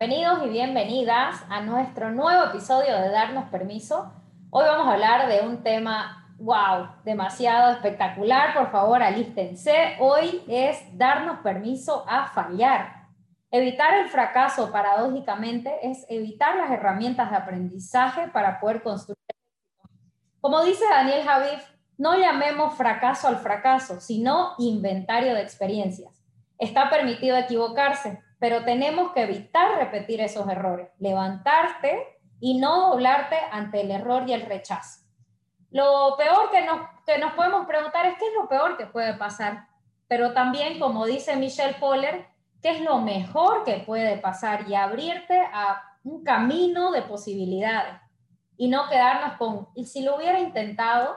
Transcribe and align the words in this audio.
Bienvenidos 0.00 0.44
y 0.44 0.48
bienvenidas 0.48 1.44
a 1.48 1.60
nuestro 1.60 2.10
nuevo 2.10 2.46
episodio 2.46 3.00
de 3.00 3.10
Darnos 3.10 3.48
Permiso. 3.48 4.12
Hoy 4.50 4.64
vamos 4.66 4.88
a 4.88 4.94
hablar 4.94 5.28
de 5.28 5.46
un 5.46 5.62
tema, 5.62 6.34
wow, 6.36 6.88
demasiado 7.04 7.70
espectacular. 7.70 8.54
Por 8.54 8.72
favor, 8.72 9.00
alístense. 9.00 9.96
Hoy 10.00 10.42
es 10.48 10.78
darnos 10.98 11.38
permiso 11.38 12.04
a 12.08 12.26
fallar. 12.26 13.06
Evitar 13.52 13.94
el 13.94 14.08
fracaso, 14.08 14.72
paradójicamente, 14.72 15.72
es 15.88 16.04
evitar 16.08 16.56
las 16.56 16.72
herramientas 16.72 17.30
de 17.30 17.36
aprendizaje 17.36 18.26
para 18.28 18.58
poder 18.58 18.82
construir. 18.82 19.16
Como 20.40 20.64
dice 20.64 20.84
Daniel 20.90 21.24
Javif, 21.24 21.62
no 21.98 22.16
llamemos 22.16 22.74
fracaso 22.74 23.28
al 23.28 23.36
fracaso, 23.36 24.00
sino 24.00 24.54
inventario 24.58 25.34
de 25.34 25.42
experiencias. 25.42 26.20
Está 26.58 26.90
permitido 26.90 27.36
equivocarse, 27.36 28.20
pero 28.44 28.62
tenemos 28.62 29.12
que 29.12 29.22
evitar 29.22 29.78
repetir 29.78 30.20
esos 30.20 30.46
errores, 30.50 30.90
levantarte 30.98 32.20
y 32.40 32.58
no 32.58 32.90
doblarte 32.90 33.36
ante 33.50 33.80
el 33.80 33.90
error 33.90 34.28
y 34.28 34.34
el 34.34 34.42
rechazo. 34.42 35.00
Lo 35.70 36.14
peor 36.18 36.50
que 36.50 36.62
nos, 36.62 36.78
que 37.06 37.16
nos 37.16 37.32
podemos 37.32 37.66
preguntar 37.66 38.04
es 38.04 38.18
qué 38.18 38.26
es 38.26 38.34
lo 38.34 38.46
peor 38.46 38.76
que 38.76 38.84
puede 38.84 39.14
pasar, 39.14 39.68
pero 40.08 40.34
también, 40.34 40.78
como 40.78 41.06
dice 41.06 41.36
Michelle 41.36 41.78
Poller, 41.80 42.26
qué 42.60 42.72
es 42.72 42.82
lo 42.82 42.98
mejor 42.98 43.64
que 43.64 43.78
puede 43.78 44.18
pasar 44.18 44.68
y 44.68 44.74
abrirte 44.74 45.40
a 45.40 45.82
un 46.02 46.22
camino 46.22 46.90
de 46.90 47.00
posibilidades 47.00 47.94
y 48.58 48.68
no 48.68 48.90
quedarnos 48.90 49.38
con, 49.38 49.68
y 49.74 49.86
si 49.86 50.02
lo 50.02 50.16
hubiera 50.16 50.38
intentado, 50.38 51.16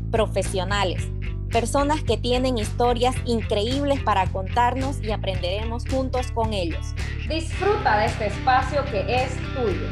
profesionales, 0.11 1.07
personas 1.49 2.03
que 2.03 2.17
tienen 2.17 2.57
historias 2.57 3.15
increíbles 3.25 4.01
para 4.03 4.27
contarnos 4.31 5.01
y 5.01 5.11
aprenderemos 5.11 5.87
juntos 5.89 6.31
con 6.31 6.53
ellos. 6.53 6.93
Disfruta 7.27 7.97
de 7.99 8.05
este 8.05 8.27
espacio 8.27 8.83
que 8.91 9.23
es 9.23 9.35
tuyo. 9.55 9.87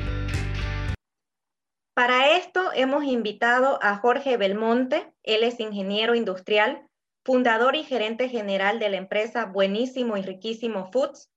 Para 1.95 2.37
esto 2.37 2.71
hemos 2.73 3.03
invitado 3.03 3.79
a 3.81 3.97
Jorge 3.97 4.37
Belmonte, 4.37 5.13
él 5.23 5.43
es 5.43 5.59
ingeniero 5.59 6.15
industrial, 6.15 6.87
fundador 7.25 7.75
y 7.75 7.83
gerente 7.83 8.29
general 8.29 8.79
de 8.79 8.89
la 8.89 8.97
empresa 8.97 9.45
Buenísimo 9.45 10.17
y 10.17 10.21
Riquísimo 10.21 10.91
Foods. 10.91 11.29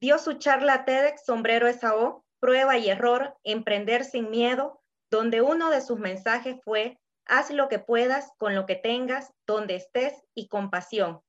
Dio 0.00 0.18
su 0.18 0.34
charla 0.34 0.84
TEDx 0.84 1.24
Sombrero 1.24 1.72
SAO, 1.72 2.24
Prueba 2.40 2.78
y 2.78 2.88
Error, 2.88 3.36
Emprender 3.44 4.04
sin 4.04 4.30
Miedo, 4.30 4.80
donde 5.10 5.42
uno 5.42 5.70
de 5.70 5.80
sus 5.80 5.98
mensajes 5.98 6.56
fue 6.64 6.99
Haz 7.32 7.52
lo 7.52 7.68
que 7.68 7.78
puedas 7.78 8.32
con 8.38 8.56
lo 8.56 8.66
que 8.66 8.74
tengas, 8.74 9.32
donde 9.46 9.76
estés 9.76 10.20
y 10.34 10.48
con 10.48 10.68
pasión. 10.68 11.20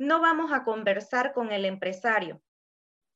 No 0.00 0.20
vamos 0.20 0.52
a 0.52 0.64
conversar 0.64 1.32
con 1.32 1.52
el 1.52 1.64
empresario, 1.64 2.42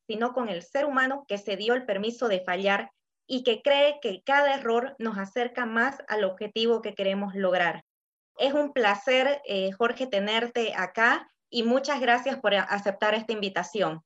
sino 0.07 0.31
con 0.31 0.47
el 0.47 0.63
ser 0.63 0.85
humano 0.85 1.25
que 1.27 1.37
se 1.37 1.57
dio 1.57 1.73
el 1.73 1.85
permiso 1.85 2.29
de 2.29 2.39
fallar 2.39 2.91
y 3.27 3.43
que 3.43 3.61
cree 3.61 3.99
que 4.01 4.23
cada 4.23 4.55
error 4.55 4.95
nos 4.99 5.17
acerca 5.17 5.65
más 5.65 6.01
al 6.07 6.23
objetivo 6.23 6.81
que 6.81 6.95
queremos 6.95 7.35
lograr. 7.35 7.83
Es 8.37 8.53
un 8.53 8.71
placer, 8.71 9.41
eh, 9.45 9.73
Jorge, 9.73 10.07
tenerte 10.07 10.73
acá 10.77 11.29
y 11.49 11.63
muchas 11.63 11.99
gracias 11.99 12.39
por 12.39 12.55
aceptar 12.55 13.15
esta 13.15 13.33
invitación. 13.33 14.01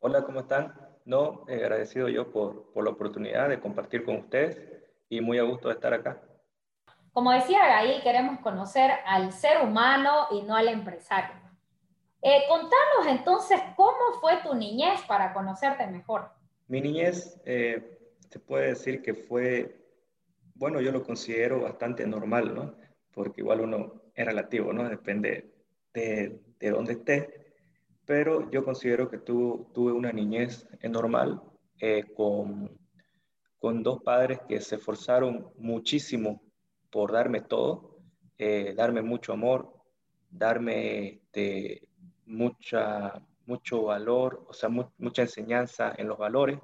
Hola, 0.00 0.22
¿cómo 0.22 0.40
están? 0.40 0.74
No, 1.06 1.46
agradecido 1.48 2.10
yo 2.10 2.30
por, 2.30 2.74
por 2.74 2.84
la 2.84 2.90
oportunidad 2.90 3.48
de 3.48 3.58
compartir 3.58 4.04
con 4.04 4.16
ustedes 4.16 4.60
y 5.08 5.22
muy 5.22 5.38
a 5.38 5.44
gusto 5.44 5.68
de 5.68 5.74
estar 5.76 5.94
acá. 5.94 6.20
Como 7.16 7.32
decía 7.32 7.60
Gail, 7.64 8.02
queremos 8.02 8.40
conocer 8.40 8.90
al 9.06 9.32
ser 9.32 9.64
humano 9.64 10.26
y 10.32 10.42
no 10.42 10.54
al 10.54 10.68
empresario. 10.68 11.34
Eh, 12.20 12.42
contanos 12.46 13.06
entonces 13.08 13.58
cómo 13.74 14.20
fue 14.20 14.42
tu 14.42 14.54
niñez 14.54 15.00
para 15.08 15.32
conocerte 15.32 15.86
mejor. 15.86 16.28
Mi 16.68 16.82
niñez 16.82 17.40
eh, 17.46 17.98
se 18.28 18.38
puede 18.38 18.66
decir 18.66 19.00
que 19.00 19.14
fue, 19.14 19.82
bueno, 20.56 20.78
yo 20.82 20.92
lo 20.92 21.02
considero 21.02 21.62
bastante 21.62 22.06
normal, 22.06 22.54
¿no? 22.54 22.74
Porque 23.14 23.40
igual 23.40 23.62
uno 23.62 23.94
es 24.14 24.26
relativo, 24.26 24.74
¿no? 24.74 24.86
Depende 24.86 25.54
de, 25.94 26.38
de 26.60 26.70
dónde 26.70 26.92
esté. 26.92 27.54
Pero 28.04 28.50
yo 28.50 28.62
considero 28.62 29.08
que 29.08 29.16
tu, 29.16 29.70
tuve 29.72 29.92
una 29.92 30.12
niñez 30.12 30.68
normal 30.82 31.40
eh, 31.80 32.04
con, 32.14 32.78
con 33.58 33.82
dos 33.82 34.02
padres 34.02 34.40
que 34.46 34.60
se 34.60 34.76
esforzaron 34.76 35.50
muchísimo 35.56 36.42
por 36.90 37.12
darme 37.12 37.40
todo, 37.40 37.98
eh, 38.38 38.74
darme 38.76 39.02
mucho 39.02 39.32
amor, 39.32 39.72
darme 40.30 41.08
este, 41.08 41.88
mucha, 42.26 43.22
mucho 43.46 43.84
valor, 43.84 44.44
o 44.48 44.52
sea, 44.52 44.68
mucha 44.68 45.22
enseñanza 45.22 45.94
en 45.96 46.08
los 46.08 46.18
valores. 46.18 46.58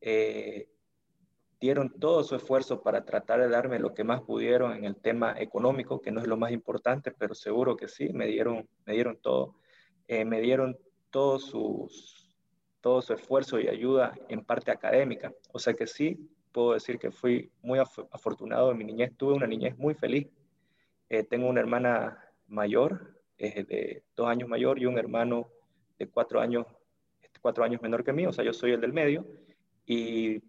Eh, 0.00 0.68
dieron 1.60 1.90
todo 2.00 2.24
su 2.24 2.36
esfuerzo 2.36 2.82
para 2.82 3.04
tratar 3.04 3.40
de 3.40 3.48
darme 3.48 3.78
lo 3.78 3.92
que 3.92 4.04
más 4.04 4.22
pudieron 4.22 4.72
en 4.72 4.84
el 4.84 4.96
tema 4.96 5.34
económico, 5.38 6.00
que 6.00 6.10
no 6.10 6.20
es 6.20 6.26
lo 6.26 6.36
más 6.36 6.52
importante, 6.52 7.12
pero 7.12 7.34
seguro 7.34 7.76
que 7.76 7.86
sí, 7.86 8.10
me 8.12 8.26
dieron, 8.26 8.68
me 8.86 8.94
dieron 8.94 9.18
todo. 9.20 9.56
Eh, 10.08 10.24
me 10.24 10.40
dieron 10.40 10.78
todo, 11.10 11.38
sus, 11.38 12.34
todo 12.80 13.02
su 13.02 13.12
esfuerzo 13.12 13.60
y 13.60 13.68
ayuda 13.68 14.14
en 14.28 14.44
parte 14.44 14.70
académica. 14.70 15.32
O 15.52 15.58
sea 15.58 15.74
que 15.74 15.86
sí, 15.86 16.30
puedo 16.52 16.74
decir 16.74 16.98
que 16.98 17.10
fui 17.10 17.50
muy 17.62 17.78
afortunado 17.78 18.70
en 18.70 18.78
mi 18.78 18.84
niñez. 18.84 19.16
Tuve 19.16 19.34
una 19.34 19.46
niñez 19.46 19.76
muy 19.78 19.94
feliz. 19.94 20.28
Eh, 21.08 21.24
tengo 21.24 21.48
una 21.48 21.60
hermana 21.60 22.18
mayor, 22.46 23.16
de 23.38 24.04
dos 24.14 24.28
años 24.28 24.48
mayor, 24.48 24.78
y 24.78 24.86
un 24.86 24.98
hermano 24.98 25.48
de 25.98 26.06
cuatro 26.08 26.40
años, 26.40 26.66
cuatro 27.40 27.64
años 27.64 27.80
menor 27.80 28.04
que 28.04 28.12
mí, 28.12 28.26
o 28.26 28.32
sea, 28.32 28.44
yo 28.44 28.52
soy 28.52 28.72
el 28.72 28.80
del 28.80 28.92
medio. 28.92 29.26
Y 29.86 30.42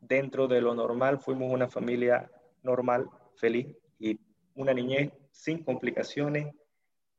dentro 0.00 0.46
de 0.48 0.60
lo 0.60 0.74
normal, 0.74 1.18
fuimos 1.18 1.52
una 1.52 1.68
familia 1.68 2.30
normal, 2.62 3.08
feliz, 3.36 3.76
y 3.98 4.18
una 4.54 4.72
niñez 4.72 5.12
sin 5.30 5.62
complicaciones, 5.62 6.54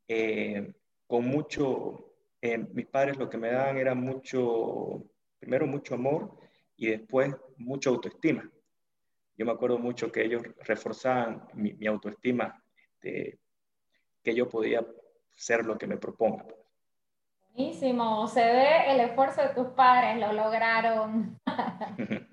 eh, 0.07 0.73
con 1.05 1.25
mucho, 1.25 2.13
eh, 2.41 2.57
mis 2.57 2.87
padres 2.87 3.17
lo 3.17 3.29
que 3.29 3.37
me 3.37 3.51
daban 3.51 3.77
era 3.77 3.95
mucho, 3.95 5.03
primero 5.39 5.67
mucho 5.67 5.95
amor, 5.95 6.36
y 6.77 6.87
después 6.91 7.35
mucha 7.57 7.89
autoestima. 7.89 8.49
Yo 9.35 9.45
me 9.45 9.51
acuerdo 9.51 9.77
mucho 9.77 10.11
que 10.11 10.23
ellos 10.23 10.41
reforzaban 10.61 11.47
mi, 11.53 11.85
autoestima, 11.85 12.63
este, 12.75 13.39
que 14.23 14.33
yo 14.33 14.47
podía 14.47 14.85
ser 15.35 15.65
lo 15.65 15.77
que 15.77 15.87
me 15.87 15.97
proponga. 15.97 16.45
Buenísimo, 17.53 18.27
se 18.27 18.41
ve 18.41 18.91
el 18.91 18.99
esfuerzo 19.01 19.41
de 19.41 19.49
tus 19.49 19.67
padres, 19.69 20.17
lo 20.19 20.33
lograron. 20.33 21.39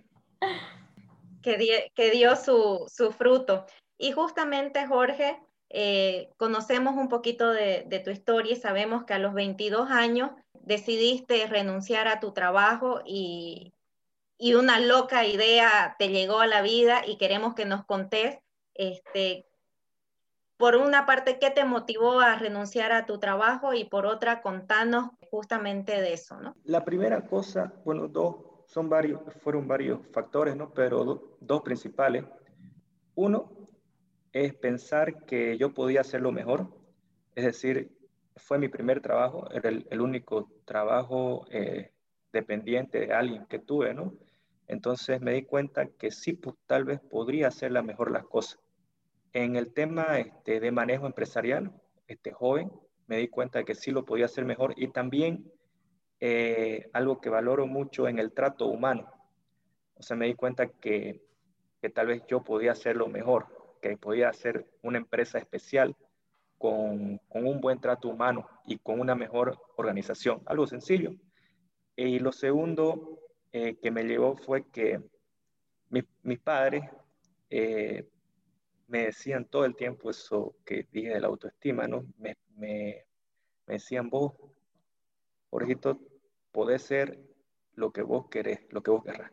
que, 1.43 1.91
que, 1.95 2.11
dio 2.11 2.37
su, 2.37 2.87
su, 2.89 3.11
fruto. 3.13 3.67
Y 3.99 4.13
justamente, 4.13 4.87
Jorge, 4.87 5.39
eh, 5.71 6.31
conocemos 6.37 6.95
un 6.97 7.09
poquito 7.09 7.51
de, 7.51 7.85
de, 7.87 8.01
tu 8.01 8.11
historia 8.11 8.53
y 8.53 8.57
sabemos 8.57 9.05
que 9.05 9.15
a 9.15 9.19
los 9.19 9.35
22 9.35 9.91
años 9.91 10.31
decidiste 10.53 11.47
renunciar 11.47 12.09
a 12.09 12.21
tu 12.21 12.33
trabajo 12.33 13.01
y, 13.05 13.74
y 14.39 14.55
una 14.55 14.81
loca 14.81 15.25
idea 15.25 15.97
te 15.99 16.09
llegó 16.09 16.41
a 16.41 16.47
la 16.47 16.63
vida 16.63 17.03
y 17.07 17.17
queremos 17.17 17.55
que 17.55 17.65
nos 17.65 17.85
contés, 17.85 18.39
este, 18.75 19.47
por 20.57 20.77
una 20.77 21.07
parte, 21.07 21.39
¿qué 21.39 21.51
te 21.51 21.65
motivó 21.65 22.21
a 22.21 22.37
renunciar 22.37 22.93
a 22.93 23.07
tu 23.07 23.19
trabajo? 23.19 23.75
Y 23.75 23.85
por 23.85 24.07
otra, 24.07 24.43
contanos 24.43 25.11
justamente 25.31 26.01
de 26.01 26.13
eso, 26.13 26.41
¿no? 26.41 26.57
La 26.65 26.85
primera 26.85 27.27
cosa, 27.27 27.73
bueno, 27.85 28.09
dos, 28.09 28.37
son 28.67 28.89
varios, 28.89 29.21
fueron 29.43 29.67
varios 29.69 30.01
factores, 30.13 30.57
¿no? 30.57 30.73
Pero 30.73 31.37
dos 31.41 31.63
principales. 31.63 32.25
Uno 33.15 33.53
es 34.33 34.55
pensar 34.55 35.25
que 35.25 35.57
yo 35.59 35.73
podía 35.73 36.01
hacerlo 36.01 36.33
mejor, 36.33 36.69
es 37.35 37.45
decir, 37.45 37.97
fue 38.37 38.59
mi 38.59 38.69
primer 38.69 39.01
trabajo, 39.01 39.49
era 39.51 39.71
el, 39.71 40.01
único 40.01 40.51
trabajo 40.65 41.47
eh, 41.51 41.94
dependiente 42.35 43.01
de 43.01 43.15
alguien 43.15 43.47
que 43.47 43.59
tuve, 43.59 43.95
¿no? 43.95 44.13
Entonces 44.67 45.21
me 45.21 45.33
di 45.33 45.43
cuenta 45.43 45.87
que 45.87 46.11
sí, 46.11 46.39
tal 46.67 46.85
vez 46.85 47.01
podría 47.01 47.49
hacerla 47.49 47.83
mejor 47.83 48.11
las 48.11 48.27
cosas. 48.27 48.59
En 49.33 49.57
el 49.57 49.73
tema 49.73 50.19
este, 50.19 50.61
de 50.61 50.71
manejo 50.71 51.07
empresarial, 51.07 51.73
este 52.07 52.33
joven, 52.33 52.71
me 53.07 53.19
di 53.19 53.29
cuenta 53.29 53.65
que 53.65 53.75
sí 53.75 53.91
lo 53.91 54.05
podía 54.05 54.27
hacer 54.27 54.45
mejor 54.45 54.75
y 54.77 54.89
también 54.89 55.51
eh, 56.21 56.89
algo 56.93 57.21
que 57.21 57.31
valoro 57.31 57.67
mucho 57.67 58.09
en 58.09 58.19
el 58.19 58.33
trato 58.33 58.67
humano. 58.67 59.11
O 59.97 60.03
sea, 60.03 60.17
me 60.17 60.27
di 60.27 60.35
cuenta 60.35 60.69
que, 60.69 61.21
que 61.81 61.91
tal 61.91 62.09
vez 62.09 62.23
yo 62.27 62.43
podía 62.43 62.73
hacerlo 62.73 63.09
mejor, 63.09 63.47
que 63.83 63.97
podía 63.97 64.29
hacer 64.29 64.67
una 64.83 64.99
empresa 64.99 65.39
especial 65.39 65.95
con, 66.59 67.19
con, 67.29 67.47
un 67.47 67.61
buen 67.61 67.81
trato 67.81 68.09
humano 68.09 68.49
y 68.67 68.79
con 68.79 69.01
una 69.01 69.15
mejor 69.15 69.59
organización. 69.77 70.43
Algo 70.47 70.67
sencillo. 70.67 71.15
Y 71.97 72.19
lo 72.19 72.33
segundo 72.33 73.21
eh, 73.53 73.77
que 73.81 73.91
me 73.91 74.05
llevó 74.05 74.37
fue 74.37 74.69
que 74.71 75.01
mis 76.23 76.41
padres 76.41 76.85
eh, 77.51 78.09
me 78.89 79.07
decían 79.07 79.45
todo 79.45 79.65
el 79.65 79.77
tiempo 79.77 80.11
eso 80.11 80.57
que 80.65 80.89
dije 80.91 81.11
de 81.11 81.21
la 81.21 81.29
autoestima, 81.29 81.87
¿no? 81.87 82.05
Me, 82.19 82.37
me, 82.57 83.07
me 83.67 83.75
decían, 83.75 84.11
vos, 84.11 84.33
Jorgito, 85.51 86.01
podés 86.53 86.83
ser 86.83 87.21
lo 87.75 87.93
que 87.93 88.03
vos 88.03 88.29
querés, 88.29 88.61
lo 88.71 88.83
que 88.83 88.91
vos 88.91 89.05
querrás. 89.05 89.33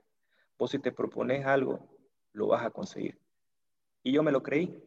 Vos 0.58 0.72
si 0.72 0.80
te 0.80 0.92
propones 0.92 1.46
algo, 1.46 1.90
lo 2.34 2.48
vas 2.48 2.66
a 2.66 2.70
conseguir. 2.72 3.20
Y 4.04 4.12
yo 4.12 4.24
me 4.24 4.32
lo 4.32 4.44
creí, 4.44 4.82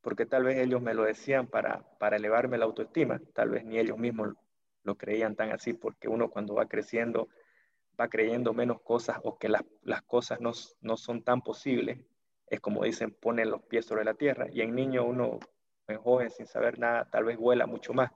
porque 0.00 0.26
tal 0.26 0.44
vez 0.44 0.58
ellos 0.58 0.82
me 0.82 0.94
lo 0.94 1.04
decían 1.04 1.46
para, 1.46 1.82
para 1.98 2.16
elevarme 2.16 2.58
la 2.58 2.64
autoestima, 2.64 3.20
tal 3.34 3.50
vez 3.50 3.64
ni 3.64 3.78
ellos 3.78 3.98
mismos 3.98 4.34
lo 4.82 4.96
creían 4.96 5.36
tan 5.36 5.52
así, 5.52 5.72
porque 5.72 6.08
uno 6.08 6.30
cuando 6.30 6.54
va 6.54 6.66
creciendo 6.66 7.28
va 8.00 8.08
creyendo 8.08 8.54
menos 8.54 8.80
cosas 8.80 9.18
o 9.24 9.38
que 9.38 9.48
las, 9.48 9.62
las 9.82 10.02
cosas 10.02 10.40
no, 10.40 10.52
no, 10.80 10.96
son 10.96 11.22
tan 11.22 11.42
posibles, 11.42 11.98
es 12.46 12.60
como 12.60 12.84
dicen, 12.84 13.10
ponen 13.12 13.50
los 13.50 13.62
pies 13.62 13.84
sobre 13.84 14.04
la 14.04 14.14
tierra. 14.14 14.46
Y 14.50 14.62
en 14.62 14.74
niño 14.74 15.04
uno, 15.04 15.38
en 15.86 15.98
joven, 15.98 16.30
sin 16.30 16.46
saber 16.46 16.78
nada, 16.78 17.08
tal 17.10 17.24
vez 17.24 17.36
vuela 17.36 17.66
mucho 17.66 17.92
más. 17.92 18.10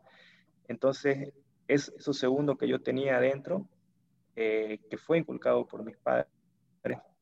Entonces, 0.69 1.35
es 1.69 1.93
eso 1.97 2.13
segundo 2.15 2.57
que 2.57 2.67
yo 2.67 2.81
tenía 2.81 3.19
adentro, 3.19 3.69
eh, 4.37 4.81
que 4.91 4.97
fue 4.97 5.19
inculcado 5.19 5.67
por 5.67 5.85
mis 5.85 5.97
padres, 5.99 6.29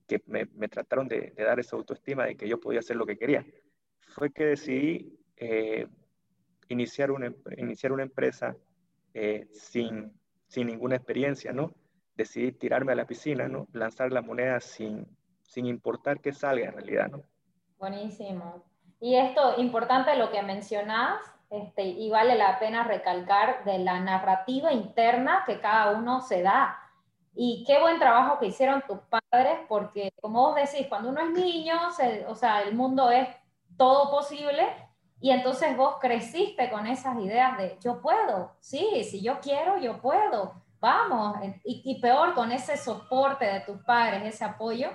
que 0.06 0.22
me, 0.26 0.46
me 0.54 0.68
trataron 0.68 1.08
de, 1.08 1.32
de, 1.36 1.44
dar 1.44 1.58
esa 1.58 1.76
autoestima 1.76 2.26
de 2.26 2.36
que 2.36 2.48
yo 2.48 2.60
podía 2.60 2.80
hacer 2.80 2.96
lo 2.96 3.06
que 3.06 3.16
quería, 3.16 3.46
fue 4.00 4.30
que 4.32 4.44
decidí 4.44 5.18
eh, 5.36 5.86
iniciar, 6.68 7.10
una, 7.10 7.32
iniciar 7.56 7.92
una 7.92 8.02
empresa 8.02 8.56
eh, 9.14 9.48
sin, 9.52 10.12
sin 10.46 10.66
ninguna 10.66 10.96
experiencia, 10.96 11.52
¿no? 11.52 11.72
Decidí 12.16 12.52
tirarme 12.52 12.92
a 12.92 12.96
la 12.96 13.06
piscina, 13.06 13.48
¿no? 13.48 13.66
Lanzar 13.72 14.12
la 14.12 14.22
moneda 14.22 14.60
sin, 14.60 15.06
sin 15.42 15.66
importar 15.66 16.20
que 16.20 16.32
salga 16.32 16.66
en 16.66 16.72
realidad, 16.72 17.08
¿no? 17.08 17.22
Buenísimo. 17.78 18.64
Y 19.00 19.16
esto, 19.16 19.60
importante 19.60 20.16
lo 20.16 20.30
que 20.30 20.42
mencionás, 20.42 21.20
este, 21.50 21.82
y 21.82 22.08
vale 22.08 22.36
la 22.36 22.58
pena 22.58 22.84
recalcar 22.84 23.64
de 23.64 23.78
la 23.78 24.00
narrativa 24.00 24.72
interna 24.72 25.42
que 25.46 25.60
cada 25.60 25.90
uno 25.98 26.20
se 26.20 26.42
da. 26.42 26.78
Y 27.34 27.64
qué 27.66 27.80
buen 27.80 27.98
trabajo 27.98 28.38
que 28.38 28.46
hicieron 28.46 28.82
tus 28.86 28.98
padres, 29.00 29.58
porque 29.68 30.12
como 30.20 30.40
vos 30.42 30.54
decís, 30.54 30.86
cuando 30.88 31.08
uno 31.08 31.20
es 31.20 31.30
niño, 31.30 31.74
o 32.28 32.34
sea, 32.34 32.62
el 32.62 32.74
mundo 32.74 33.10
es 33.10 33.28
todo 33.76 34.10
posible, 34.10 34.66
y 35.22 35.30
entonces 35.30 35.76
vos 35.76 35.98
creciste 36.00 36.68
con 36.68 36.84
esas 36.84 37.16
ideas 37.20 37.56
de 37.56 37.78
yo 37.80 38.02
puedo, 38.02 38.56
sí, 38.58 39.04
si 39.04 39.22
yo 39.22 39.38
quiero, 39.38 39.78
yo 39.78 40.00
puedo, 40.02 40.60
vamos, 40.80 41.36
y, 41.62 42.00
peor 42.00 42.34
con 42.34 42.50
ese 42.50 42.76
soporte 42.76 43.44
de 43.44 43.60
tus 43.60 43.80
padres, 43.84 44.24
ese 44.24 44.44
apoyo, 44.44 44.90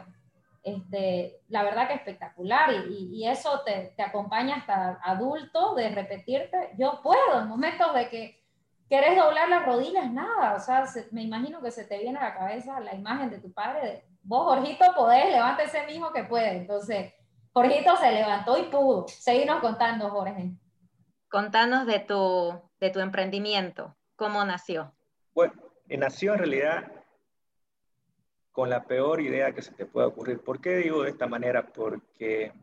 este, 0.64 1.40
la 1.48 1.64
verdad 1.64 1.88
que 1.88 1.94
espectacular. 1.94 2.72
Y, 2.90 3.26
eso 3.26 3.62
te, 3.66 3.94
te, 3.96 4.04
acompaña 4.04 4.58
hasta 4.58 5.00
adulto 5.02 5.76
de 5.76 5.90
repetirte, 5.92 6.72
yo 6.78 7.00
puedo, 7.02 7.40
en 7.40 7.48
momentos 7.48 7.94
de 7.94 8.10
que 8.10 8.44
querés 8.90 9.16
doblar 9.16 9.48
las 9.48 9.66
rodillas, 9.66 10.12
nada, 10.12 10.56
o 10.56 10.60
sea, 10.60 10.86
se, 10.88 11.08
me 11.12 11.24
imagino 11.24 11.62
que 11.62 11.72
se 11.72 11.86
te 11.86 12.00
viene 12.00 12.20
a 12.20 12.24
la 12.24 12.38
cabeza 12.38 12.82
la 12.82 12.94
imagen 12.94 13.30
de 13.30 13.40
tu 13.40 13.54
padre, 13.54 14.04
vos 14.24 14.44
Jorgito 14.44 14.86
podés, 14.94 15.32
levante 15.32 15.64
ese 15.64 15.86
mismo 15.86 16.12
que 16.12 16.26
puede, 16.26 16.58
entonces 16.58 17.14
Jorgito 17.58 17.98
se 17.98 18.12
levantó 18.12 18.56
y 18.56 18.66
pudo, 18.66 19.08
seguimos 19.08 19.62
contando 19.62 20.12
Jorge. 20.12 20.52
Contanos 21.28 21.88
de 21.88 21.98
tu, 22.02 22.54
de 22.80 22.92
tu 22.92 23.00
emprendimiento, 23.00 23.98
¿cómo 24.16 24.46
nació? 24.46 24.94
Bueno, 25.34 25.54
nació 25.88 26.34
en 26.34 26.38
realidad 26.38 26.92
con 28.52 28.70
la 28.70 28.84
peor 28.84 29.22
idea 29.22 29.54
que 29.54 29.64
se 29.64 29.72
te 29.72 29.88
pueda 29.88 30.06
ocurrir. 30.06 30.40
¿Por 30.40 30.62
qué 30.62 30.76
digo 30.76 31.02
de 31.02 31.10
esta 31.10 31.26
manera? 31.26 31.66
Porque 31.66 32.54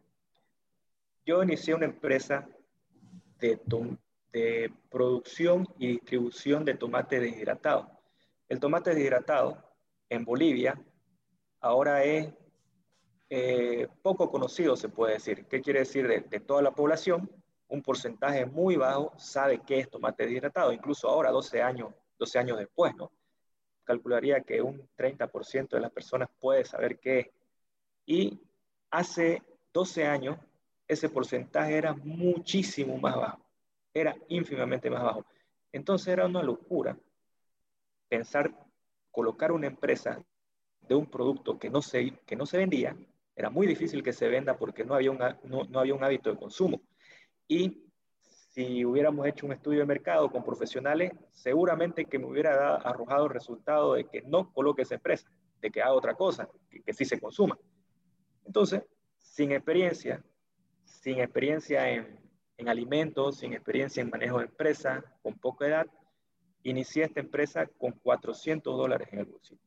yo 1.26 1.42
inicié 1.42 1.74
una 1.74 1.86
empresa 1.86 2.46
de, 3.40 3.60
de 4.32 4.72
producción 4.90 5.66
y 5.76 5.88
distribución 5.88 6.64
de 6.64 6.74
tomate 6.74 7.18
deshidratado. 7.18 7.90
El 8.48 8.60
tomate 8.60 8.90
deshidratado 8.90 9.58
en 10.08 10.24
Bolivia 10.24 10.80
ahora 11.60 12.04
es 12.04 12.32
eh, 13.36 13.88
poco 14.00 14.30
conocido, 14.30 14.76
se 14.76 14.88
puede 14.88 15.14
decir. 15.14 15.46
¿Qué 15.46 15.60
quiere 15.60 15.80
decir? 15.80 16.06
De, 16.06 16.20
de, 16.20 16.38
toda 16.38 16.62
la 16.62 16.70
población, 16.70 17.28
un 17.66 17.82
porcentaje 17.82 18.46
muy 18.46 18.76
bajo 18.76 19.12
sabe 19.18 19.60
qué 19.66 19.80
es 19.80 19.90
tomate 19.90 20.22
deshidratado, 20.22 20.72
incluso 20.72 21.08
ahora, 21.08 21.32
12 21.32 21.60
años, 21.60 21.92
12 22.16 22.38
años 22.38 22.58
después, 22.58 22.94
¿no? 22.94 23.10
calcularía 23.82 24.40
que 24.40 24.62
un 24.62 24.88
30% 24.96 25.68
de 25.70 25.80
las 25.80 25.90
personas 25.90 26.28
puede 26.38 26.64
saber 26.64 27.00
qué 27.00 27.18
es. 27.18 27.26
Y 28.06 28.40
hace 28.90 29.42
12 29.72 30.06
años 30.06 30.38
ese 30.86 31.08
porcentaje 31.08 31.76
era 31.76 31.92
muchísimo 31.92 32.96
más 32.98 33.16
bajo, 33.16 33.44
era 33.92 34.16
ínfimamente 34.28 34.88
más 34.90 35.02
bajo. 35.02 35.24
Entonces 35.72 36.06
era 36.08 36.26
una 36.26 36.42
locura 36.42 36.96
pensar 38.08 38.54
colocar 39.10 39.50
una 39.50 39.66
empresa 39.66 40.24
de 40.82 40.94
un 40.94 41.06
producto 41.06 41.58
que 41.58 41.68
no 41.68 41.82
se, 41.82 42.12
que 42.26 42.36
no 42.36 42.46
se 42.46 42.58
vendía, 42.58 42.96
era 43.36 43.50
muy 43.50 43.66
difícil 43.66 44.02
que 44.02 44.12
se 44.12 44.28
venda 44.28 44.56
porque 44.56 44.84
no 44.84 44.94
había 44.94 45.10
un, 45.10 45.18
no, 45.18 45.64
no 45.64 45.78
había 45.80 45.94
un 45.94 46.04
hábito 46.04 46.30
de 46.30 46.36
consumo. 46.36 46.82
Y 47.48 47.84
si 48.20 48.84
hubiéramos 48.84 49.26
hecho 49.26 49.46
un 49.46 49.52
estudio 49.52 49.80
de 49.80 49.86
mercado 49.86 50.30
con 50.30 50.44
profesionales, 50.44 51.12
seguramente 51.32 52.04
que 52.04 52.18
me 52.18 52.26
hubiera 52.26 52.76
arrojado 52.76 53.24
el 53.24 53.30
resultado 53.30 53.94
de 53.94 54.04
que 54.04 54.22
no 54.22 54.52
coloque 54.52 54.82
esa 54.82 54.94
empresa, 54.94 55.28
de 55.60 55.70
que 55.70 55.82
haga 55.82 55.92
otra 55.92 56.14
cosa, 56.14 56.48
que, 56.70 56.82
que 56.82 56.92
sí 56.92 57.04
se 57.04 57.20
consuma. 57.20 57.58
Entonces, 58.44 58.82
sin 59.18 59.50
experiencia, 59.50 60.22
sin 60.84 61.18
experiencia 61.18 61.90
en, 61.90 62.18
en 62.56 62.68
alimentos, 62.68 63.38
sin 63.38 63.52
experiencia 63.52 64.02
en 64.02 64.10
manejo 64.10 64.38
de 64.38 64.44
empresa, 64.44 65.04
con 65.22 65.34
poca 65.34 65.66
edad, 65.66 65.86
inicié 66.62 67.04
esta 67.04 67.20
empresa 67.20 67.66
con 67.66 67.92
400 67.92 68.76
dólares 68.76 69.08
en 69.10 69.18
el 69.20 69.24
bolsillo. 69.26 69.60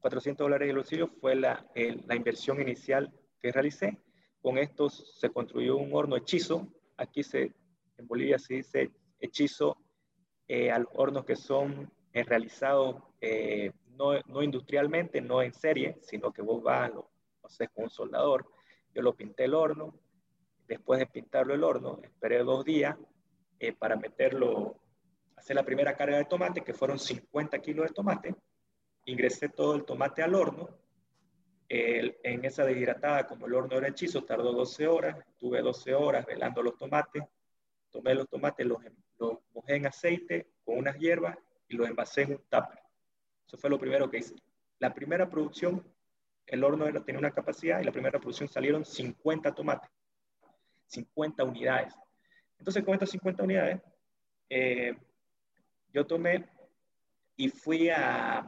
400 0.00 0.44
dólares 0.44 0.68
el 0.68 0.76
bolsillo 0.76 1.08
fue 1.08 1.34
la, 1.34 1.66
la 1.74 2.14
inversión 2.14 2.60
inicial 2.60 3.12
que 3.40 3.52
realicé. 3.52 3.98
Con 4.40 4.58
esto 4.58 4.88
se 4.88 5.30
construyó 5.30 5.76
un 5.76 5.94
horno 5.94 6.16
hechizo. 6.16 6.68
Aquí 6.96 7.22
se 7.22 7.54
en 7.98 8.06
Bolivia 8.06 8.38
se 8.38 8.54
dice 8.54 8.90
hechizo 9.20 9.78
eh, 10.48 10.70
a 10.70 10.78
los 10.78 10.88
hornos 10.94 11.24
que 11.24 11.36
son 11.36 11.90
eh, 12.12 12.22
realizados 12.22 12.96
eh, 13.20 13.72
no, 13.96 14.18
no, 14.26 14.42
industrialmente, 14.42 15.20
no 15.20 15.42
en 15.42 15.52
serie, 15.52 15.98
sino 16.02 16.32
que 16.32 16.42
vos 16.42 16.62
vas, 16.62 16.92
lo, 16.92 17.10
haces 17.42 17.70
con 17.70 17.84
un 17.84 17.90
soldador. 17.90 18.46
Yo 18.94 19.02
lo 19.02 19.14
pinté 19.14 19.44
el 19.44 19.54
horno, 19.54 19.98
después 20.66 20.98
de 20.98 21.06
pintarlo 21.06 21.54
el 21.54 21.64
horno, 21.64 21.98
esperé 22.02 22.38
dos 22.38 22.64
días 22.64 22.96
eh, 23.58 23.72
para 23.72 23.96
meterlo, 23.96 24.80
hacer 25.36 25.56
la 25.56 25.64
primera 25.64 25.96
carga 25.96 26.18
de 26.18 26.24
tomate, 26.26 26.62
que 26.62 26.74
fueron 26.74 26.98
50 26.98 27.58
kilos 27.60 27.86
de 27.86 27.94
tomate. 27.94 28.34
Ingresé 29.06 29.48
todo 29.48 29.74
el 29.74 29.84
tomate 29.84 30.22
al 30.22 30.34
horno. 30.34 30.68
El, 31.68 32.16
en 32.22 32.44
esa 32.44 32.64
deshidratada, 32.64 33.26
como 33.26 33.46
el 33.46 33.54
horno 33.54 33.76
era 33.76 33.88
hechizo, 33.88 34.24
tardó 34.24 34.52
12 34.52 34.86
horas. 34.86 35.18
Tuve 35.38 35.62
12 35.62 35.94
horas 35.94 36.26
velando 36.26 36.62
los 36.62 36.76
tomates, 36.76 37.24
tomé 37.90 38.14
los 38.14 38.28
tomates, 38.28 38.66
los, 38.66 38.78
los 39.18 39.38
mojé 39.54 39.76
en 39.76 39.86
aceite 39.86 40.46
con 40.64 40.78
unas 40.78 40.96
hierbas 40.98 41.36
y 41.68 41.76
los 41.76 41.88
envasé 41.88 42.22
en 42.22 42.32
un 42.32 42.38
tupper. 42.48 42.80
Eso 43.46 43.56
fue 43.56 43.70
lo 43.70 43.78
primero 43.78 44.10
que 44.10 44.18
hice. 44.18 44.34
La 44.78 44.92
primera 44.92 45.28
producción, 45.28 45.84
el 46.46 46.64
horno 46.64 46.86
era, 46.86 47.02
tenía 47.04 47.18
una 47.18 47.30
capacidad 47.30 47.80
y 47.80 47.84
la 47.84 47.92
primera 47.92 48.18
producción 48.18 48.48
salieron 48.48 48.84
50 48.84 49.54
tomates, 49.54 49.90
50 50.86 51.44
unidades. 51.44 51.94
Entonces 52.58 52.84
con 52.84 52.94
estas 52.94 53.10
50 53.10 53.42
unidades, 53.42 53.80
eh, 54.50 54.96
yo 55.92 56.06
tomé 56.06 56.48
y 57.36 57.48
fui 57.48 57.88
a, 57.88 58.46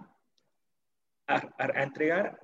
a, 1.29 1.49
a, 1.59 1.83
entregar, 1.83 2.41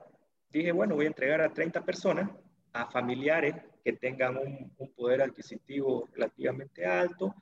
dije, 0.50 0.70
bueno, 0.72 0.94
voy 0.94 1.06
a 1.06 1.08
entregar 1.08 1.40
a 1.40 1.52
30 1.52 1.84
personas, 1.84 2.30
a 2.72 2.86
familiares 2.90 3.56
que 3.82 3.94
tengan 3.94 4.36
un, 4.36 4.72
un, 4.78 4.92
poder 4.92 5.22
adquisitivo 5.22 6.08
relativamente 6.12 6.86
alto. 6.86 7.34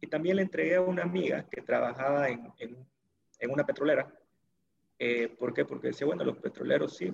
Y 0.00 0.06
también 0.06 0.36
le 0.36 0.42
entregué 0.42 0.76
a 0.76 0.80
una 0.80 1.02
amiga 1.02 1.46
que 1.50 1.62
trabajaba 1.62 2.28
en, 2.28 2.52
en, 2.58 2.76
en 3.38 3.50
una 3.50 3.64
petrolera. 3.64 4.12
Eh, 4.98 5.28
¿Por 5.38 5.52
qué? 5.52 5.64
Porque 5.64 5.88
decía, 5.88 6.06
bueno, 6.06 6.24
los 6.24 6.38
petroleros 6.38 6.96
sí 6.96 7.12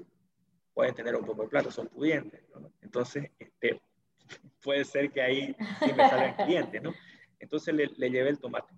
pueden 0.75 0.95
tener 0.95 1.17
un 1.17 1.25
poco 1.25 1.43
de 1.43 1.49
plata, 1.49 1.71
son 1.71 1.89
pudientes. 1.89 2.43
¿no? 2.55 2.73
Entonces, 2.81 3.31
este, 3.39 3.81
puede 4.63 4.85
ser 4.85 5.11
que 5.11 5.23
ahí 5.23 5.57
sí 5.81 5.93
me 5.97 6.09
salgan 6.09 6.37
clientes, 6.47 6.83
¿no? 6.83 6.93
Entonces 7.39 7.75
le, 7.75 7.87
le, 7.97 8.11
llevé 8.11 8.31
el 8.31 8.39
tomate. 8.39 8.75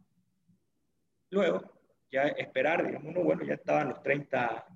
Luego, 1.30 1.62
ya 2.10 2.22
esperar, 2.22 2.86
digamos, 2.86 3.14
bueno, 3.24 3.42
ya 3.44 3.54
estaban 3.54 3.88
los 3.88 4.02
30, 4.02 4.66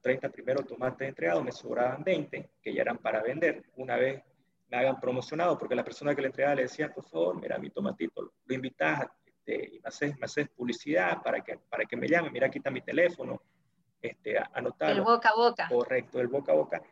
los 0.00 0.02
30 0.02 0.30
primeros 0.30 0.66
tomates 0.66 1.08
entregados, 1.08 1.44
me 1.44 1.52
sobraban 1.52 2.02
20, 2.02 2.50
que 2.62 2.74
ya 2.74 2.82
eran 2.82 2.98
para 2.98 3.22
vender. 3.22 3.64
Una 3.76 3.96
vez 3.96 4.22
me 4.68 4.78
hagan 4.78 4.98
promocionado, 4.98 5.58
porque 5.58 5.74
la 5.74 5.84
persona 5.84 6.14
que 6.14 6.22
le 6.22 6.28
entregaba 6.28 6.54
le 6.54 6.62
decía, 6.62 6.92
por 6.92 7.04
favor, 7.04 7.40
mira 7.40 7.58
mi 7.58 7.70
tomatito, 7.70 8.32
lo 8.44 8.54
invitas 8.54 9.06
este, 9.24 9.76
y 9.76 9.80
me 9.80 9.88
haces, 9.88 10.18
me 10.18 10.24
haces 10.24 10.48
publicidad 10.50 11.22
para 11.22 11.40
que, 11.42 11.58
para 11.68 11.84
que 11.84 11.96
me 11.96 12.08
llame, 12.08 12.30
mira, 12.30 12.46
aquí 12.46 12.58
está 12.58 12.70
mi 12.70 12.80
teléfono, 12.80 13.42
este, 14.00 14.38
anotar. 14.52 14.92
El 14.92 15.02
boca 15.02 15.30
a 15.30 15.36
boca. 15.36 15.68
Correcto, 15.68 16.20
el 16.20 16.28
boca 16.28 16.52
a 16.52 16.54
boca. 16.54 16.82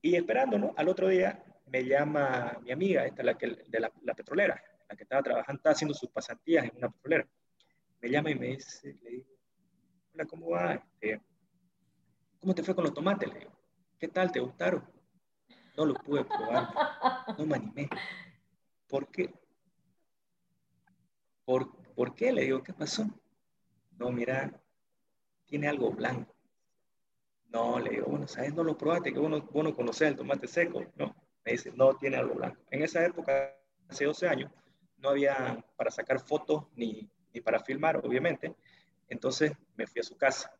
Y 0.00 0.16
esperando, 0.16 0.58
¿no? 0.58 0.72
Al 0.76 0.88
otro 0.88 1.08
día 1.08 1.44
me 1.66 1.84
llama 1.84 2.58
mi 2.62 2.72
amiga, 2.72 3.04
esta 3.04 3.22
la 3.22 3.36
que, 3.36 3.64
de 3.66 3.80
la, 3.80 3.92
la 4.02 4.14
petrolera, 4.14 4.62
la 4.88 4.96
que 4.96 5.02
estaba 5.02 5.22
trabajando, 5.22 5.58
estaba 5.58 5.72
haciendo 5.72 5.94
sus 5.94 6.10
pasantías 6.10 6.64
en 6.64 6.76
una 6.76 6.90
petrolera. 6.90 7.28
Me 8.00 8.08
llama 8.08 8.30
y 8.30 8.34
me 8.34 8.46
dice, 8.46 8.96
le 9.02 9.10
digo, 9.10 9.26
hola, 10.14 10.24
¿cómo 10.24 10.50
va? 10.50 10.74
Este, 10.74 11.20
¿Cómo 12.40 12.54
te 12.54 12.62
fue 12.62 12.74
con 12.74 12.84
los 12.84 12.94
tomates? 12.94 13.28
Le 13.28 13.38
digo, 13.40 13.52
¿qué 13.98 14.08
tal? 14.08 14.32
¿Te 14.32 14.40
gustaron? 14.40 14.82
No 15.76 15.84
los 15.84 15.98
pude 15.98 16.24
probar, 16.24 16.74
no 17.38 17.46
me 17.46 17.56
animé. 17.56 17.88
¿Por 18.88 19.08
qué? 19.08 19.32
¿Por, 21.44 21.70
¿Por 21.94 22.14
qué? 22.14 22.32
Le 22.32 22.42
digo, 22.42 22.62
¿qué 22.62 22.72
pasó? 22.72 23.06
No, 23.98 24.10
mira, 24.10 24.58
tiene 25.44 25.68
algo 25.68 25.92
blanco. 25.92 26.34
No, 27.48 27.78
le 27.78 27.90
digo, 27.90 28.06
bueno, 28.06 28.26
¿sabes? 28.26 28.54
No 28.54 28.64
lo 28.64 28.78
probaste, 28.78 29.12
que 29.12 29.18
vos 29.18 29.30
no, 29.30 29.42
vos 29.42 29.64
no 29.64 29.74
conocés 29.74 30.08
el 30.08 30.16
tomate 30.16 30.46
seco. 30.46 30.82
No, 30.96 31.14
me 31.44 31.52
dice, 31.52 31.72
no, 31.74 31.94
tiene 31.96 32.16
algo 32.16 32.34
blanco. 32.34 32.62
En 32.70 32.82
esa 32.82 33.04
época, 33.04 33.54
hace 33.88 34.06
12 34.06 34.28
años, 34.28 34.50
no 34.96 35.10
había 35.10 35.62
para 35.76 35.90
sacar 35.90 36.20
fotos 36.20 36.66
ni, 36.74 37.10
ni 37.34 37.40
para 37.40 37.60
filmar, 37.60 37.98
obviamente. 37.98 38.54
Entonces 39.08 39.52
me 39.76 39.86
fui 39.86 40.00
a 40.00 40.04
su 40.04 40.16
casa. 40.16 40.54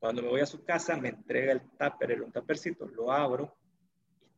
Cuando 0.00 0.22
me 0.22 0.28
voy 0.28 0.40
a 0.40 0.46
su 0.46 0.64
casa, 0.64 0.96
me 0.96 1.10
entrega 1.10 1.52
el 1.52 1.60
tupper, 1.60 2.10
era 2.10 2.24
un 2.24 2.32
tuppercito, 2.32 2.86
lo 2.86 3.12
abro 3.12 3.56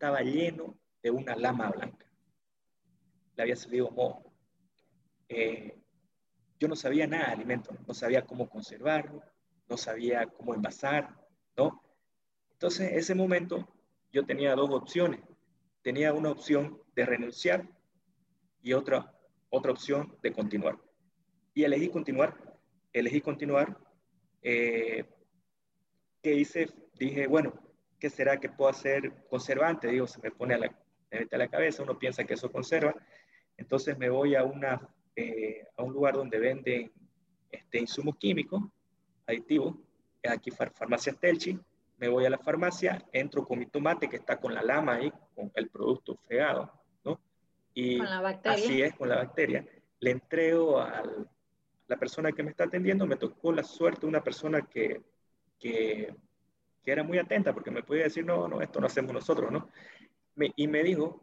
estaba 0.03 0.21
lleno 0.21 0.77
de 1.01 1.13
una 1.13 1.37
lama 1.37 1.71
blanca. 1.71 2.05
Le 3.37 3.43
había 3.45 3.55
salido 3.55 3.89
moho. 3.93 4.25
Eh, 5.29 5.81
yo 6.59 6.67
no 6.67 6.75
sabía 6.75 7.07
nada 7.07 7.27
de 7.27 7.33
alimento, 7.35 7.73
no 7.87 7.95
sabía 7.95 8.27
cómo 8.27 8.49
conservarlo, 8.49 9.23
no 9.69 9.77
sabía 9.77 10.27
cómo 10.27 10.55
envasar, 10.55 11.17
¿no? 11.57 11.81
Entonces, 12.55 12.91
en 12.91 12.99
ese 12.99 13.15
momento, 13.15 13.69
yo 14.13 14.27
tenía 14.27 14.57
dos 14.57 14.71
opciones. 14.71 15.21
Tenía 15.83 16.13
una 16.13 16.31
opción 16.31 16.83
de 16.97 17.07
renunciar 17.07 17.69
y 18.61 18.73
otra, 18.73 19.17
otra 19.51 19.71
opción 19.71 20.19
de 20.21 20.33
continuar. 20.33 20.79
Y 21.55 21.63
elegí 21.63 21.89
continuar. 21.91 22.59
Elegí 22.93 23.21
continuar. 23.21 23.79
Eh, 24.43 25.05
¿Qué 26.23 26.35
hice? 26.35 26.69
Dije, 26.95 27.27
bueno, 27.27 27.53
¿qué 27.99 28.09
será 28.09 28.39
que 28.39 28.49
puedo 28.49 28.71
hacer 28.71 29.13
conservante? 29.29 29.89
Digo, 29.89 30.07
se 30.07 30.21
me 30.21 30.31
pone 30.31 30.55
a 30.55 30.59
la, 30.59 30.69
me 31.11 31.21
mete 31.21 31.35
a 31.35 31.39
la 31.39 31.49
cabeza, 31.49 31.83
uno 31.83 31.99
piensa 31.99 32.25
que 32.25 32.35
eso 32.35 32.51
conserva. 32.51 32.95
Entonces 33.57 33.99
me 33.99 34.09
voy 34.09 34.37
a, 34.37 34.45
una, 34.45 34.89
eh, 35.17 35.67
a 35.77 35.83
un 35.83 35.93
lugar 35.93 36.15
donde 36.15 36.39
venden 36.39 36.93
este, 37.51 37.79
insumos 37.81 38.17
químicos, 38.17 38.63
aditivos, 39.27 39.75
es 40.23 40.31
aquí 40.31 40.51
Farmacia 40.51 41.13
Telchi, 41.13 41.59
me 41.99 42.09
voy 42.09 42.25
a 42.25 42.31
la 42.31 42.39
farmacia, 42.39 43.05
entro 43.13 43.45
con 43.45 43.59
mi 43.59 43.67
tomate 43.67 44.09
que 44.09 44.17
está 44.17 44.41
con 44.41 44.55
la 44.55 44.63
lama 44.63 44.95
ahí, 44.95 45.13
con 45.35 45.53
el 45.55 45.69
producto 45.69 46.17
fregado, 46.17 46.73
¿no? 47.05 47.21
Y 47.75 47.99
con 47.99 48.11
la 48.11 48.21
bacteria. 48.21 48.65
así 48.65 48.83
es, 48.83 48.95
con 48.97 49.09
la 49.09 49.17
bacteria. 49.17 49.65
Le 50.01 50.11
entrego 50.11 50.81
a 50.81 51.03
la 51.87 51.97
persona 51.97 52.33
que 52.33 52.43
me 52.43 52.51
está 52.51 52.65
atendiendo, 52.65 53.07
me 53.07 53.17
tocó 53.17 53.53
la 53.53 53.63
suerte 53.63 54.07
una 54.07 54.25
persona 54.25 54.63
que, 54.63 55.01
que, 55.63 56.13
que 56.83 56.93
era 56.93 57.05
muy 57.05 57.19
atenta, 57.19 57.55
porque 57.55 57.71
me 57.71 57.85
podía 57.85 58.05
decir, 58.05 58.27
no, 58.27 58.49
no, 58.49 58.61
esto 58.61 58.81
no 58.81 58.87
hacemos 58.87 59.13
nosotros, 59.13 59.53
¿no? 59.53 59.69
Me, 60.35 60.53
y 60.57 60.67
me 60.67 60.83
dijo, 60.83 61.23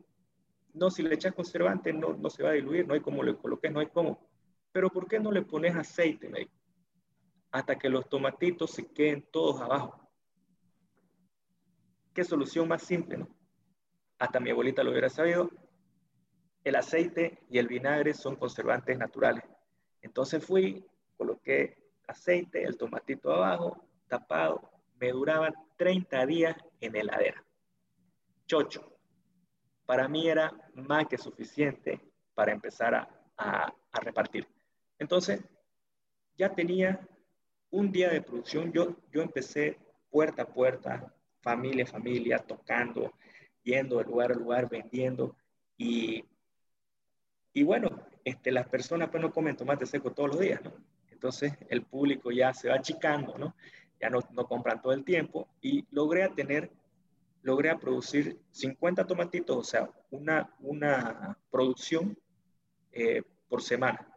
no, 0.74 0.89
si 0.89 1.03
le 1.03 1.15
echas 1.15 1.34
conservante 1.34 1.91
no, 1.91 2.13
no 2.13 2.29
se 2.29 2.43
va 2.43 2.51
a 2.51 2.53
diluir, 2.53 2.88
no 2.88 2.93
hay 2.93 3.01
como 3.01 3.22
le 3.22 3.36
coloques, 3.36 3.72
no 3.72 3.81
hay 3.81 3.88
cómo. 3.88 4.25
Pero 4.72 4.89
¿por 4.89 5.08
qué 5.08 5.19
no 5.19 5.31
le 5.31 5.41
pones 5.41 5.75
aceite? 5.75 6.29
Me 6.29 6.39
dijo, 6.39 6.51
hasta 7.51 7.77
que 7.77 7.89
los 7.89 8.08
tomatitos 8.08 8.72
se 8.72 8.88
queden 8.88 9.27
todos 9.29 9.60
abajo. 9.60 10.00
¿Qué 12.13 12.24
solución 12.24 12.67
más 12.67 12.84
simple, 12.84 13.17
no? 13.17 13.27
Hasta 14.19 14.39
mi 14.39 14.51
abuelita 14.51 14.84
lo 14.84 14.91
hubiera 14.91 15.10
sabido. 15.10 15.50
El 16.63 16.75
aceite 16.75 17.39
y 17.50 17.58
el 17.58 17.67
vinagre 17.67 18.13
son 18.13 18.36
conservantes 18.36 18.98
naturales. 18.98 19.43
Entonces 20.01 20.46
fui, 20.46 20.86
coloqué 21.17 21.77
aceite, 22.08 22.63
el 22.63 22.77
tomatito 22.77 23.31
abajo, 23.31 23.88
tapado. 24.10 24.70
Me 25.00 25.12
duraban 25.12 25.54
30 25.78 26.25
días 26.25 26.56
en 26.82 26.96
heladera. 26.96 27.44
Chocho. 28.48 28.98
Para 29.86 30.08
mí 30.08 30.28
era 30.28 30.51
más 30.74 31.08
que 31.08 31.18
suficiente 31.18 32.01
para 32.34 32.51
empezar 32.51 32.94
a, 32.94 33.10
a, 33.38 33.74
a 33.92 34.00
repartir. 34.01 34.48
Entonces, 35.00 35.42
ya 36.38 36.54
tenía 36.54 37.00
un 37.72 37.92
día 37.92 38.10
de 38.10 38.22
producción. 38.22 38.72
Yo, 38.72 38.96
yo 39.12 39.22
empecé 39.22 39.78
puerta 40.10 40.44
a 40.44 40.48
puerta, 40.48 41.13
familia 41.42 41.84
a 41.84 41.88
familia, 41.88 42.39
tocando, 42.39 43.13
yendo 43.63 43.98
de 43.98 44.06
lugar 44.06 44.32
a 44.32 44.36
lugar, 44.36 44.70
vendiendo. 44.70 45.36
Y, 45.78 46.24
y 47.54 47.63
bueno, 47.63 47.89
este, 48.24 48.51
las 48.51 48.68
personas 48.68 49.10
pues 49.10 49.22
no 49.22 49.32
comen 49.32 49.56
tomate 49.56 49.86
seco 49.86 50.12
todos 50.12 50.30
los 50.30 50.39
días, 50.39 50.62
¿no? 50.63 50.74
Entonces 51.10 51.54
el 51.70 51.84
público 51.84 52.32
ya 52.32 52.54
se 52.54 52.70
va 52.70 52.75
achicando, 52.75 53.38
¿no? 53.38 53.56
Ya 54.01 54.10
no, 54.10 54.20
no 54.32 54.48
compran 54.48 54.82
todo 54.82 54.94
el 54.94 55.03
tiempo 55.03 55.48
y 55.62 55.86
logré 55.91 56.29
tener, 56.29 56.72
logré 57.41 57.70
a 57.70 57.77
producir 57.77 58.39
50 58.51 59.06
tomatitos, 59.06 59.58
o 59.58 59.63
sea, 59.63 59.89
una, 60.12 60.53
una 60.60 61.38
producción 61.51 62.18
eh, 62.91 63.22
por 63.48 63.62
semana. 63.62 64.08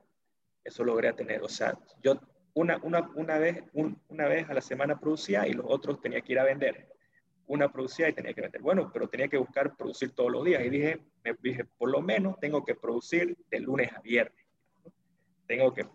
Eso 0.64 0.84
logré 0.84 1.12
tener, 1.12 1.42
o 1.42 1.48
sea, 1.48 1.76
yo 2.02 2.20
una, 2.54 2.78
una, 2.82 3.10
una, 3.14 3.38
vez, 3.38 3.64
un, 3.72 4.00
una 4.08 4.28
vez 4.28 4.48
a 4.48 4.54
la 4.54 4.60
semana 4.60 4.98
producía 4.98 5.46
y 5.46 5.52
los 5.52 5.66
otros 5.68 6.00
tenía 6.00 6.20
que 6.20 6.32
ir 6.32 6.38
a 6.38 6.44
vender. 6.44 6.88
Una 7.46 7.70
producía 7.72 8.08
y 8.08 8.12
tenía 8.12 8.34
que 8.34 8.42
vender. 8.42 8.60
Bueno, 8.60 8.90
pero 8.92 9.08
tenía 9.08 9.28
que 9.28 9.38
buscar 9.38 9.76
producir 9.76 10.12
todos 10.12 10.30
los 10.30 10.44
días. 10.44 10.64
Y 10.64 10.70
dije, 10.70 11.00
me 11.24 11.34
dije, 11.42 11.64
por 11.64 11.90
lo 11.90 12.00
menos 12.00 12.38
tengo 12.40 12.64
que 12.64 12.74
producir 12.74 13.36
de 13.50 13.60
lunes 13.60 13.92
a 13.92 14.00
viernes. 14.00 14.46
Tengo 15.46 15.72
que. 15.72 15.86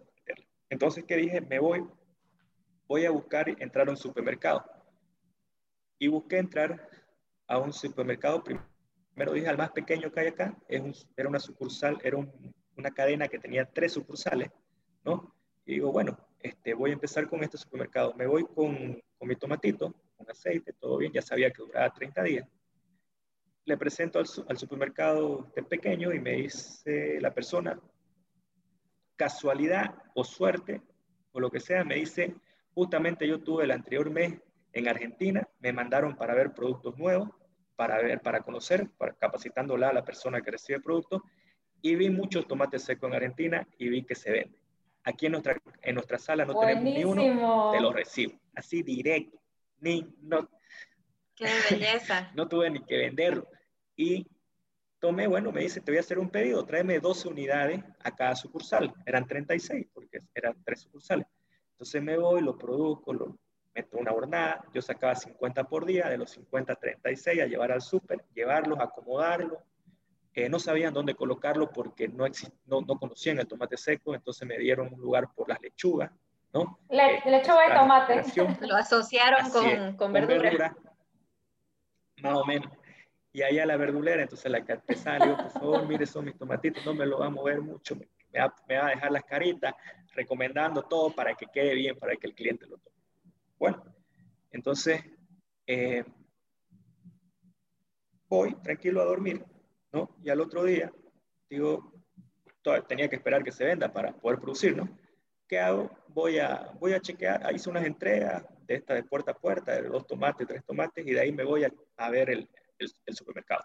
Entonces, 0.70 1.06
¿qué 1.06 1.16
dije? 1.16 1.42
Me 1.42 1.60
voy, 1.60 1.86
voy 2.88 3.06
a 3.06 3.12
buscar 3.12 3.50
entrar 3.62 3.88
a 3.88 3.92
un 3.92 3.98
supermercado. 3.98 4.66
Y 6.00 6.08
busqué 6.08 6.38
entrar 6.38 6.90
a 7.48 7.58
un 7.58 7.74
supermercado. 7.74 8.44
Primero 8.44 9.34
dije 9.34 9.48
al 9.48 9.58
más 9.58 9.72
pequeño 9.72 10.12
que 10.12 10.20
hay 10.20 10.28
acá. 10.28 10.58
Es 10.68 10.82
un, 10.82 10.94
era 11.16 11.30
una 11.30 11.40
sucursal, 11.40 11.98
era 12.04 12.18
un, 12.18 12.56
una 12.78 12.92
cadena 12.92 13.28
que 13.28 13.40
tenía 13.40 13.66
tres 13.66 13.94
sucursales, 13.94 14.52
¿no? 15.04 15.34
Y 15.66 15.74
digo, 15.74 15.92
bueno, 15.92 16.18
este, 16.40 16.74
voy 16.74 16.92
a 16.92 16.94
empezar 16.94 17.28
con 17.28 17.44
este 17.44 17.58
supermercado. 17.58 18.14
Me 18.14 18.28
voy 18.28 18.44
con, 18.44 19.02
con 19.18 19.28
mi 19.28 19.36
tomatito, 19.36 19.94
con 20.16 20.30
aceite, 20.30 20.74
todo 20.74 20.98
bien, 20.98 21.12
ya 21.12 21.22
sabía 21.22 21.52
que 21.52 21.64
duraba 21.64 21.94
30 21.94 22.24
días. 22.24 22.48
Le 23.66 23.78
presento 23.78 24.20
al, 24.20 24.26
al 24.48 24.58
supermercado 24.58 25.52
de 25.56 25.64
pequeño 25.64 26.14
y 26.14 26.20
me 26.20 26.34
dice 26.34 27.20
la 27.20 27.34
persona, 27.34 27.78
casualidad 29.18 29.96
o 30.16 30.24
suerte, 30.24 30.82
o 31.34 31.40
lo 31.40 31.50
que 31.50 31.60
sea, 31.60 31.84
me 31.84 31.96
dice, 31.96 32.36
justamente 32.78 33.28
yo 33.28 33.40
tuve 33.40 33.64
el 33.64 33.72
anterior 33.72 34.08
mes 34.12 34.40
en 34.72 34.88
Argentina, 34.88 35.50
me 35.58 35.74
mandaron 35.74 36.16
para 36.16 36.36
ver 36.36 36.54
productos 36.54 36.96
nuevos, 36.96 37.28
para 37.76 37.98
ver, 38.04 38.22
para 38.22 38.42
conocer, 38.42 38.88
para 39.00 39.14
capacitándola 39.14 39.90
a 39.90 39.94
la 39.94 40.06
persona 40.06 40.44
que 40.44 40.52
recibe 40.52 40.80
productos, 40.80 41.24
y 41.82 41.96
vi 41.96 42.12
muchos 42.12 42.48
tomates 42.48 42.84
secos 42.84 43.10
en 43.10 43.16
Argentina 43.16 43.68
y 43.80 43.90
vi 43.90 44.04
que 44.04 44.14
se 44.14 44.32
venden. 44.32 44.62
Aquí 45.06 45.26
en 45.26 45.32
nuestra, 45.32 45.60
en 45.82 45.96
nuestra 45.96 46.20
sala 46.20 46.46
no 46.46 46.54
Buenísimo. 46.54 47.16
tenemos 47.16 47.18
ni 47.18 47.30
uno, 47.32 47.72
te 47.72 47.82
lo 47.82 47.92
recibo. 47.92 48.40
Así 48.54 48.84
directo. 48.84 49.42
Ni, 49.80 50.06
no, 50.22 50.48
Qué 51.34 51.48
belleza. 51.72 52.30
no 52.36 52.48
tuve 52.48 52.70
ni 52.70 52.86
que 52.86 52.98
venderlo. 52.98 53.48
Y 53.96 54.28
tomé, 55.00 55.26
bueno, 55.26 55.52
me 55.52 55.62
dice, 55.62 55.82
te 55.82 55.90
voy 55.90 55.98
a 55.98 56.02
hacer 56.02 56.20
un 56.20 56.30
pedido, 56.30 56.64
tráeme 56.64 57.00
12 57.00 57.28
unidades 57.28 57.84
a 58.04 58.16
cada 58.16 58.36
sucursal. 58.36 58.94
Eran 59.04 59.26
36, 59.26 59.88
porque 59.96 60.20
eran 60.36 60.56
tres 60.64 60.82
sucursales. 60.82 61.26
Entonces 61.78 62.02
me 62.02 62.18
voy, 62.18 62.42
lo 62.42 62.58
produzco, 62.58 63.14
lo 63.14 63.38
meto 63.76 64.00
una 64.00 64.12
hornada, 64.12 64.66
yo 64.74 64.82
sacaba 64.82 65.14
50 65.14 65.66
por 65.66 65.86
día, 65.86 66.10
de 66.10 66.18
los 66.18 66.32
50 66.32 66.74
36 66.74 67.40
a 67.40 67.46
llevar 67.46 67.72
al 67.72 67.84
súper, 67.84 68.26
llevarlos, 68.34 68.80
acomodarlos. 68.80 69.60
Eh, 70.34 70.50
no 70.50 70.58
sabían 70.58 70.92
dónde 70.92 71.14
colocarlo 71.14 71.70
porque 71.70 72.08
no, 72.08 72.26
no, 72.66 72.82
no, 72.82 72.98
conocían 72.98 73.38
el 73.38 73.46
tomate 73.46 73.78
seco, 73.78 74.16
entonces 74.16 74.48
me 74.48 74.58
dieron 74.58 74.92
un 74.92 75.00
lugar 75.00 75.32
por 75.36 75.48
las 75.48 75.62
lechugas, 75.62 76.12
¿no? 76.52 76.80
Le, 76.90 77.18
eh, 77.18 77.22
lechuga 77.28 77.70
de 77.70 77.76
tomate. 77.76 78.24
Lo 78.68 78.76
asociaron 78.76 79.52
con, 79.52 79.66
es, 79.68 79.80
con, 79.80 79.98
con 79.98 80.14
verdura. 80.14 80.42
verdura. 80.42 80.78
Más 82.24 82.38
o 82.40 82.46
menos. 82.46 82.72
Y 83.34 83.44
ahí 83.44 83.60
a 83.60 83.68
la 83.68 83.78
verdulera, 83.78 84.24
entonces 84.24 84.52
la 84.52 84.58
artesana 84.58 85.20
le 85.20 85.26
digo, 85.26 85.38
por 85.38 85.52
favor, 85.52 85.88
mire, 85.88 86.08
son 86.08 86.26
mis 86.26 86.36
tomatitos, 86.36 86.84
no 86.84 86.96
me 86.96 87.06
lo 87.06 87.20
va 87.20 87.28
a 87.28 87.30
mover 87.30 87.62
mucho, 87.62 87.96
me, 87.96 88.08
me, 88.34 88.40
va, 88.40 88.56
me 88.68 88.78
va, 88.78 88.88
a 88.88 88.90
dejar 88.90 89.12
las 89.12 89.24
caritas, 89.26 89.76
recomendando 90.18 90.82
todo 90.82 91.14
para 91.14 91.36
que 91.36 91.46
quede 91.46 91.76
bien, 91.76 91.96
para 91.98 92.16
que 92.16 92.28
el 92.28 92.34
cliente 92.34 92.66
lo 92.66 92.78
tome. 92.80 92.98
Bueno, 93.60 93.84
entonces 94.52 95.04
eh, 95.68 96.04
voy 98.28 98.56
tranquilo 98.56 99.02
a 99.02 99.06
dormir, 99.06 99.46
¿no? 99.92 100.16
Y 100.24 100.30
al 100.30 100.42
otro 100.42 100.64
día, 100.64 100.92
digo, 101.50 101.94
tenía 102.88 103.08
que 103.08 103.16
esperar 103.16 103.44
que 103.44 103.52
se 103.52 103.64
venda 103.64 103.94
para 103.94 104.12
poder 104.12 104.40
producir, 104.40 104.76
¿no? 104.76 104.90
¿Qué 105.48 105.60
hago? 105.60 105.90
Voy 106.10 106.40
a, 106.40 106.72
voy 106.80 106.94
a 106.94 107.00
chequear, 107.00 107.54
hice 107.56 107.70
unas 107.70 107.86
entregas 107.86 108.44
de 108.66 108.76
esta 108.76 108.96
de 108.96 109.04
puerta 109.04 109.32
a 109.32 109.38
puerta, 109.38 109.74
de 109.74 109.88
dos 109.88 110.06
tomates, 110.06 110.48
tres 110.48 110.66
tomates, 110.66 111.06
y 111.06 111.12
de 111.12 111.20
ahí 111.20 111.32
me 111.32 111.44
voy 111.44 111.64
a, 111.64 112.10
ver 112.10 112.32
el, 112.32 112.50
el, 112.80 113.16
supermercado. 113.16 113.64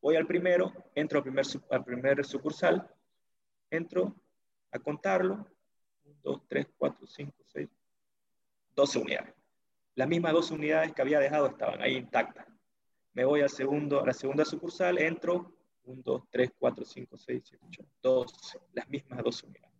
Voy 0.00 0.14
al 0.16 0.26
primero, 0.26 0.72
entro 0.94 1.18
al 1.18 1.24
primer, 1.24 1.44
al 1.70 1.84
primer 1.84 2.24
sucursal, 2.24 2.88
entro 3.70 4.21
a 4.72 4.78
contarlo, 4.78 5.46
2, 6.22 6.42
3, 6.48 6.66
4, 6.76 7.06
5, 7.06 7.32
6, 7.46 7.68
12 8.74 8.98
unidades. 8.98 9.34
Las 9.94 10.08
mismas 10.08 10.32
12 10.32 10.54
unidades 10.54 10.92
que 10.92 11.02
había 11.02 11.20
dejado 11.20 11.48
estaban 11.48 11.80
ahí 11.82 11.96
intactas. 11.96 12.46
Me 13.12 13.24
voy 13.24 13.42
al 13.42 13.50
segundo, 13.50 14.00
a 14.00 14.06
la 14.06 14.14
segunda 14.14 14.44
sucursal, 14.44 14.98
entro, 14.98 15.54
1, 15.84 16.02
2, 16.02 16.22
3, 16.30 16.50
4, 16.58 16.84
5, 16.84 17.18
6, 17.18 17.42
7, 17.44 17.64
8, 17.68 17.84
12, 18.02 18.58
las 18.72 18.88
mismas 18.88 19.22
12 19.22 19.46
unidades. 19.46 19.76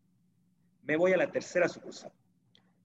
Me 0.83 0.97
voy 0.97 1.13
a 1.13 1.17
la 1.17 1.31
tercera 1.31 1.69
sucursal 1.69 2.13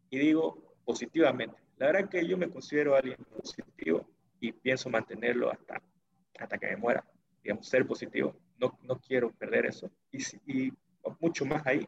y 0.09 0.19
digo 0.19 0.75
positivamente, 0.85 1.57
la 1.77 1.87
verdad 1.87 2.09
que 2.09 2.25
yo 2.25 2.37
me 2.37 2.49
considero 2.49 2.95
alguien 2.95 3.17
positivo 3.35 4.07
y 4.39 4.51
pienso 4.51 4.89
mantenerlo 4.89 5.51
hasta, 5.51 5.81
hasta 6.39 6.57
que 6.57 6.67
me 6.67 6.77
muera, 6.77 7.05
digamos, 7.43 7.67
ser 7.67 7.85
positivo. 7.85 8.35
No, 8.57 8.77
no 8.83 8.99
quiero 8.99 9.31
perder 9.31 9.65
eso. 9.65 9.89
Y, 10.11 10.21
y 10.67 10.73
mucho 11.19 11.45
más 11.45 11.65
ahí. 11.65 11.87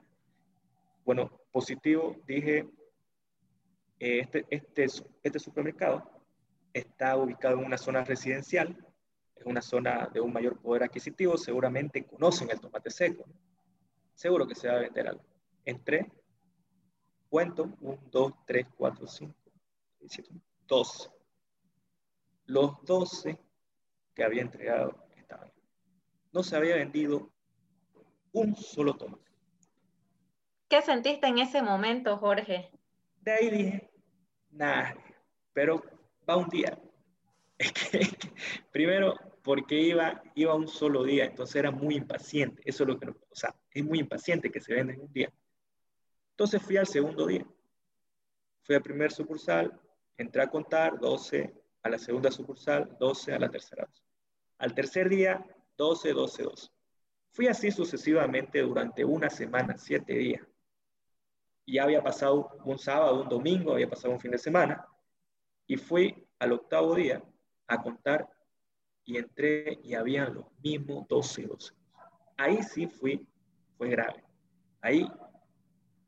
Bueno, 1.10 1.32
positivo, 1.52 2.18
dije, 2.28 2.70
eh, 4.00 4.20
este, 4.20 4.46
este, 4.52 4.86
este 5.24 5.40
supermercado 5.40 6.08
está 6.72 7.18
ubicado 7.18 7.58
en 7.58 7.66
una 7.66 7.80
zona 7.80 8.04
residencial, 8.04 8.78
es 9.36 9.44
una 9.44 9.64
zona 9.64 10.08
de 10.14 10.22
un 10.22 10.32
mayor 10.32 10.62
poder 10.62 10.84
adquisitivo, 10.84 11.36
seguramente 11.36 12.06
conocen 12.06 12.52
el 12.52 12.60
tomate 12.60 12.92
seco, 12.92 13.26
seguro 14.14 14.48
que 14.48 14.54
se 14.54 14.68
va 14.68 14.76
a 14.76 14.82
vender 14.82 15.08
algo. 15.08 15.24
Entré, 15.66 16.12
cuento, 17.28 17.76
1, 17.82 18.04
2, 18.12 18.34
3, 18.46 18.68
4, 18.78 19.08
5, 19.08 19.34
6, 20.02 20.12
7, 20.14 20.30
12. 20.68 21.10
Los 22.46 22.84
12 22.84 23.40
que 24.14 24.24
había 24.24 24.44
entregado 24.44 25.08
estaban. 25.18 25.52
No 26.32 26.44
se 26.44 26.56
había 26.56 26.76
vendido 26.76 27.32
un 28.32 28.56
solo 28.56 28.94
tomate. 28.96 29.29
¿Qué 30.70 30.84
sentiste 30.84 31.26
en 31.26 31.40
ese 31.40 31.64
momento, 31.64 32.18
Jorge? 32.18 32.70
De 33.22 33.32
ahí 33.32 33.50
dije, 33.50 33.90
nada, 34.52 34.96
pero 35.52 35.84
va 36.30 36.38
un 36.38 36.48
día. 36.48 36.80
Primero, 38.72 39.16
porque 39.42 39.80
iba, 39.80 40.22
iba 40.36 40.54
un 40.54 40.68
solo 40.68 41.04
día, 41.04 41.26
entonces 41.26 41.56
era 41.56 41.72
muy 41.72 41.96
impaciente. 41.96 42.62
Eso 42.64 42.84
es 42.84 42.88
lo 42.88 43.00
que, 43.00 43.10
o 43.10 43.36
sea, 43.36 43.56
es 43.72 43.84
muy 43.84 43.98
impaciente 43.98 44.52
que 44.52 44.62
se 44.62 44.76
venda 44.76 44.94
en 44.94 45.02
un 45.02 45.12
día. 45.12 45.34
Entonces 46.34 46.62
fui 46.62 46.78
al 46.78 46.86
segundo 46.86 47.26
día. 47.26 47.48
Fui 48.62 48.76
al 48.76 48.84
primer 48.84 49.12
sucursal, 49.12 49.76
entré 50.18 50.44
a 50.44 50.52
contar 50.52 51.00
12, 51.00 51.52
a 51.82 51.90
la 51.90 51.98
segunda 51.98 52.30
sucursal 52.30 52.96
12, 53.00 53.34
a 53.34 53.40
la 53.40 53.50
tercera. 53.50 53.90
Al 54.60 54.76
tercer 54.76 55.10
día, 55.10 55.44
12, 55.78 56.14
12, 56.14 56.44
12. 56.44 56.70
Fui 57.32 57.48
así 57.48 57.72
sucesivamente 57.72 58.62
durante 58.62 59.04
una 59.04 59.32
semana, 59.32 59.76
siete 59.76 60.14
días. 60.14 60.44
Ya 61.72 61.84
había 61.84 62.02
pasado 62.02 62.50
un 62.64 62.78
sábado, 62.78 63.22
un 63.22 63.30
domingo, 63.30 63.74
había 63.74 63.90
pasado 63.90 64.14
un 64.14 64.20
fin 64.20 64.32
de 64.32 64.38
semana. 64.38 64.86
Y 65.68 65.78
fui 65.78 66.28
al 66.40 66.54
octavo 66.54 66.96
día 66.96 67.24
a 67.68 67.82
contar 67.82 68.28
y 69.04 69.18
entré 69.18 69.80
y 69.84 69.94
habían 69.94 70.34
los 70.34 70.46
mismos 70.64 71.08
12, 71.08 71.48
12. 71.48 71.74
Ahí 72.38 72.64
sí 72.64 72.88
fui, 72.88 73.28
fue 73.78 73.90
grave. 73.90 74.24
Ahí 74.82 75.08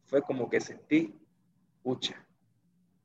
fue 0.05 0.21
como 0.21 0.49
que 0.49 0.59
sentí, 0.59 1.13
pucha, 1.83 2.25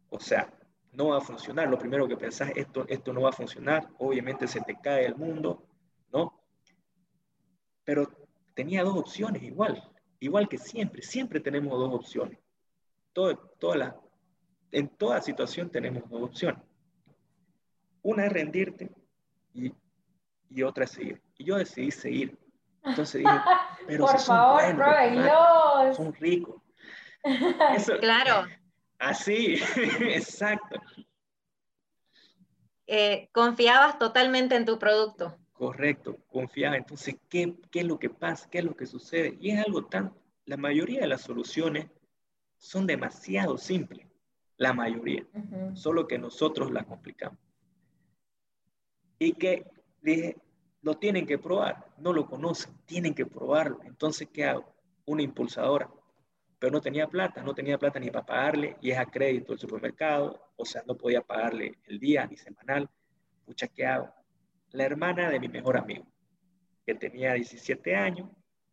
o 0.09 0.19
sea, 0.19 0.53
no 0.93 1.09
va 1.09 1.19
a 1.19 1.21
funcionar. 1.21 1.69
Lo 1.69 1.79
primero 1.79 2.09
que 2.09 2.17
pensás, 2.17 2.53
esto, 2.55 2.87
esto 2.89 3.13
no 3.13 3.23
va 3.23 3.31
a 3.31 3.33
funcionar. 3.33 3.89
Obviamente 3.99 4.47
se 4.47 4.61
te 4.61 4.77
cae 4.81 5.07
el 5.07 5.17
mundo, 5.17 5.67
¿no? 6.13 6.47
pero 7.87 8.11
tenía 8.53 8.83
dos 8.83 8.97
opciones 8.97 9.43
igual, 9.45 9.81
igual 10.19 10.49
que 10.49 10.59
siempre, 10.59 11.01
siempre 11.03 11.41
tenemos 11.41 11.79
dos 11.79 11.95
opciones. 11.95 12.39
Todo, 13.17 13.35
toda 13.59 13.77
la, 13.77 13.97
en 14.73 14.91
toda 14.91 15.23
situación 15.23 15.71
tenemos 15.71 16.07
dos 16.11 16.21
opciones. 16.21 16.63
Una 18.03 18.27
es 18.27 18.33
rendirte 18.35 18.91
y, 19.55 19.73
y 20.51 20.63
otra 20.63 20.85
es 20.85 20.91
seguir. 20.91 21.23
Y 21.39 21.45
yo 21.47 21.57
decidí 21.57 21.91
seguir. 21.91 22.39
Entonces 22.85 23.23
dije, 23.23 23.33
pero 23.87 24.05
Por 24.05 24.21
favor, 24.21 24.77
pruébenlos. 24.77 25.97
Son 25.97 26.13
ricos. 26.13 26.61
claro. 28.01 28.47
Así, 28.99 29.55
exacto. 30.03 30.79
Eh, 32.87 33.31
confiabas 33.33 33.99
totalmente 33.99 34.57
en 34.57 34.67
tu 34.67 34.79
producto. 34.79 35.39
Correcto, 35.55 36.19
confiaba. 36.27 36.77
Entonces, 36.77 37.17
¿qué, 37.31 37.57
¿qué, 37.71 37.81
es 37.81 37.87
lo 37.87 37.99
que 37.99 38.11
pasa? 38.11 38.47
¿Qué 38.51 38.59
es 38.59 38.65
lo 38.67 38.77
que 38.77 38.85
sucede? 38.85 39.39
Y 39.41 39.53
es 39.53 39.67
algo 39.67 39.87
tan, 39.87 40.13
la 40.45 40.59
mayoría 40.59 41.01
de 41.01 41.07
las 41.07 41.23
soluciones 41.23 41.87
son 42.57 42.87
demasiado 42.87 43.59
simples, 43.59 44.07
la 44.57 44.73
mayoría, 44.73 45.27
solo 45.75 46.07
que 46.07 46.19
nosotros 46.19 46.71
las 46.71 46.87
complicamos. 46.87 47.39
Y 49.19 49.33
que 49.33 49.67
dije, 50.03 50.37
lo 50.83 50.99
tienen 50.99 51.27
que 51.27 51.39
probar, 51.39 51.93
no 51.99 52.13
lo 52.13 52.27
conocen, 52.27 52.75
tienen 52.87 53.15
que 53.15 53.27
probarlo. 53.27 53.81
Entonces, 53.85 54.29
¿qué 54.33 54.45
hago? 54.45 54.75
Una 55.07 55.23
impulsadora. 55.23 55.91
Pero 56.59 56.73
no 56.73 56.81
tenía 56.81 57.07
plata, 57.07 57.43
no 57.43 57.55
tenía 57.55 57.79
plata 57.79 58.01
ni 58.01 58.11
para 58.11 58.25
pagarle 58.25 58.77
y 58.81 58.91
es 58.91 58.99
a 58.99 59.07
crédito 59.07 59.53
el 59.53 59.59
supermercado, 59.59 60.53
o 60.57 60.65
sea, 60.65 60.83
no 60.87 60.97
podía 60.97 61.21
pagarle 61.21 61.79
el 61.85 61.99
día 61.99 62.27
ni 62.27 62.37
semanal. 62.37 62.89
Pucha, 63.45 63.69
¿qué 63.69 63.85
hago? 63.85 64.11
la 64.73 64.85
hermana 64.85 65.31
de 65.31 65.41
mi 65.41 65.49
mejor 65.49 65.77
amigo, 65.77 66.07
que 66.85 66.95
tenía 66.95 67.33
17 67.33 67.97
años, 67.97 68.29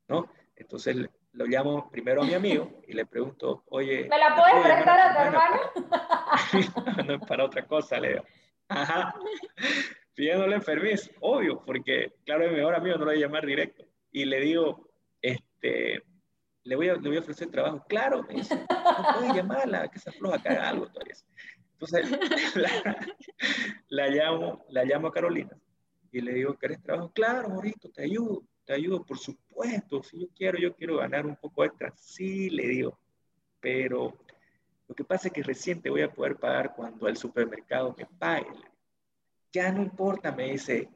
¿no? 0.07 0.29
Entonces 0.55 1.09
lo 1.33 1.45
llamo 1.45 1.89
primero 1.89 2.21
a 2.21 2.25
mi 2.25 2.33
amigo 2.33 2.81
y 2.87 2.93
le 2.93 3.05
pregunto, 3.05 3.63
oye... 3.69 4.07
¿Me 4.09 4.17
la 4.17 4.35
puedes 4.35 4.63
prestar 4.63 4.99
a 4.99 5.13
tu 5.13 5.21
hermana? 5.21 7.05
no, 7.07 7.19
para 7.19 7.45
otra 7.45 7.65
cosa, 7.65 7.99
le 7.99 8.09
digo. 8.09 8.23
Ajá. 8.69 9.15
Pidiéndole 10.15 10.59
permiso, 10.59 11.09
obvio, 11.21 11.63
porque 11.65 12.13
claro, 12.23 12.47
mi 12.47 12.55
mejor 12.55 12.75
amigo 12.75 12.97
no 12.97 13.05
lo 13.05 13.11
voy 13.11 13.17
a 13.17 13.25
llamar 13.25 13.45
directo. 13.45 13.83
Y 14.11 14.25
le 14.25 14.39
digo, 14.41 14.87
este, 15.21 16.03
le 16.63 16.75
voy 16.75 16.89
a, 16.89 16.93
le 16.93 17.09
voy 17.09 17.17
a 17.17 17.21
ofrecer 17.21 17.49
trabajo. 17.49 17.83
Claro, 17.89 18.21
me 18.23 18.35
dice, 18.35 18.55
no 18.55 19.19
puedes 19.19 19.33
llamarla, 19.33 19.87
que 19.89 19.97
se 19.97 20.11
afloja, 20.11 20.37
que 20.41 20.49
haga 20.49 20.69
algo 20.69 20.87
todavía. 20.87 21.15
Entonces, 21.73 22.11
la, 22.55 23.07
la, 23.89 24.07
llamo, 24.07 24.63
la 24.69 24.83
llamo 24.83 25.07
a 25.07 25.11
Carolina 25.11 25.57
y 26.11 26.21
le 26.21 26.33
digo, 26.33 26.57
¿querés 26.59 26.81
trabajo? 26.83 27.11
Claro, 27.11 27.49
Morito, 27.49 27.89
te 27.89 28.03
ayudo, 28.03 28.43
te 28.65 28.73
ayudo, 28.73 29.03
por 29.03 29.17
supuesto, 29.17 30.03
si 30.03 30.21
yo 30.21 30.27
quiero, 30.35 30.57
yo 30.57 30.75
quiero 30.75 30.97
ganar 30.97 31.25
un 31.25 31.35
poco 31.35 31.63
extra. 31.63 31.93
Sí, 31.95 32.49
le 32.49 32.67
digo, 32.67 32.97
pero 33.59 34.13
lo 34.87 34.95
que 34.95 35.03
pasa 35.03 35.27
es 35.27 35.33
que 35.33 35.43
recién 35.43 35.81
te 35.81 35.89
voy 35.89 36.01
a 36.01 36.11
poder 36.11 36.37
pagar 36.37 36.73
cuando 36.75 37.07
el 37.07 37.17
supermercado 37.17 37.95
me 37.97 38.05
pague. 38.05 38.47
Ya 39.51 39.71
no 39.71 39.81
importa, 39.81 40.31
me 40.31 40.51
dice, 40.51 40.89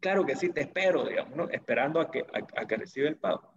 claro 0.00 0.24
que 0.24 0.36
sí, 0.36 0.50
te 0.50 0.62
espero, 0.62 1.04
digamos, 1.04 1.36
¿no? 1.36 1.48
Esperando 1.48 2.00
a 2.00 2.10
que, 2.10 2.24
a, 2.32 2.66
que 2.66 2.76
reciba 2.76 3.08
el 3.08 3.16
pago. 3.16 3.52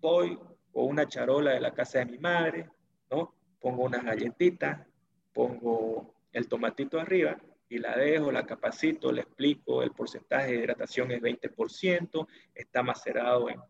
Voy 0.00 0.38
con 0.72 0.86
una 0.86 1.06
charola 1.06 1.52
de 1.52 1.60
la 1.60 1.72
casa 1.72 2.00
de 2.00 2.06
mi 2.06 2.18
madre, 2.18 2.68
¿no? 3.10 3.34
Pongo 3.60 3.84
unas 3.84 4.04
galletitas, 4.04 4.86
pongo 5.32 6.14
el 6.32 6.48
tomatito 6.48 7.00
arriba 7.00 7.38
y 7.68 7.78
la 7.78 7.96
dejo, 7.96 8.32
la 8.32 8.46
capacito, 8.46 9.12
le 9.12 9.22
explico, 9.22 9.82
el 9.82 9.92
porcentaje 9.92 10.52
de 10.52 10.58
hidratación 10.58 11.10
es 11.10 11.20
20%, 11.20 12.26
está 12.54 12.82
macerado 12.82 13.48
en, 13.50 13.60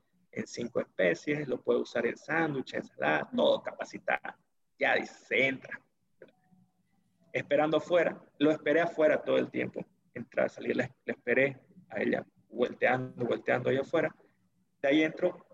cinco 0.46 0.80
especies, 0.80 1.48
lo 1.48 1.60
puedo 1.60 1.80
usar 1.80 2.06
en 2.06 2.16
sándwich, 2.16 2.74
ensalada, 2.74 3.28
todo 3.34 3.60
capacitado. 3.60 4.36
Ya 4.78 5.04
se 5.04 5.48
entra. 5.48 5.80
Esperando 7.32 7.78
afuera, 7.78 8.16
lo 8.38 8.52
esperé 8.52 8.80
afuera 8.80 9.20
todo 9.20 9.36
el 9.36 9.50
tiempo. 9.50 9.84
Entrar, 10.14 10.48
salir, 10.48 10.76
le, 10.76 10.94
esperé 11.06 11.58
a 11.90 12.00
ella 12.00 12.24
volteando, 12.50 13.26
volteando 13.26 13.70
ahí 13.70 13.78
afuera. 13.78 14.14
De 14.80 14.88
ahí 14.88 15.02
entro, 15.02 15.44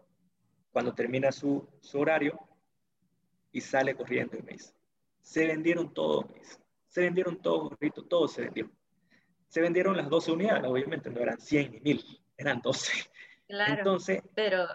cuando 0.71 0.95
termina 0.95 1.33
su, 1.33 1.67
horario, 1.95 2.39
y 3.53 3.63
sale 3.63 3.95
corriendo 3.95 4.37
y 4.37 4.43
me 4.43 4.53
dice, 4.53 4.75
se 5.23 5.47
vendieron 5.47 5.95
todos, 5.95 6.29
me 6.29 6.41
dice 6.41 6.64
se 6.95 7.01
vendieron 7.01 7.43
todos, 7.43 7.71
gorritos, 7.71 8.09
todos 8.09 8.33
se 8.35 8.43
vendieron. 8.43 8.73
Se 9.49 9.61
vendieron 9.61 9.97
las 9.97 10.09
12 10.09 10.31
unidades, 10.31 10.65
obviamente 10.65 11.11
no 11.11 11.21
eran 11.21 11.41
100 11.41 11.73
ni 11.73 11.81
1000, 11.81 12.21
eran 12.37 12.61
12. 12.61 12.93
Claro, 13.49 13.75
Entonces, 13.79 14.23
pero 14.35 14.67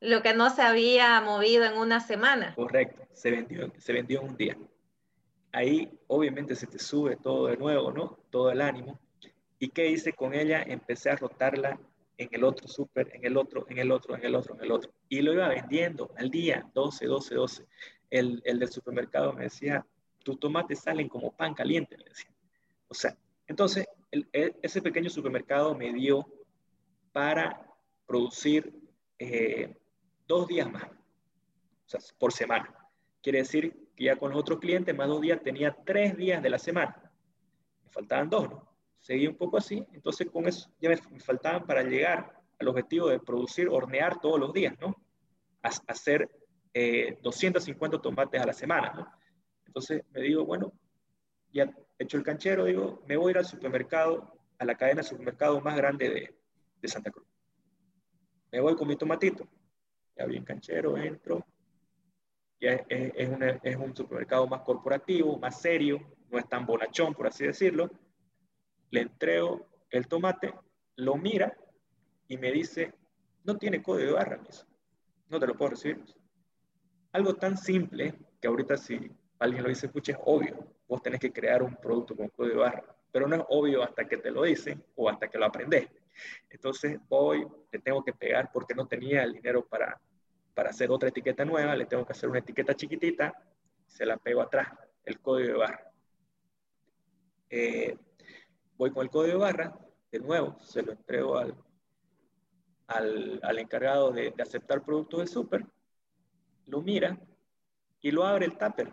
Lo 0.00 0.22
que 0.22 0.34
no 0.34 0.50
se 0.50 0.60
había 0.60 1.20
movido 1.22 1.64
en 1.64 1.78
una 1.78 2.00
semana. 2.00 2.54
Correcto, 2.54 3.08
se 3.12 3.30
vendió, 3.30 3.72
se 3.78 3.92
vendió 3.94 4.20
en 4.20 4.28
un 4.28 4.36
día. 4.36 4.58
Ahí 5.52 5.90
obviamente 6.06 6.54
se 6.54 6.66
te 6.66 6.78
sube 6.78 7.16
todo 7.16 7.46
de 7.46 7.56
nuevo, 7.56 7.90
¿no? 7.92 8.18
Todo 8.30 8.50
el 8.50 8.60
ánimo. 8.60 9.00
¿Y 9.58 9.70
qué 9.70 9.88
hice 9.88 10.12
con 10.12 10.34
ella? 10.34 10.62
Empecé 10.62 11.10
a 11.10 11.16
rotarla 11.16 11.80
en 12.18 12.28
el 12.30 12.44
otro 12.44 12.68
súper, 12.68 13.10
en 13.14 13.24
el 13.24 13.38
otro, 13.38 13.66
en 13.70 13.78
el 13.78 13.90
otro, 13.90 14.14
en 14.14 14.24
el 14.24 14.34
otro, 14.34 14.54
en 14.54 14.64
el 14.64 14.70
otro. 14.70 14.92
Y 15.08 15.22
lo 15.22 15.32
iba 15.32 15.48
vendiendo 15.48 16.12
al 16.18 16.30
día, 16.30 16.68
12, 16.74 17.06
12, 17.06 17.34
12. 17.34 17.66
El, 18.10 18.42
el 18.44 18.58
del 18.58 18.70
supermercado 18.70 19.32
me 19.32 19.44
decía, 19.44 19.86
tus 20.22 20.38
tomates 20.38 20.80
salen 20.80 21.08
como 21.08 21.32
pan 21.32 21.54
caliente, 21.54 21.96
me 21.96 22.04
decía. 22.04 22.30
O 22.88 22.94
sea, 22.94 23.16
entonces, 23.46 23.86
e, 24.10 24.54
ese 24.62 24.82
pequeño 24.82 25.10
supermercado 25.10 25.74
me 25.74 25.92
dio 25.92 26.26
para 27.12 27.66
producir 28.06 28.72
eh, 29.18 29.76
dos 30.26 30.46
días 30.46 30.70
más, 30.70 30.84
o 30.84 31.88
sea, 31.88 32.00
por 32.18 32.32
semana. 32.32 32.74
Quiere 33.22 33.38
decir 33.38 33.90
que 33.96 34.04
ya 34.04 34.16
con 34.16 34.30
los 34.30 34.40
otros 34.40 34.58
clientes, 34.58 34.96
más 34.96 35.08
dos 35.08 35.20
días, 35.20 35.42
tenía 35.42 35.76
tres 35.84 36.16
días 36.16 36.42
de 36.42 36.50
la 36.50 36.58
semana. 36.58 37.10
Me 37.84 37.90
faltaban 37.90 38.28
dos, 38.28 38.48
¿no? 38.50 38.68
Seguí 39.00 39.26
un 39.26 39.36
poco 39.36 39.56
así, 39.56 39.84
entonces 39.92 40.30
con 40.30 40.46
eso 40.46 40.70
ya 40.80 40.88
me, 40.88 40.96
faltaban 40.96 41.66
para 41.66 41.82
llegar 41.82 42.40
al 42.58 42.68
objetivo 42.68 43.08
de 43.08 43.18
producir, 43.18 43.68
hornear 43.68 44.20
todos 44.20 44.38
los 44.38 44.52
días, 44.52 44.74
¿no? 44.80 44.96
hacer 45.62 46.28
250 47.22 47.96
eh, 47.96 48.00
tomates 48.00 48.40
a 48.40 48.46
la 48.46 48.52
semana, 48.52 48.92
¿no? 48.94 49.06
Entonces 49.72 50.04
me 50.12 50.20
digo, 50.20 50.44
bueno, 50.44 50.70
ya 51.50 51.64
he 51.98 52.04
hecho 52.04 52.18
el 52.18 52.22
canchero, 52.22 52.66
digo, 52.66 53.02
me 53.08 53.16
voy 53.16 53.28
a 53.28 53.30
ir 53.30 53.38
al 53.38 53.46
supermercado, 53.46 54.38
a 54.58 54.66
la 54.66 54.74
cadena 54.74 55.00
de 55.00 55.08
supermercado 55.08 55.62
más 55.62 55.74
grande 55.74 56.10
de, 56.10 56.34
de 56.82 56.88
Santa 56.88 57.10
Cruz. 57.10 57.26
Me 58.50 58.60
voy 58.60 58.76
con 58.76 58.86
mi 58.86 58.96
tomatito, 58.96 59.48
ya 60.14 60.26
bien 60.26 60.44
canchero, 60.44 60.98
entro, 60.98 61.46
ya 62.60 62.72
es, 62.86 63.12
es, 63.62 63.76
un 63.76 63.96
supermercado 63.96 64.46
más 64.46 64.60
corporativo, 64.60 65.38
más 65.38 65.62
serio, 65.62 66.00
no 66.28 66.38
es 66.38 66.46
tan 66.50 66.66
bonachón, 66.66 67.14
por 67.14 67.26
así 67.26 67.46
decirlo. 67.46 67.90
Le 68.90 69.00
entrego 69.00 69.66
el 69.88 70.06
tomate, 70.06 70.52
lo 70.96 71.16
mira 71.16 71.56
y 72.28 72.36
me 72.36 72.52
dice, 72.52 72.92
no 73.44 73.56
tiene 73.56 73.82
código 73.82 74.08
de 74.08 74.12
barra, 74.16 74.38
no 75.30 75.40
te 75.40 75.46
lo 75.46 75.56
puedo 75.56 75.70
recibir. 75.70 76.04
Algo 77.12 77.36
tan 77.36 77.56
simple 77.56 78.18
que 78.38 78.48
ahorita 78.48 78.76
si 78.76 79.10
alguien 79.42 79.62
lo 79.62 79.68
dice, 79.68 79.86
escucha, 79.86 80.12
es 80.12 80.18
obvio, 80.24 80.56
vos 80.88 81.02
tenés 81.02 81.20
que 81.20 81.32
crear 81.32 81.62
un 81.62 81.74
producto 81.76 82.16
con 82.16 82.28
código 82.28 82.54
de 82.54 82.60
barra, 82.60 82.84
pero 83.10 83.26
no 83.26 83.36
es 83.36 83.42
obvio 83.48 83.82
hasta 83.82 84.06
que 84.06 84.16
te 84.16 84.30
lo 84.30 84.42
dicen 84.44 84.82
o 84.94 85.08
hasta 85.08 85.28
que 85.28 85.38
lo 85.38 85.46
aprendes. 85.46 85.88
Entonces 86.48 87.00
voy, 87.08 87.46
le 87.70 87.78
tengo 87.80 88.04
que 88.04 88.12
pegar 88.12 88.50
porque 88.52 88.74
no 88.74 88.86
tenía 88.86 89.24
el 89.24 89.32
dinero 89.32 89.64
para, 89.66 90.00
para 90.54 90.70
hacer 90.70 90.90
otra 90.90 91.08
etiqueta 91.08 91.44
nueva, 91.44 91.74
le 91.74 91.86
tengo 91.86 92.06
que 92.06 92.12
hacer 92.12 92.28
una 92.28 92.38
etiqueta 92.38 92.74
chiquitita, 92.74 93.34
se 93.86 94.06
la 94.06 94.16
pego 94.16 94.42
atrás, 94.42 94.68
el 95.04 95.18
código 95.20 95.52
de 95.52 95.58
barra. 95.58 95.92
Eh, 97.50 97.96
voy 98.76 98.90
con 98.90 99.02
el 99.02 99.10
código 99.10 99.38
de 99.38 99.44
barra, 99.44 99.78
de 100.10 100.18
nuevo, 100.20 100.56
se 100.60 100.82
lo 100.82 100.92
entrego 100.92 101.36
al, 101.36 101.54
al, 102.86 103.40
al 103.42 103.58
encargado 103.58 104.12
de, 104.12 104.30
de, 104.30 104.42
aceptar 104.42 104.84
productos 104.84 105.20
del 105.20 105.28
súper, 105.28 105.66
lo 106.66 106.80
mira 106.80 107.18
y 108.00 108.10
lo 108.10 108.24
abre 108.24 108.46
el 108.46 108.56
tupper. 108.56 108.92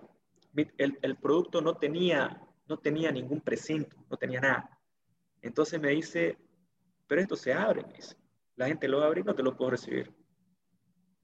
El, 0.78 0.98
el, 1.02 1.16
producto 1.18 1.62
no 1.62 1.78
tenía, 1.78 2.42
no 2.68 2.78
tenía 2.78 3.12
ningún 3.12 3.42
precinto, 3.42 3.98
no 4.10 4.18
tenía 4.18 4.42
nada. 4.42 4.80
Entonces 5.42 5.80
me 5.80 5.90
dice, 5.90 6.38
pero 7.08 7.22
esto 7.22 7.36
se 7.36 7.54
abre, 7.54 7.84
me 7.84 7.94
dice. 7.94 8.16
La 8.56 8.68
gente 8.68 8.88
lo 8.88 9.02
abre 9.02 9.22
y 9.22 9.24
no 9.24 9.36
te 9.36 9.44
lo 9.44 9.56
puedo 9.56 9.72
recibir. 9.72 10.14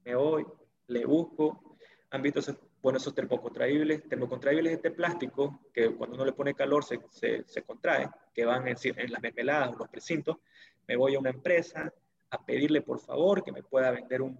Me 0.04 0.14
voy, 0.14 0.46
le 0.86 1.04
busco. 1.04 1.76
¿Han 2.10 2.22
visto 2.22 2.40
esos, 2.40 2.56
bueno, 2.80 2.98
esos 2.98 3.14
termocontraíbles? 3.14 4.08
Termocontraíbles 4.08 4.72
este 4.72 4.90
plástico 4.90 5.60
que 5.72 5.94
cuando 5.94 6.16
uno 6.16 6.24
le 6.24 6.32
pone 6.32 6.54
calor 6.54 6.84
se, 6.84 7.00
se, 7.10 7.44
se 7.44 7.62
contrae, 7.62 8.08
que 8.32 8.44
van 8.44 8.66
en, 8.68 8.76
en 8.82 9.12
las 9.12 9.20
mermeladas 9.20 9.74
o 9.74 9.78
los 9.78 9.88
precintos. 9.88 10.38
Me 10.86 10.96
voy 10.96 11.14
a 11.14 11.18
una 11.18 11.30
empresa 11.30 11.92
a 12.30 12.44
pedirle 12.44 12.82
por 12.82 13.00
favor 13.00 13.42
que 13.42 13.52
me 13.52 13.62
pueda 13.62 13.90
vender 13.90 14.22
un 14.22 14.38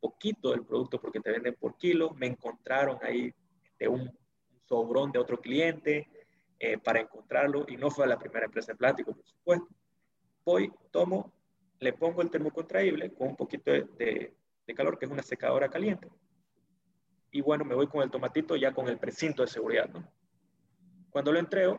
poquito 0.00 0.50
del 0.50 0.64
producto 0.64 1.00
porque 1.00 1.20
te 1.20 1.30
venden 1.30 1.54
por 1.54 1.76
kilo. 1.76 2.10
Me 2.14 2.26
encontraron 2.26 2.98
ahí 3.02 3.32
de 3.78 3.88
un, 3.88 4.00
un 4.02 4.18
sobrón 4.68 5.12
de 5.12 5.18
otro 5.18 5.40
cliente 5.40 6.08
eh, 6.58 6.78
para 6.78 7.00
encontrarlo 7.00 7.64
y 7.68 7.76
no 7.76 7.90
fue 7.90 8.06
la 8.06 8.18
primera 8.18 8.46
empresa 8.46 8.72
de 8.72 8.78
plástico, 8.78 9.14
por 9.14 9.26
supuesto 9.26 9.68
voy, 10.46 10.72
tomo, 10.92 11.32
le 11.80 11.92
pongo 11.92 12.22
el 12.22 12.30
termocontraíble 12.30 13.12
con 13.12 13.28
un 13.28 13.36
poquito 13.36 13.72
de, 13.72 14.32
calor, 14.74 14.96
que 14.98 15.04
es 15.04 15.10
una 15.10 15.22
secadora 15.22 15.68
caliente. 15.68 16.08
Y 17.32 17.40
bueno, 17.40 17.64
me 17.64 17.74
voy 17.74 17.88
con 17.88 18.02
el 18.02 18.10
tomatito 18.10 18.56
ya 18.56 18.72
con 18.72 18.88
el 18.88 18.98
precinto 18.98 19.42
de 19.42 19.48
seguridad. 19.48 19.90
Cuando 21.10 21.32
lo 21.32 21.40
entrego, 21.40 21.78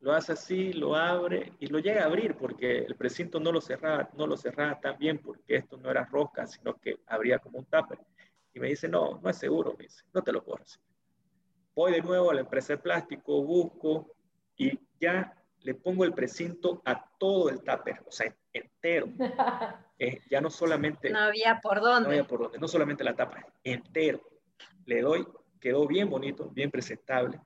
lo 0.00 0.12
hace 0.12 0.32
así, 0.32 0.72
lo 0.72 0.96
abre 0.96 1.52
y 1.60 1.68
lo 1.68 1.78
llega 1.78 2.02
a 2.02 2.06
abrir 2.06 2.36
porque 2.36 2.78
el 2.78 2.96
precinto 2.96 3.38
no 3.38 3.52
lo 3.52 3.60
cerraba, 3.60 4.10
no 4.14 4.26
lo 4.26 4.36
cerraba 4.36 4.78
tan 4.80 4.98
bien 4.98 5.18
porque 5.18 5.56
esto 5.56 5.76
no 5.76 5.90
era 5.90 6.04
rosca, 6.04 6.46
sino 6.46 6.74
que 6.74 6.98
abría 7.06 7.38
como 7.38 7.60
un 7.60 7.64
tupper. 7.64 7.98
Y 8.58 8.60
me 8.60 8.68
dice, 8.70 8.88
no, 8.88 9.20
no 9.22 9.30
es 9.30 9.36
seguro, 9.36 9.76
me 9.78 9.84
dice, 9.84 10.02
no 10.12 10.20
te 10.20 10.32
lo 10.32 10.42
puedo 10.42 10.58
recibir. 10.58 10.84
Voy 11.76 11.92
de 11.92 12.02
nuevo 12.02 12.32
a 12.32 12.34
la 12.34 12.40
empresa 12.40 12.72
de 12.72 12.78
plástico, 12.78 13.40
busco 13.44 14.16
y 14.56 14.76
ya 14.98 15.32
le 15.60 15.74
pongo 15.76 16.02
el 16.02 16.12
precinto 16.12 16.82
a 16.84 17.08
todo 17.18 17.50
el 17.50 17.62
tupper, 17.62 18.02
o 18.04 18.10
sea, 18.10 18.34
entero. 18.52 19.06
Eh, 20.00 20.22
ya 20.30 20.40
no 20.40 20.48
solamente... 20.48 21.10
No 21.10 21.18
había 21.18 21.58
por 21.60 21.80
dónde. 21.80 22.02
No 22.02 22.10
había 22.10 22.24
por 22.24 22.38
dónde, 22.40 22.60
no 22.60 22.68
solamente 22.68 23.02
la 23.02 23.16
tapa, 23.16 23.44
entero. 23.64 24.22
Le 24.86 25.02
doy, 25.02 25.26
quedó 25.60 25.88
bien 25.88 26.08
bonito, 26.08 26.48
bien 26.50 26.70
presentable, 26.70 27.40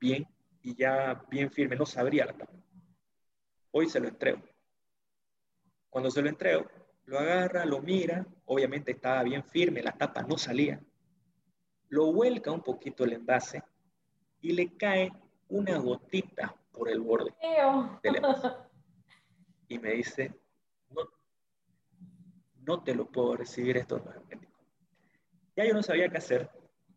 bien, 0.00 0.26
y 0.64 0.74
ya 0.74 1.24
bien 1.30 1.48
firme, 1.48 1.76
no 1.76 1.86
sabría 1.86 2.26
la 2.26 2.32
tapa. 2.32 2.52
Hoy 3.70 3.88
se 3.88 4.00
lo 4.00 4.08
entrego. 4.08 4.42
Cuando 5.88 6.10
se 6.10 6.22
lo 6.22 6.28
entrego, 6.28 6.66
lo 7.06 7.18
agarra, 7.18 7.64
lo 7.64 7.80
mira, 7.80 8.26
obviamente 8.46 8.92
estaba 8.92 9.22
bien 9.22 9.44
firme, 9.44 9.82
la 9.82 9.92
tapa 9.92 10.22
no 10.22 10.36
salía. 10.36 10.80
Lo 11.88 12.12
vuelca 12.12 12.50
un 12.50 12.62
poquito 12.62 13.04
el 13.04 13.12
envase 13.12 13.62
y 14.40 14.52
le 14.52 14.76
cae 14.76 15.12
una 15.48 15.78
gotita 15.78 16.54
por 16.72 16.90
el 16.90 17.00
borde 17.00 17.32
del 18.02 18.16
Y 19.68 19.78
me 19.78 19.92
dice, 19.92 20.32
no, 20.90 21.02
no 22.64 22.82
te 22.82 22.94
lo 22.94 23.06
puedo 23.06 23.36
recibir 23.36 23.76
esto 23.76 24.02
Ya 25.56 25.64
yo 25.64 25.74
no 25.74 25.82
sabía 25.82 26.08
qué 26.08 26.18
hacer. 26.18 26.50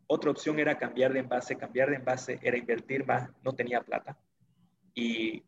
Otra 0.07 0.31
opción 0.31 0.59
era 0.59 0.77
cambiar 0.77 1.13
de 1.13 1.19
envase. 1.19 1.55
Cambiar 1.55 1.89
de 1.89 1.97
envase 1.97 2.39
era 2.41 2.57
invertir 2.57 3.05
más. 3.05 3.29
No 3.43 3.53
tenía 3.53 3.81
plata. 3.81 4.17
Y 4.93 5.43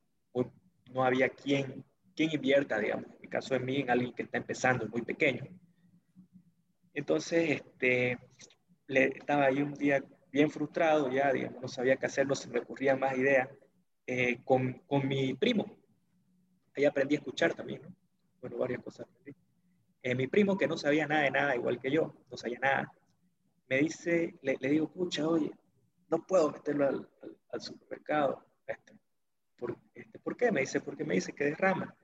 no 0.91 1.03
había 1.03 1.29
quien, 1.29 1.83
quien 2.29 2.41
invierta, 2.41 2.79
digamos. 2.79 3.05
En 3.05 3.21
mi 3.21 3.27
caso 3.27 3.53
de 3.53 3.59
mí, 3.59 3.77
en 3.77 3.89
alguien 3.89 4.13
que 4.13 4.23
está 4.23 4.37
empezando, 4.37 4.87
muy 4.87 5.01
pequeño. 5.01 5.47
Entonces, 6.93 7.61
este, 7.61 8.17
le, 8.87 9.05
estaba 9.05 9.45
ahí 9.45 9.61
un 9.61 9.73
día 9.73 10.03
bien 10.31 10.49
frustrado, 10.49 11.11
ya, 11.11 11.31
digamos, 11.31 11.61
no 11.61 11.67
sabía 11.67 11.95
qué 11.97 12.05
hacer, 12.05 12.27
no 12.27 12.35
se 12.35 12.49
me 12.49 12.59
ocurrían 12.59 12.99
más 12.99 13.17
ideas. 13.17 13.49
Eh, 14.07 14.41
con, 14.43 14.73
con, 14.87 15.07
mi 15.07 15.35
primo. 15.35 15.77
Ahí 16.75 16.85
aprendí 16.85 17.15
a 17.15 17.19
escuchar 17.19 17.53
también, 17.53 17.81
¿no? 17.83 17.95
Bueno, 18.41 18.57
varias 18.57 18.83
cosas 18.83 19.07
aprendí. 19.07 19.39
Eh, 20.03 20.15
mi 20.15 20.27
primo, 20.27 20.57
que 20.57 20.67
no 20.67 20.75
sabía 20.75 21.07
nada 21.07 21.21
de 21.21 21.31
nada, 21.31 21.55
igual 21.55 21.79
que 21.79 21.91
yo, 21.91 22.13
no 22.29 22.35
sabía 22.35 22.59
nada, 22.59 22.91
me 23.69 23.77
dice, 23.77 24.35
le, 24.41 24.57
le 24.59 24.69
digo, 24.69 24.91
pucha, 24.91 25.27
oye, 25.27 25.51
no 26.09 26.25
puedo 26.25 26.51
meterlo 26.51 26.87
al, 26.87 27.09
al, 27.51 27.61
supermercado. 27.61 28.43
Este, 28.67 28.93
¿por, 29.57 29.77
este, 29.93 30.19
¿Por 30.19 30.35
qué? 30.35 30.51
Me 30.51 30.61
dice, 30.61 30.81
porque 30.81 31.05
me 31.05 31.13
dice 31.13 31.33
que 31.33 31.45
derrama. 31.45 31.95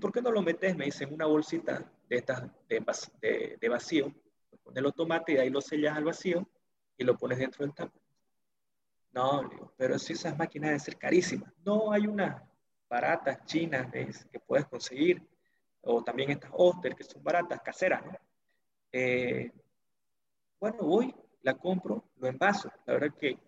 ¿Y 0.00 0.02
por 0.02 0.12
qué 0.12 0.22
no 0.22 0.32
lo 0.32 0.40
metes? 0.40 0.74
Me 0.78 0.86
dice, 0.86 1.04
en 1.04 1.12
una 1.12 1.26
bolsita 1.26 1.92
de 2.08 2.16
estas 2.16 2.50
de, 2.70 2.82
de, 3.20 3.58
de 3.60 3.68
vacío. 3.68 4.10
Pones 4.62 4.82
los 4.82 4.94
tomates 4.94 5.34
y 5.34 5.38
ahí 5.38 5.50
lo 5.50 5.60
sellas 5.60 5.94
al 5.94 6.04
vacío 6.04 6.48
y 6.96 7.04
lo 7.04 7.18
pones 7.18 7.38
dentro 7.38 7.66
del 7.66 7.74
tapo. 7.74 8.00
No, 9.12 9.46
pero 9.76 9.98
si 9.98 10.14
esas 10.14 10.38
máquinas 10.38 10.68
deben 10.68 10.80
ser 10.80 10.96
carísimas. 10.96 11.52
No, 11.66 11.92
hay 11.92 12.06
unas 12.06 12.42
baratas 12.88 13.44
chinas 13.44 13.92
que 13.92 14.40
puedes 14.40 14.64
conseguir, 14.64 15.22
o 15.82 16.02
también 16.02 16.30
estas 16.30 16.50
Oster 16.54 16.96
que 16.96 17.04
son 17.04 17.22
baratas, 17.22 17.60
caseras, 17.60 18.02
¿no? 18.02 18.16
Eh, 18.92 19.52
bueno, 20.58 20.78
voy, 20.78 21.14
la 21.42 21.52
compro, 21.58 22.04
lo 22.16 22.26
envaso. 22.26 22.72
La 22.86 22.94
verdad 22.94 23.14
que 23.18 23.38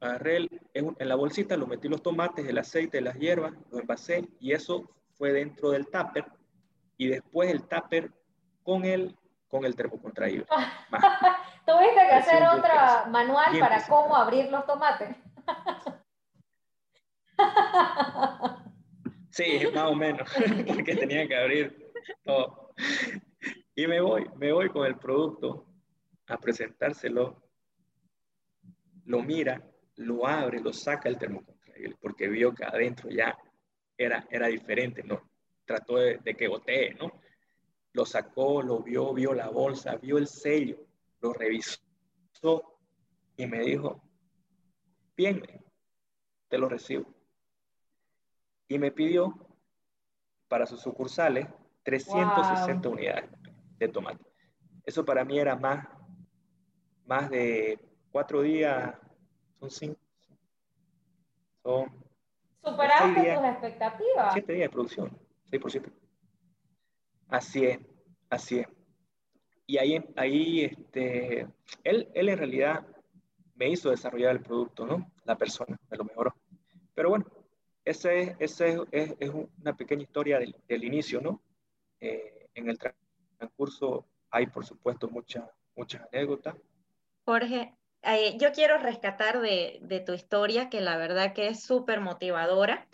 agarré 0.00 0.50
en, 0.74 0.96
la 0.98 1.14
bolsita, 1.14 1.56
lo 1.56 1.66
metí 1.66 1.88
los 1.88 2.02
tomates, 2.02 2.46
el 2.46 2.58
aceite, 2.58 3.00
las 3.00 3.18
hierbas, 3.18 3.54
lo 3.70 3.80
envasé 3.80 4.28
y 4.38 4.52
eso 4.52 4.97
fue 5.18 5.32
dentro 5.32 5.70
del 5.70 5.86
tupper 5.86 6.24
y 6.96 7.08
después 7.08 7.50
el 7.50 7.64
tupper 7.64 8.10
con 8.62 8.84
el, 8.84 9.14
con 9.48 9.64
el 9.64 9.74
termocontraíble. 9.74 10.46
Tuviste 11.66 12.00
que 12.08 12.14
hacer 12.14 12.42
otra 12.44 13.06
manual 13.10 13.58
para 13.58 13.84
cómo 13.86 14.16
abrir 14.16 14.50
los 14.50 14.64
tomates. 14.64 15.14
Sí, 19.30 19.60
más 19.72 19.84
o 19.84 19.94
menos, 19.94 20.28
porque 20.66 20.96
tenía 20.96 21.28
que 21.28 21.36
abrir 21.36 21.92
Y 23.76 23.86
me 23.86 24.00
voy, 24.00 24.28
me 24.34 24.50
voy 24.50 24.68
con 24.68 24.84
el 24.84 24.96
producto 24.96 25.64
a 26.26 26.38
presentárselo, 26.38 27.40
lo 29.04 29.22
mira, 29.22 29.62
lo 29.94 30.26
abre, 30.26 30.58
lo 30.58 30.72
saca 30.72 31.08
el 31.08 31.18
termocontrol, 31.18 31.96
porque 32.00 32.26
vio 32.26 32.52
que 32.52 32.64
adentro 32.64 33.10
ya 33.10 33.38
era, 33.98 34.26
era 34.30 34.46
diferente, 34.46 35.02
¿no? 35.02 35.28
Trató 35.66 35.96
de, 35.96 36.18
de 36.18 36.34
que 36.34 36.46
gotee, 36.46 36.94
¿no? 36.94 37.12
Lo 37.92 38.06
sacó, 38.06 38.62
lo 38.62 38.82
vio, 38.82 39.12
vio 39.12 39.34
la 39.34 39.48
bolsa, 39.48 39.96
vio 39.96 40.16
el 40.16 40.28
sello, 40.28 40.78
lo 41.20 41.32
revisó 41.32 41.80
y 43.36 43.46
me 43.46 43.60
dijo, 43.60 44.00
bien, 45.16 45.42
te 46.48 46.58
lo 46.58 46.68
recibo. 46.68 47.12
Y 48.68 48.78
me 48.78 48.92
pidió 48.92 49.34
para 50.46 50.66
sus 50.66 50.80
sucursales 50.80 51.48
360 51.82 52.88
unidades 52.88 53.30
de 53.78 53.88
tomate. 53.88 54.24
Eso 54.84 55.04
para 55.04 55.24
mí 55.24 55.38
era 55.38 55.56
más, 55.56 55.86
más 57.06 57.30
de 57.30 57.78
cuatro 58.10 58.42
días, 58.42 58.94
son 59.58 59.70
cinco. 59.70 60.00
Son 61.62 61.97
¿Superaste 62.62 63.34
tus 63.34 63.44
expectativas? 63.44 64.32
Siete 64.32 64.52
días 64.52 64.64
de 64.66 64.72
producción, 64.72 65.18
6%. 65.50 65.92
Así 67.28 67.64
es, 67.64 67.78
así 68.30 68.58
es. 68.60 68.66
Y 69.66 69.78
ahí, 69.78 70.02
ahí 70.16 70.64
este, 70.64 71.46
él, 71.84 72.08
él 72.14 72.28
en 72.28 72.38
realidad 72.38 72.86
me 73.54 73.68
hizo 73.68 73.90
desarrollar 73.90 74.32
el 74.32 74.42
producto, 74.42 74.86
¿no? 74.86 75.10
La 75.24 75.36
persona, 75.36 75.78
me 75.90 75.96
lo 75.96 76.04
mejoró. 76.04 76.34
Pero 76.94 77.10
bueno, 77.10 77.26
esa 77.84 78.12
es, 78.12 78.34
ese 78.38 78.80
es, 78.90 79.14
es, 79.18 79.30
una 79.30 79.76
pequeña 79.76 80.02
historia 80.02 80.38
del, 80.38 80.56
del 80.66 80.84
inicio, 80.84 81.20
¿no? 81.20 81.42
Eh, 82.00 82.48
en 82.54 82.70
el 82.70 82.78
transcurso 83.38 84.06
hay, 84.30 84.46
por 84.46 84.64
supuesto, 84.64 85.08
muchas 85.08 85.44
muchas 85.78 86.02
anécdotas. 86.12 86.56
Jorge, 87.24 87.72
eh, 88.16 88.36
yo 88.38 88.52
quiero 88.52 88.78
rescatar 88.78 89.40
de, 89.40 89.78
de, 89.82 90.00
tu 90.00 90.12
historia, 90.12 90.70
que 90.70 90.80
la 90.80 90.96
verdad 90.96 91.32
que 91.32 91.48
es 91.48 91.62
súper 91.62 92.00
motivadora. 92.00 92.86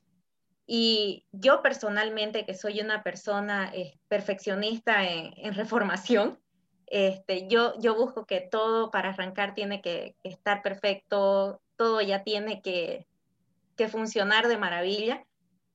Y 0.67 1.27
yo 1.33 1.63
personalmente, 1.63 2.47
que 2.47 2.55
soy 2.55 2.81
una 2.81 3.03
persona 3.03 3.71
eh, 3.75 3.99
perfeccionista 4.09 5.05
en, 5.05 5.35
en, 5.37 5.55
reformación, 5.55 6.39
este, 6.87 7.49
yo, 7.49 7.79
yo 7.81 7.95
busco 7.95 8.25
que 8.27 8.41
todo 8.41 8.91
para 8.91 9.11
arrancar 9.11 9.55
tiene 9.55 9.83
que, 9.83 10.17
estar 10.23 10.63
perfecto, 10.63 11.61
todo 11.77 12.01
ya 12.01 12.23
tiene 12.23 12.63
que, 12.63 13.07
que 13.77 13.89
funcionar 13.89 14.49
de 14.49 14.57
maravilla. 14.59 15.25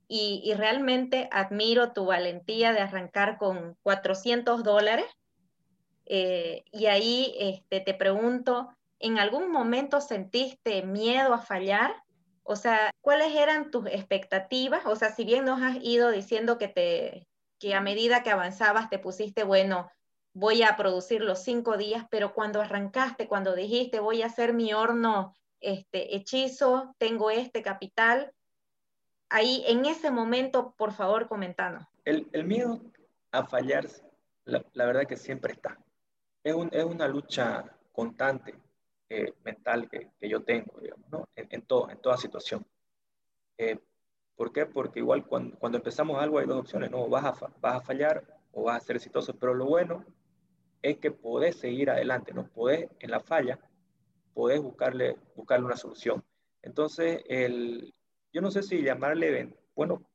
Y, 0.08 0.41
y, 0.43 0.56
realmente 0.56 1.30
admiro 1.32 1.93
tu 1.93 2.06
valentía 2.06 2.73
de 2.73 2.80
arrancar 2.80 3.38
con 3.38 3.78
400 3.84 4.63
dólares. 4.63 5.06
Eh, 6.08 6.63
y 6.71 6.88
ahí 6.88 7.36
este, 7.38 7.80
te 7.80 7.93
pregunto, 7.93 8.75
¿en 8.99 9.17
algún 9.17 9.51
momento 9.51 10.01
sentiste 10.01 10.83
miedo 10.83 11.33
a 11.33 11.39
fallar? 11.39 11.95
O 12.43 12.55
sea, 12.55 12.91
¿cuáles 13.01 13.35
eran 13.35 13.71
tus 13.71 13.88
expectativas? 13.88 14.85
O 14.85 14.95
sea, 14.95 15.12
si 15.12 15.23
bien 15.23 15.45
nos 15.45 15.62
has 15.62 15.77
ido 15.81 16.12
diciendo 16.12 16.57
que, 16.57 16.67
te, 16.67 17.27
que 17.59 17.73
a 17.73 17.81
medida 17.81 18.23
que 18.23 18.31
avanzabas 18.31 18.89
te 18.89 18.99
pusiste, 18.99 19.43
bueno, 19.43 19.89
voy 20.33 20.63
a 20.63 20.75
producir 20.75 21.21
los 21.21 21.39
cinco 21.43 21.77
días, 21.77 22.05
pero 22.09 22.33
cuando 22.33 22.62
arrancaste, 22.62 23.27
cuando 23.27 23.55
dijiste 23.55 23.99
voy 23.99 24.21
a 24.21 24.27
hacer 24.27 24.53
mi 24.53 24.73
horno 24.73 25.35
este, 25.59 26.15
hechizo, 26.15 26.95
tengo 26.97 27.31
este 27.31 27.62
capital, 27.62 28.33
ahí 29.29 29.63
en 29.67 29.85
ese 29.85 30.12
momento, 30.12 30.73
por 30.77 30.93
favor, 30.93 31.27
comentanos. 31.27 31.85
El, 32.05 32.25
miedo 32.45 32.81
a 33.31 33.45
fallar, 33.45 33.88
la, 34.45 34.65
la, 34.73 34.85
verdad 34.85 35.05
que 35.05 35.17
siempre 35.17 35.53
está. 35.53 35.77
Es, 36.43 36.55
un, 36.55 36.69
es 36.71 36.83
una 36.83 37.07
lucha 37.07 37.65
constante 37.91 38.55
eh, 39.10 39.34
mental 39.43 39.89
que, 39.89 40.12
yo 40.28 40.43
tengo, 40.43 40.74
¿no? 41.12 41.28
en, 41.36 41.62
todo, 41.63 41.89
en 41.89 41.98
toda 42.00 42.17
situación. 42.17 42.65
Eh, 43.58 43.80
¿Por 44.36 44.54
qué? 44.54 44.65
Porque 44.65 45.00
igual 45.00 45.26
cuando, 45.26 45.58
cuando, 45.58 45.78
empezamos 45.80 46.22
algo 46.22 46.39
hay 46.39 46.45
dos 46.45 46.60
opciones, 46.60 46.91
¿no? 46.91 47.10
Vas 47.10 47.26
a, 47.26 47.48
vas 47.60 47.76
a 47.76 47.82
fallar 47.82 48.24
o 48.52 48.63
vas 48.63 48.78
a 48.78 48.86
ser 48.86 48.95
exitoso, 48.95 49.36
pero 49.38 49.54
lo 49.54 49.65
bueno 49.65 50.06
es 50.82 50.98
que 50.98 51.12
podés 51.12 51.58
seguir 51.58 51.89
adelante, 51.89 52.34
no 52.34 52.48
podés 52.48 52.89
en 53.00 53.12
la 53.12 53.19
falla, 53.19 53.60
podés 54.34 54.62
buscarle, 54.62 55.17
buscarle 55.36 55.65
una 55.65 55.76
solución. 55.76 56.24
Entonces, 56.62 57.22
el, 57.28 57.93
yo 58.32 58.41
no 58.41 58.52
sé 58.52 58.63
si 58.63 58.82
llamarle, 58.82 59.54
bueno, 59.76 60.10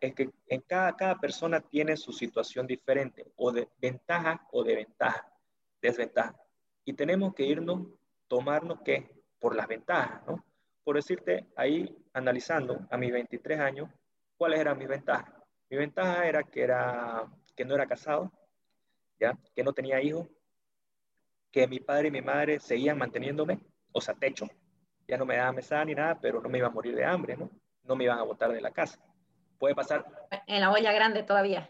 es 0.00 0.14
que 0.14 0.30
en 0.46 0.60
cada, 0.62 0.96
cada 0.96 1.18
persona 1.18 1.60
tiene 1.60 1.96
su 1.96 2.12
situación 2.12 2.66
diferente, 2.66 3.32
o 3.36 3.52
de 3.52 3.68
ventaja 3.78 4.46
o 4.50 4.64
de 4.64 4.76
ventaja, 4.76 5.32
desventaja. 5.80 6.36
Y 6.84 6.92
tenemos 6.92 7.34
que 7.34 7.44
irnos, 7.44 7.86
tomarnos 8.30 8.80
que 8.82 9.10
por 9.40 9.56
las 9.56 9.66
ventajas, 9.66 10.24
¿no? 10.26 10.44
Por 10.84 10.94
decirte, 10.94 11.48
ahí 11.56 11.94
analizando 12.12 12.86
a 12.88 12.96
mis 12.96 13.12
23 13.12 13.58
años, 13.58 13.90
¿cuáles 14.38 14.60
eran 14.60 14.78
mis 14.78 14.88
ventajas? 14.88 15.34
Mi 15.68 15.76
ventaja 15.76 16.26
era 16.26 16.44
que, 16.44 16.62
era 16.62 17.26
que 17.56 17.64
no 17.64 17.74
era 17.74 17.86
casado, 17.86 18.32
que 19.18 19.64
no 19.64 19.72
tenía 19.72 20.00
hijos, 20.00 20.28
que 21.50 21.66
mi 21.66 21.80
padre 21.80 22.08
y 22.08 22.10
mi 22.12 22.22
madre 22.22 22.60
seguían 22.60 22.96
manteniéndome, 22.96 23.58
o 23.92 24.00
sea, 24.00 24.14
techo. 24.14 24.46
Ya 25.08 25.18
no 25.18 25.26
me 25.26 25.36
daban 25.36 25.56
mesada 25.56 25.84
ni 25.84 25.94
nada, 25.94 26.18
pero 26.20 26.40
no 26.40 26.48
me 26.48 26.58
iba 26.58 26.68
a 26.68 26.70
morir 26.70 26.94
de 26.94 27.04
hambre, 27.04 27.36
¿no? 27.36 27.50
No 27.82 27.96
me 27.96 28.04
iban 28.04 28.18
a 28.18 28.22
botar 28.22 28.52
de 28.52 28.60
la 28.60 28.70
casa. 28.70 29.00
Puede 29.58 29.74
pasar... 29.74 30.06
En 30.46 30.60
la 30.60 30.70
olla 30.70 30.92
grande 30.92 31.24
todavía. 31.24 31.68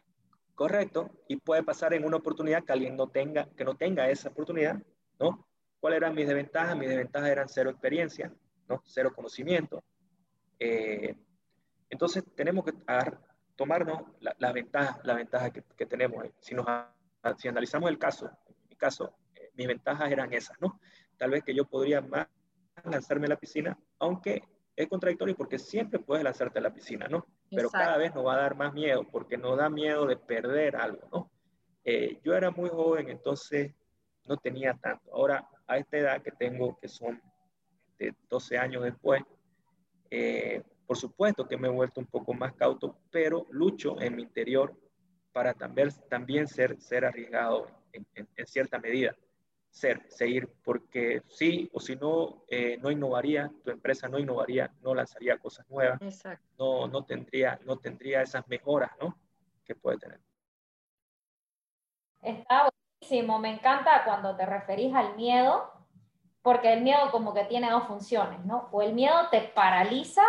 Correcto. 0.54 1.10
Y 1.26 1.36
puede 1.36 1.62
pasar 1.62 1.94
en 1.94 2.04
una 2.04 2.18
oportunidad 2.18 2.64
que 2.64 2.72
alguien 2.72 2.96
no 2.96 3.08
tenga, 3.08 3.48
que 3.56 3.64
no 3.64 3.76
tenga 3.76 4.10
esa 4.10 4.28
oportunidad, 4.28 4.76
¿no? 5.18 5.46
¿Cuáles 5.80 5.96
eran 5.96 6.14
mis 6.14 6.26
desventajas? 6.26 6.76
Mis 6.76 6.88
desventajas 6.88 7.30
eran 7.30 7.48
cero 7.48 7.70
experiencia, 7.70 8.32
¿no? 8.68 8.82
Cero 8.84 9.12
conocimiento. 9.14 9.82
Eh, 10.58 11.16
entonces 11.88 12.22
tenemos 12.36 12.64
que 12.64 12.72
tomarnos 13.56 14.02
la, 14.20 14.34
la 14.38 14.52
ventaja, 14.52 15.00
la 15.04 15.14
ventaja 15.14 15.50
que, 15.50 15.64
que 15.76 15.86
tenemos. 15.86 16.24
Si 16.40 16.54
nos 16.54 16.66
si 17.36 17.48
analizamos 17.48 17.90
el 17.90 17.98
caso, 17.98 18.30
en 18.48 18.54
mi 18.68 18.76
caso, 18.76 19.14
eh, 19.34 19.50
mis 19.54 19.66
ventajas 19.66 20.10
eran 20.10 20.32
esas, 20.32 20.58
¿no? 20.60 20.80
Tal 21.18 21.30
vez 21.30 21.44
que 21.44 21.54
yo 21.54 21.64
podría 21.64 22.00
más 22.00 22.26
lanzarme 22.84 23.26
a 23.26 23.30
la 23.30 23.36
piscina, 23.36 23.78
aunque 23.98 24.42
es 24.76 24.88
contradictorio 24.88 25.36
porque 25.36 25.58
siempre 25.58 25.98
puedes 25.98 26.24
lanzarte 26.24 26.58
a 26.58 26.62
la 26.62 26.72
piscina, 26.72 27.06
¿no? 27.08 27.26
Pero 27.50 27.68
Exacto. 27.68 27.86
cada 27.86 27.98
vez 27.98 28.14
nos 28.14 28.26
va 28.26 28.34
a 28.34 28.40
dar 28.40 28.56
más 28.56 28.72
miedo 28.72 29.04
porque 29.10 29.36
nos 29.36 29.58
da 29.58 29.68
miedo 29.68 30.06
de 30.06 30.16
perder 30.16 30.76
algo, 30.76 31.06
¿no? 31.12 31.30
Eh, 31.84 32.18
yo 32.24 32.34
era 32.34 32.50
muy 32.50 32.70
joven, 32.70 33.10
entonces 33.10 33.74
no 34.26 34.36
tenía 34.36 34.74
tanto. 34.74 35.12
Ahora, 35.12 35.46
a 35.70 35.78
esta 35.78 35.98
edad 35.98 36.22
que 36.22 36.33
tengo, 36.33 36.76
que 36.80 36.88
son 36.88 37.22
de 37.96 38.12
12 38.28 38.59
años 38.59 38.83
después, 38.83 39.22
eh, 40.11 40.62
por 40.85 40.96
supuesto 40.96 41.46
que 41.46 41.56
me 41.56 41.68
he 41.68 41.70
vuelto 41.70 42.00
un 42.00 42.06
poco 42.06 42.35
más 42.35 42.54
cauto, 42.54 42.98
pero 43.12 43.46
lucho 43.50 44.00
en 44.00 44.16
mi 44.16 44.22
interior 44.22 44.76
para 45.33 45.54
también, 45.54 45.90
también 46.09 46.48
ser, 46.48 46.80
ser 46.80 47.04
arriesgado 47.04 47.68
en, 47.92 48.04
en, 48.16 48.28
en 48.37 48.46
cierta 48.46 48.80
medida. 48.80 49.14
Ser, 49.70 50.04
seguir, 50.09 50.48
porque 50.64 51.22
sí 51.28 51.70
o 51.72 51.78
si 51.78 51.94
no, 51.94 52.42
eh, 52.48 52.76
no 52.83 52.90
innovaría, 52.90 53.52
tu 53.62 53.70
empresa 53.70 54.09
no 54.09 54.18
innovaría, 54.18 54.74
no 54.83 54.96
lanzaría 54.96 55.38
cosas 55.38 55.64
nuevas, 55.70 56.02
Exacto. 56.02 56.44
no, 56.59 56.88
no, 56.88 57.04
tendría, 57.04 57.61
no 57.64 57.78
tendría 57.78 58.22
esas 58.22 58.48
mejoras 58.48 58.90
¿no? 59.00 59.16
que 59.64 59.76
puede 59.76 59.98
tener. 59.98 60.20
Está 62.22 62.69
me 63.40 63.50
encanta 63.50 64.04
cuando 64.04 64.36
te 64.36 64.46
referís 64.46 64.94
al 64.94 65.16
miedo, 65.16 65.70
porque 66.42 66.72
el 66.72 66.82
miedo 66.82 67.10
como 67.10 67.34
que 67.34 67.44
tiene 67.44 67.70
dos 67.70 67.84
funciones, 67.84 68.44
¿no? 68.44 68.68
O 68.72 68.82
el 68.82 68.94
miedo 68.94 69.14
te 69.30 69.40
paraliza 69.40 70.22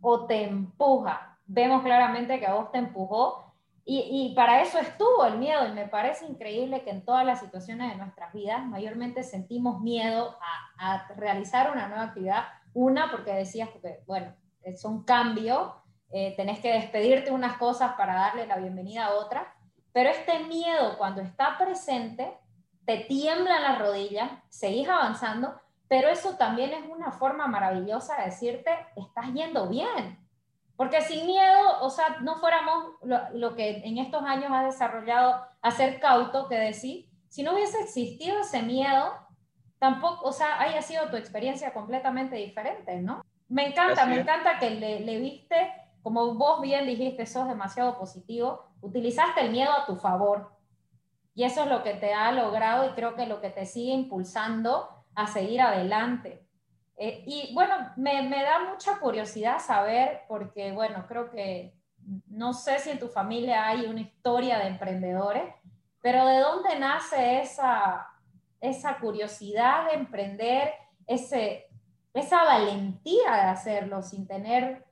o 0.00 0.26
te 0.26 0.44
empuja. 0.44 1.38
Vemos 1.46 1.82
claramente 1.82 2.38
que 2.38 2.46
a 2.46 2.54
vos 2.54 2.70
te 2.70 2.78
empujó 2.78 3.44
y, 3.84 4.34
para 4.36 4.62
eso 4.62 4.78
estuvo 4.78 5.24
el 5.24 5.38
miedo 5.38 5.66
y 5.66 5.72
me 5.72 5.88
parece 5.88 6.24
increíble 6.24 6.84
que 6.84 6.90
en 6.90 7.04
todas 7.04 7.24
las 7.26 7.40
situaciones 7.40 7.90
de 7.90 7.96
nuestras 7.96 8.32
vidas 8.32 8.64
mayormente 8.64 9.24
sentimos 9.24 9.80
miedo 9.80 10.36
a, 10.78 11.08
realizar 11.16 11.72
una 11.72 11.88
nueva 11.88 12.04
actividad. 12.04 12.44
Una, 12.72 13.10
porque 13.10 13.32
decías, 13.32 13.68
que, 13.70 14.00
bueno, 14.06 14.32
es 14.62 14.84
un 14.84 15.02
cambio, 15.02 15.74
eh, 16.12 16.34
tenés 16.36 16.60
que 16.60 16.72
despedirte 16.72 17.32
unas 17.32 17.56
cosas 17.56 17.94
para 17.94 18.14
darle 18.14 18.46
la 18.46 18.58
bienvenida 18.58 19.06
a 19.06 19.14
otras, 19.14 19.44
pero 19.92 20.10
este 20.10 20.40
miedo 20.44 20.96
cuando 20.98 21.20
está 21.20 21.58
presente, 21.58 22.36
te 22.84 22.98
tiemblan 22.98 23.62
las 23.62 23.78
rodillas, 23.78 24.30
seguís 24.48 24.88
avanzando, 24.88 25.60
pero 25.88 26.08
eso 26.08 26.36
también 26.36 26.72
es 26.72 26.88
una 26.88 27.12
forma 27.12 27.46
maravillosa 27.46 28.16
de 28.16 28.26
decirte, 28.26 28.70
estás 28.96 29.32
yendo 29.32 29.68
bien, 29.68 30.18
porque 30.76 31.02
sin 31.02 31.26
miedo, 31.26 31.82
o 31.82 31.90
sea, 31.90 32.18
no 32.22 32.36
fuéramos 32.36 32.94
lo, 33.02 33.18
lo, 33.34 33.54
que 33.54 33.82
en 33.84 33.98
estos 33.98 34.22
años 34.22 34.50
ha 34.50 34.64
desarrollado 34.64 35.44
hacer 35.60 36.00
cauto, 36.00 36.48
que 36.48 36.56
decir, 36.56 37.10
si 37.28 37.42
no 37.42 37.52
hubiese 37.52 37.80
existido 37.80 38.40
ese 38.40 38.62
miedo, 38.62 39.12
tampoco, 39.78 40.26
o 40.26 40.32
sea, 40.32 40.60
haya 40.60 40.80
sido 40.80 41.10
tu 41.10 41.16
experiencia 41.16 41.72
completamente 41.72 42.36
diferente, 42.36 43.00
¿no? 43.00 43.22
Me 43.48 43.66
encanta, 43.66 44.02
Así 44.02 44.10
me 44.10 44.16
es. 44.16 44.22
encanta 44.22 44.58
que 44.58 44.70
le, 44.70 45.00
le, 45.00 45.18
viste 45.18 45.72
como 46.02 46.34
vos 46.34 46.60
bien 46.60 46.86
dijiste, 46.86 47.26
sos 47.26 47.48
demasiado 47.48 47.98
positivo, 47.98 48.70
utilizaste 48.80 49.42
el 49.42 49.50
miedo 49.50 49.72
a 49.72 49.86
tu 49.86 49.96
favor. 49.96 50.52
Y 51.34 51.44
eso 51.44 51.62
es 51.62 51.68
lo 51.68 51.82
que 51.82 51.94
te 51.94 52.12
ha 52.12 52.32
logrado 52.32 52.86
y 52.86 52.92
creo 52.92 53.14
que 53.14 53.26
lo 53.26 53.40
que 53.40 53.50
te 53.50 53.66
sigue 53.66 53.92
impulsando 53.92 54.88
a 55.14 55.26
seguir 55.26 55.60
adelante. 55.60 56.46
Eh, 56.96 57.24
y 57.26 57.54
bueno, 57.54 57.74
me, 57.96 58.22
me, 58.28 58.42
da 58.42 58.70
mucha 58.70 58.98
curiosidad 58.98 59.58
saber, 59.58 60.22
porque 60.28 60.72
bueno, 60.72 61.06
creo 61.08 61.30
que 61.30 61.74
no 62.26 62.52
sé 62.52 62.78
si 62.78 62.90
en 62.90 62.98
tu 62.98 63.08
familia 63.08 63.66
hay 63.66 63.86
una 63.86 64.00
historia 64.00 64.58
de 64.58 64.66
emprendedores, 64.66 65.54
pero 66.02 66.26
¿de 66.26 66.38
dónde 66.40 66.78
nace 66.78 67.40
esa, 67.40 68.06
esa 68.60 68.98
curiosidad 68.98 69.86
de 69.86 69.94
emprender, 69.94 70.72
ese, 71.06 71.68
esa 72.12 72.44
valentía 72.44 73.32
de 73.32 73.40
hacerlo 73.42 74.02
sin 74.02 74.26
tener 74.26 74.84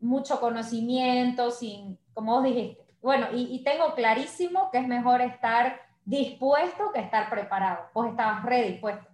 mucho 0.00 0.40
conocimiento, 0.40 1.50
sin, 1.50 1.98
como 2.14 2.34
vos 2.34 2.44
dijiste? 2.44 2.84
Bueno, 3.02 3.28
y, 3.32 3.54
y 3.54 3.62
tengo 3.62 3.94
clarísimo 3.94 4.70
que 4.70 4.78
es 4.78 4.88
mejor 4.88 5.20
estar 5.20 5.80
dispuesto 6.06 6.92
que 6.94 7.00
estar 7.00 7.28
preparado. 7.28 7.90
Vos 7.92 8.08
estabas 8.08 8.44
redispuesto. 8.44 9.06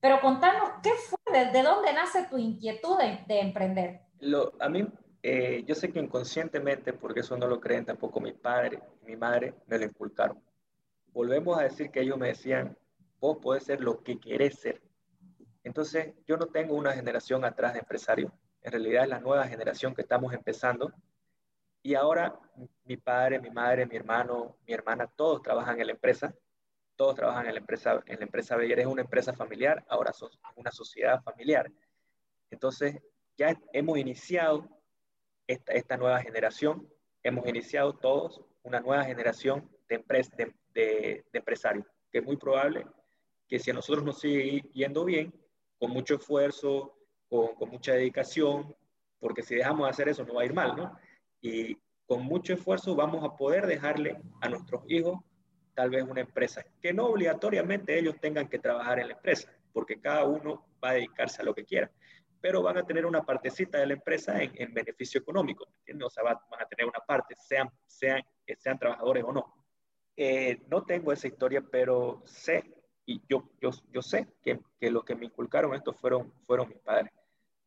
Pero 0.00 0.20
contanos, 0.20 0.70
¿qué 0.82 0.90
fue? 0.90 1.50
¿De, 1.52 1.62
dónde 1.62 1.92
nace 1.92 2.24
tu 2.28 2.38
inquietud 2.38 2.96
de, 2.98 3.40
emprender? 3.40 4.00
Lo, 4.20 4.52
a 4.60 4.68
mí, 4.68 4.86
eh, 5.22 5.64
yo 5.66 5.74
sé 5.74 5.92
que 5.92 5.98
inconscientemente, 5.98 6.92
porque 6.92 7.20
eso 7.20 7.36
no 7.36 7.46
lo 7.46 7.60
creen 7.60 7.84
tampoco 7.84 8.20
mi 8.20 8.32
padre 8.32 8.80
y 9.02 9.06
mi 9.06 9.16
madre, 9.16 9.54
me 9.66 9.78
lo 9.78 9.84
inculcaron. 9.84 10.40
Volvemos 11.12 11.58
a 11.58 11.64
decir 11.64 11.90
que 11.90 12.00
ellos 12.00 12.16
me 12.16 12.28
decían, 12.28 12.76
vos 13.20 13.38
podés 13.38 13.64
ser 13.64 13.80
lo 13.80 14.02
que 14.02 14.18
querés 14.18 14.60
ser. 14.60 14.80
Entonces, 15.64 16.14
yo 16.26 16.36
no 16.36 16.46
tengo 16.46 16.74
una 16.74 16.92
generación 16.92 17.44
atrás 17.44 17.72
de 17.72 17.80
empresario. 17.80 18.32
En 18.62 18.72
realidad 18.72 19.04
es 19.04 19.10
la 19.10 19.20
nueva 19.20 19.46
generación 19.46 19.94
que 19.94 20.02
estamos 20.02 20.32
empezando. 20.32 20.92
Y 21.82 21.94
ahora 21.94 22.38
mi 22.84 22.96
padre, 22.96 23.40
mi 23.40 23.50
madre, 23.50 23.86
mi 23.86 23.96
hermano, 23.96 24.56
mi 24.66 24.74
hermana, 24.74 25.06
todos 25.06 25.42
trabajan 25.42 25.80
en 25.80 25.86
la 25.86 25.92
empresa 25.92 26.34
todos 26.98 27.14
trabajan 27.14 27.46
en 27.46 27.54
la 27.54 27.60
empresa, 27.60 28.02
en 28.06 28.18
la 28.18 28.24
empresa 28.24 28.56
Beyer, 28.56 28.80
es 28.80 28.86
una 28.86 29.02
empresa 29.02 29.32
familiar, 29.32 29.84
ahora 29.88 30.12
son 30.12 30.30
una 30.56 30.72
sociedad 30.72 31.22
familiar. 31.22 31.70
Entonces, 32.50 33.00
ya 33.36 33.56
hemos 33.72 33.98
iniciado 33.98 34.68
esta, 35.46 35.74
esta 35.74 35.96
nueva 35.96 36.20
generación, 36.20 36.92
hemos 37.22 37.46
iniciado 37.46 37.94
todos 37.94 38.44
una 38.64 38.80
nueva 38.80 39.04
generación 39.04 39.70
de, 39.88 40.04
de, 40.36 40.54
de, 40.74 41.24
empresarios, 41.32 41.86
que 42.10 42.18
es 42.18 42.24
muy 42.24 42.36
probable 42.36 42.84
que 43.46 43.60
si 43.60 43.70
a 43.70 43.74
nosotros 43.74 44.04
nos 44.04 44.18
sigue 44.18 44.68
yendo 44.72 45.04
bien, 45.04 45.32
con 45.78 45.92
mucho 45.92 46.16
esfuerzo, 46.16 46.97
con, 47.28 47.54
con 47.54 47.70
mucha 47.70 47.92
dedicación, 47.92 48.74
porque 49.20 49.42
si 49.42 49.54
dejamos 49.54 49.86
de 49.86 49.90
hacer 49.90 50.08
eso 50.08 50.24
no 50.24 50.34
va 50.34 50.42
a 50.42 50.46
ir 50.46 50.54
mal, 50.54 50.76
¿no? 50.76 50.98
Y 51.40 51.76
con 52.06 52.22
mucho 52.22 52.54
esfuerzo 52.54 52.94
vamos 52.96 53.24
a 53.24 53.36
poder 53.36 53.66
dejarle 53.66 54.20
a 54.40 54.48
nuestros 54.48 54.82
hijos 54.88 55.18
tal 55.74 55.90
vez 55.90 56.02
una 56.02 56.22
empresa, 56.22 56.64
que 56.82 56.92
no 56.92 57.06
obligatoriamente 57.06 57.96
ellos 57.96 58.16
tengan 58.20 58.48
que 58.48 58.58
trabajar 58.58 58.98
en 58.98 59.06
la 59.06 59.14
empresa, 59.14 59.52
porque 59.72 60.00
cada 60.00 60.24
uno 60.24 60.66
va 60.82 60.90
a 60.90 60.94
dedicarse 60.94 61.40
a 61.40 61.44
lo 61.44 61.54
que 61.54 61.64
quiera, 61.64 61.88
pero 62.40 62.62
van 62.62 62.78
a 62.78 62.82
tener 62.84 63.06
una 63.06 63.22
partecita 63.24 63.78
de 63.78 63.86
la 63.86 63.92
empresa 63.92 64.42
en, 64.42 64.74
beneficio 64.74 65.20
económico, 65.20 65.68
¿entiendes? 65.78 66.06
O 66.06 66.10
sea, 66.10 66.24
van 66.24 66.36
a 66.60 66.66
tener 66.66 66.84
una 66.84 66.98
parte, 67.06 67.36
sean, 67.36 67.70
sean, 67.86 68.20
sean 68.58 68.76
trabajadores 68.76 69.22
o 69.24 69.32
no. 69.32 69.54
Eh, 70.16 70.62
no 70.68 70.82
tengo 70.84 71.12
esa 71.12 71.28
historia, 71.28 71.60
pero 71.60 72.22
sé, 72.24 72.64
y 73.06 73.22
yo, 73.28 73.48
yo, 73.60 73.70
yo 73.92 74.02
sé 74.02 74.26
que, 74.42 74.58
que 74.80 74.90
lo 74.90 75.04
que 75.04 75.14
me 75.14 75.26
inculcaron 75.26 75.74
esto 75.74 75.92
fueron, 75.92 76.32
fueron 76.44 76.70
mis 76.70 76.78
padres, 76.78 77.12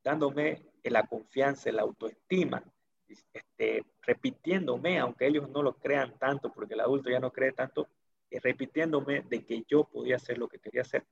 dándome 0.04 0.62
la 0.84 1.04
confianza, 1.04 1.72
la 1.72 1.84
autoestima, 1.84 2.64
este, 3.08 3.86
repitiéndome, 4.02 5.00
aunque 5.00 5.28
ellos 5.28 5.50
no 5.50 5.62
lo 5.62 5.74
crean 5.74 6.18
tanto, 6.18 6.52
porque 6.52 6.74
el 6.74 6.80
adulto 6.80 7.10
ya 7.10 7.20
no 7.20 7.32
cree 7.32 7.52
tanto, 7.52 7.88
repitiéndome 8.30 9.22
de 9.22 9.46
que 9.46 9.64
yo 9.68 9.84
podía 9.84 10.16
hacer 10.16 10.38
lo 10.38 10.48
que 10.48 10.60
quería 10.60 10.82
hacer. 10.82 11.06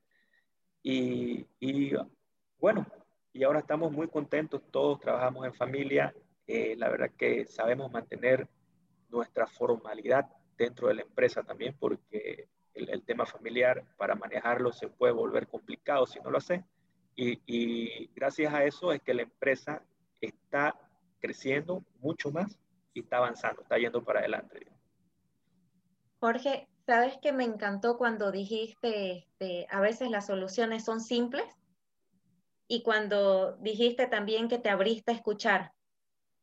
Y, 0.81 1.45
bueno, 2.59 2.85
y 3.33 3.43
ahora 3.43 3.59
estamos 3.59 3.91
muy 3.91 4.07
contentos, 4.07 4.61
todos 4.71 4.99
trabajamos 4.99 5.45
en 5.45 5.53
familia, 5.53 6.13
eh, 6.47 6.75
la 6.77 6.89
verdad 6.89 7.11
que 7.17 7.45
sabemos 7.45 7.91
mantener 7.91 8.47
nuestra 9.09 9.45
formalidad 9.45 10.29
dentro 10.57 10.87
de 10.87 10.95
la 10.95 11.01
empresa 11.01 11.43
también, 11.43 11.75
porque 11.79 12.47
el, 12.73 13.03
tema 13.03 13.25
familiar 13.25 13.83
para 13.97 14.15
manejarlo 14.15 14.71
se 14.71 14.87
puede 14.87 15.13
volver 15.13 15.47
complicado 15.47 16.05
si 16.05 16.19
no 16.19 16.31
lo 16.31 16.37
hace. 16.37 16.63
Y, 17.21 18.07
gracias 18.15 18.53
a 18.53 18.63
eso 18.63 18.93
es 18.93 19.01
que 19.01 19.13
la 19.13 19.23
empresa 19.23 19.83
está 20.21 20.79
creciendo 21.19 21.83
mucho 21.99 22.31
más 22.31 22.57
y 22.93 23.01
está 23.01 23.17
avanzando, 23.17 23.61
está 23.61 23.77
yendo 23.77 24.03
para 24.03 24.19
adelante. 24.19 24.67
Jorge, 26.21 26.67
Sabes 26.89 27.19
que 27.21 27.31
me 27.31 27.43
encantó 27.43 27.99
cuando 27.99 28.31
dijiste, 28.31 29.19
este, 29.19 29.67
a 29.69 29.79
veces 29.79 30.09
las 30.09 30.25
soluciones 30.25 30.83
son 30.83 31.01
simples 31.01 31.45
y 32.67 32.81
cuando 32.81 33.57
dijiste 33.57 34.07
también 34.07 34.47
que 34.47 34.57
te 34.57 34.71
abriste 34.71 35.11
a 35.11 35.13
escuchar 35.13 35.71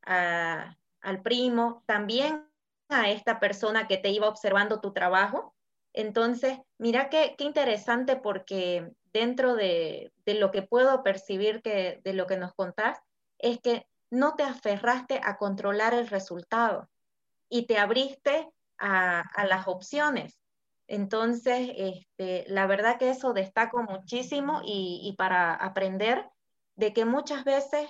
al 0.03 1.23
primo, 1.25 1.83
también 1.87 2.49
a 2.89 3.11
esta 3.11 3.41
persona 3.41 3.89
que 3.89 3.97
te 3.97 4.11
iba 4.11 4.29
observando 4.29 4.81
tu 4.81 4.93
trabajo. 4.93 5.56
Entonces, 5.97 6.59
mira 6.77 7.09
qué, 7.09 7.35
interesante 7.39 8.17
porque 8.17 8.93
dentro 9.15 9.57
de, 9.57 10.13
de, 10.27 10.35
lo 10.35 10.51
que 10.51 10.61
puedo 10.61 11.03
percibir 11.03 11.63
que, 11.63 12.03
de 12.05 12.13
lo 12.13 12.27
que 12.27 12.37
nos 12.37 12.55
contás, 12.55 12.99
es 13.39 13.59
que 13.61 13.87
no 14.11 14.35
te 14.35 14.43
aferraste 14.43 15.21
a 15.25 15.39
controlar 15.39 15.95
el 15.95 16.07
resultado 16.09 16.89
y 17.49 17.67
te 17.67 17.79
abriste 17.79 18.47
a, 18.79 19.25
las 19.49 19.67
opciones. 19.69 20.39
Entonces, 20.87 21.71
este, 21.75 22.45
la 22.49 22.67
verdad 22.67 22.99
que 22.99 23.09
eso 23.09 23.33
destaco 23.33 23.83
muchísimo 23.83 24.61
y, 24.65 25.15
para 25.17 25.55
aprender 25.55 26.29
de 26.77 26.93
que 26.93 27.07
muchas 27.07 27.45
veces 27.45 27.89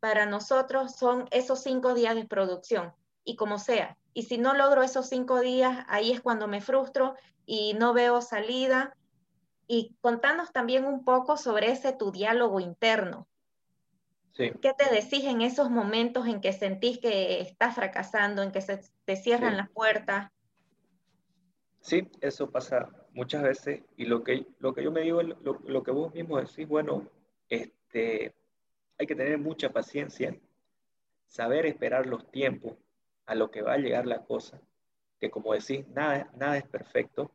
para 0.00 0.26
nosotros 0.26 0.94
son 0.96 1.26
esos 1.30 1.62
cinco 1.62 1.94
días 1.94 2.14
de 2.14 2.26
producción 2.26 2.94
y 3.24 3.36
como 3.36 3.58
sea. 3.58 3.96
Y 4.14 4.24
si 4.24 4.38
no 4.38 4.54
logro 4.54 4.82
esos 4.82 5.08
cinco 5.08 5.40
días, 5.40 5.84
ahí 5.88 6.10
es 6.10 6.20
cuando 6.20 6.48
me 6.48 6.60
frustro 6.60 7.14
y 7.46 7.74
no 7.74 7.92
veo 7.92 8.20
salida. 8.20 8.96
Y 9.66 9.94
contanos 10.00 10.52
también 10.52 10.84
un 10.86 11.04
poco 11.04 11.36
sobre 11.36 11.70
ese 11.70 11.92
tu 11.92 12.10
diálogo 12.10 12.58
interno. 12.58 13.28
Sí. 14.32 14.50
¿Qué 14.62 14.72
te 14.72 14.92
decís 14.92 15.24
en 15.24 15.42
esos 15.42 15.70
momentos 15.70 16.26
en 16.26 16.40
que 16.40 16.52
sentís 16.52 16.98
que 16.98 17.40
estás 17.40 17.74
fracasando, 17.74 18.42
en 18.42 18.50
que 18.50 18.60
se 18.60 18.80
te 19.04 19.16
cierran 19.16 19.56
las 19.56 19.70
puertas? 19.70 20.30
Sí, 21.80 22.10
eso 22.20 22.50
pasa 22.50 22.88
muchas 23.12 23.42
veces 23.42 23.82
y 23.96 24.04
lo 24.06 24.22
que, 24.22 24.46
lo 24.58 24.74
que 24.74 24.82
yo 24.82 24.90
me 24.90 25.02
digo, 25.02 25.22
lo, 25.22 25.60
lo 25.64 25.82
que 25.82 25.90
vos 25.90 26.12
mismo 26.12 26.38
decís, 26.38 26.66
bueno, 26.66 27.08
este, 27.48 28.34
hay 28.98 29.06
que 29.06 29.14
tener 29.14 29.38
mucha 29.38 29.70
paciencia, 29.70 30.36
saber 31.26 31.66
esperar 31.66 32.06
los 32.06 32.30
tiempos 32.30 32.76
a 33.28 33.34
lo 33.34 33.50
que 33.50 33.60
va 33.60 33.74
a 33.74 33.78
llegar 33.78 34.06
la 34.06 34.24
cosa, 34.24 34.58
que 35.20 35.30
como 35.30 35.52
decís, 35.52 35.86
nada, 35.88 36.30
nada 36.34 36.56
es 36.56 36.66
perfecto, 36.66 37.30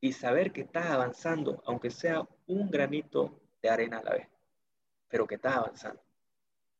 y 0.00 0.12
saber 0.12 0.52
que 0.52 0.62
estás 0.62 0.86
avanzando, 0.86 1.60
aunque 1.66 1.90
sea 1.90 2.26
un 2.46 2.70
granito 2.70 3.40
de 3.60 3.70
arena 3.70 3.98
a 3.98 4.04
la 4.04 4.12
vez, 4.12 4.28
pero 5.08 5.26
que 5.26 5.34
estás 5.34 5.56
avanzando. 5.56 6.00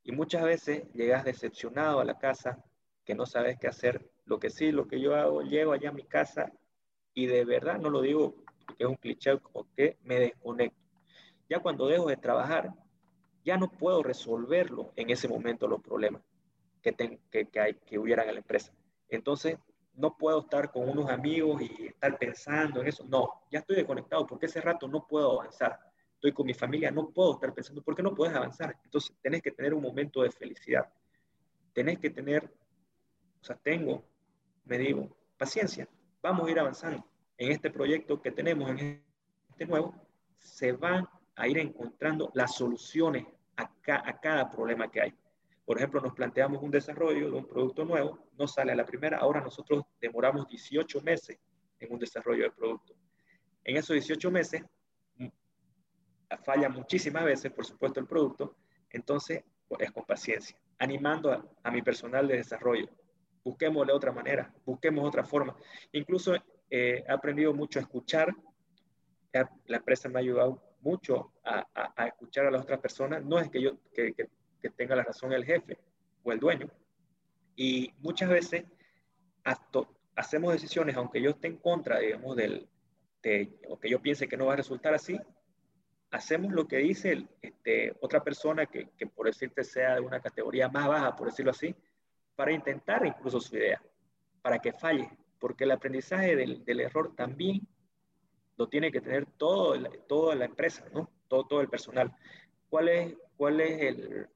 Y 0.04 0.12
muchas 0.12 0.44
veces 0.44 0.84
llegas 0.92 1.24
decepcionado 1.24 1.98
a 1.98 2.04
la 2.04 2.18
casa, 2.18 2.64
que 3.04 3.16
no 3.16 3.26
sabes 3.26 3.58
qué 3.58 3.66
hacer 3.66 4.08
lo 4.26 4.38
que 4.38 4.50
sí, 4.50 4.70
lo 4.70 4.86
que 4.86 5.00
yo 5.00 5.16
hago, 5.16 5.42
llego 5.42 5.72
allá 5.72 5.88
a 5.88 5.92
mi 5.92 6.04
casa 6.04 6.52
y 7.14 7.26
de 7.26 7.44
verdad 7.44 7.78
no 7.78 7.90
lo 7.90 8.00
digo 8.00 8.36
porque 8.64 8.84
es 8.84 8.88
un 8.88 8.96
cliché, 8.96 9.38
como 9.40 9.66
que 9.74 9.98
me 10.04 10.20
desconecto. 10.20 10.78
Ya 11.48 11.58
cuando 11.58 11.88
dejo 11.88 12.06
de 12.06 12.16
trabajar, 12.16 12.72
ya 13.44 13.56
no 13.56 13.68
puedo 13.68 14.04
resolverlo 14.04 14.92
en 14.94 15.10
ese 15.10 15.26
momento 15.26 15.66
los 15.66 15.82
problemas 15.82 16.22
que, 16.82 17.18
que, 17.30 17.46
que, 17.48 17.60
hay, 17.60 17.74
que 17.74 17.98
hubieran 17.98 18.28
en 18.28 18.34
la 18.34 18.40
empresa. 18.40 18.72
Entonces, 19.08 19.56
no 19.94 20.16
puedo 20.16 20.40
estar 20.40 20.70
con 20.70 20.88
unos 20.88 21.10
amigos 21.10 21.62
y 21.62 21.86
estar 21.86 22.18
pensando 22.18 22.80
en 22.80 22.88
eso. 22.88 23.04
No, 23.08 23.42
ya 23.50 23.60
estoy 23.60 23.76
desconectado 23.76 24.26
porque 24.26 24.46
ese 24.46 24.60
rato 24.60 24.88
no 24.88 25.06
puedo 25.06 25.40
avanzar. 25.40 25.78
Estoy 26.14 26.32
con 26.32 26.46
mi 26.46 26.54
familia, 26.54 26.90
no 26.90 27.10
puedo 27.10 27.34
estar 27.34 27.52
pensando, 27.52 27.82
porque 27.82 28.02
no 28.02 28.14
puedes 28.14 28.34
avanzar. 28.34 28.76
Entonces, 28.84 29.14
tenés 29.20 29.42
que 29.42 29.50
tener 29.50 29.74
un 29.74 29.82
momento 29.82 30.22
de 30.22 30.30
felicidad. 30.30 30.88
Tenés 31.72 31.98
que 31.98 32.10
tener, 32.10 32.44
o 33.40 33.44
sea, 33.44 33.56
tengo 33.56 34.04
me 34.64 34.78
digo, 34.78 35.16
paciencia, 35.36 35.88
vamos 36.22 36.46
a 36.46 36.50
ir 36.50 36.58
avanzando. 36.58 37.04
En 37.36 37.50
este 37.50 37.70
proyecto 37.70 38.20
que 38.20 38.30
tenemos, 38.30 38.70
en 38.70 39.02
este 39.50 39.66
nuevo, 39.66 39.94
se 40.38 40.72
van 40.72 41.08
a 41.34 41.48
ir 41.48 41.58
encontrando 41.58 42.30
las 42.34 42.54
soluciones 42.54 43.26
a, 43.56 43.70
a 43.86 44.20
cada 44.20 44.50
problema 44.50 44.90
que 44.90 45.00
hay. 45.00 45.14
Por 45.72 45.78
ejemplo, 45.78 46.02
nos 46.02 46.12
planteamos 46.12 46.62
un 46.62 46.70
desarrollo 46.70 47.30
de 47.30 47.38
un 47.38 47.48
producto 47.48 47.86
nuevo, 47.86 48.28
no 48.36 48.46
sale 48.46 48.72
a 48.72 48.74
la 48.74 48.84
primera, 48.84 49.16
ahora 49.16 49.40
nosotros 49.40 49.84
demoramos 50.02 50.46
18 50.46 51.00
meses 51.00 51.38
en 51.80 51.90
un 51.90 51.98
desarrollo 51.98 52.44
de 52.44 52.50
producto. 52.50 52.94
En 53.64 53.78
esos 53.78 53.94
18 53.94 54.30
meses 54.30 54.62
mm, 55.16 55.28
falla 56.44 56.68
muchísimas 56.68 57.24
veces, 57.24 57.50
por 57.52 57.64
supuesto, 57.64 58.00
el 58.00 58.06
producto, 58.06 58.54
entonces 58.90 59.44
es 59.78 59.90
con 59.92 60.04
paciencia. 60.04 60.58
animando 60.78 61.32
a, 61.62 61.70
mi 61.70 61.80
personal 61.80 62.28
de 62.28 62.36
desarrollo. 62.36 62.90
Busquemos 63.42 63.86
de 63.86 63.94
otra 63.94 64.12
manera, 64.12 64.52
busquemos 64.66 65.08
otra 65.08 65.24
forma. 65.24 65.56
Incluso 65.92 66.34
eh, 66.34 67.02
he 67.08 67.10
aprendido 67.10 67.54
mucho 67.54 67.78
a 67.78 67.82
escuchar. 67.82 68.30
La 69.32 69.78
empresa 69.78 70.10
me 70.10 70.18
ha 70.18 70.20
ayudado 70.20 70.62
mucho 70.82 71.32
a, 71.42 72.06
escuchar 72.06 72.44
a 72.44 72.50
las 72.50 72.60
otras 72.60 72.78
personas. 72.78 73.24
No 73.24 73.38
es 73.38 73.48
que 73.48 73.62
yo 73.62 73.78
que, 73.94 74.14
tenga 74.70 74.96
la 74.96 75.04
razón 75.04 75.32
el 75.32 75.44
jefe 75.44 75.78
o 76.22 76.32
el 76.32 76.40
dueño. 76.40 76.68
Y 77.56 77.92
muchas 77.98 78.30
veces 78.30 78.64
hacemos 80.14 80.52
decisiones, 80.52 80.96
aunque 80.96 81.20
yo 81.20 81.30
esté 81.30 81.48
en 81.48 81.58
contra, 81.58 81.98
digamos, 81.98 82.36
del, 82.36 82.68
de, 83.22 83.58
o 83.68 83.78
que 83.78 83.90
yo 83.90 84.00
piense 84.00 84.28
que 84.28 84.36
no 84.36 84.46
va 84.46 84.54
a 84.54 84.56
resultar 84.56 84.94
así, 84.94 85.18
hacemos 86.10 86.52
lo 86.52 86.68
que 86.68 86.78
dice 86.78 87.26
este, 87.40 87.96
otra 88.00 88.22
persona 88.22 88.66
que, 88.66 88.90
que, 88.96 89.06
por 89.06 89.26
decirte 89.26 89.64
sea 89.64 89.94
de 89.94 90.00
una 90.00 90.20
categoría 90.20 90.68
más 90.68 90.86
baja, 90.86 91.16
por 91.16 91.28
decirlo 91.28 91.50
así, 91.50 91.74
para 92.36 92.52
intentar 92.52 93.04
incluso 93.06 93.40
su 93.40 93.56
idea, 93.56 93.82
para 94.42 94.58
que 94.58 94.72
falle, 94.72 95.10
porque 95.38 95.64
el 95.64 95.70
aprendizaje 95.72 96.36
del, 96.36 96.64
del 96.64 96.80
error 96.80 97.14
también 97.14 97.66
lo 98.56 98.68
tiene 98.68 98.92
que 98.92 99.00
tener 99.00 99.26
todo, 99.26 99.74
toda 100.06 100.34
la 100.34 100.44
empresa, 100.44 100.84
¿no? 100.92 101.10
Todo, 101.28 101.46
todo 101.46 101.60
el 101.62 101.68
personal. 101.68 102.14
¿Cuál 102.68 102.88
es, 102.88 103.16
cuál 103.36 103.60
es 103.60 103.82
el, 103.82 104.28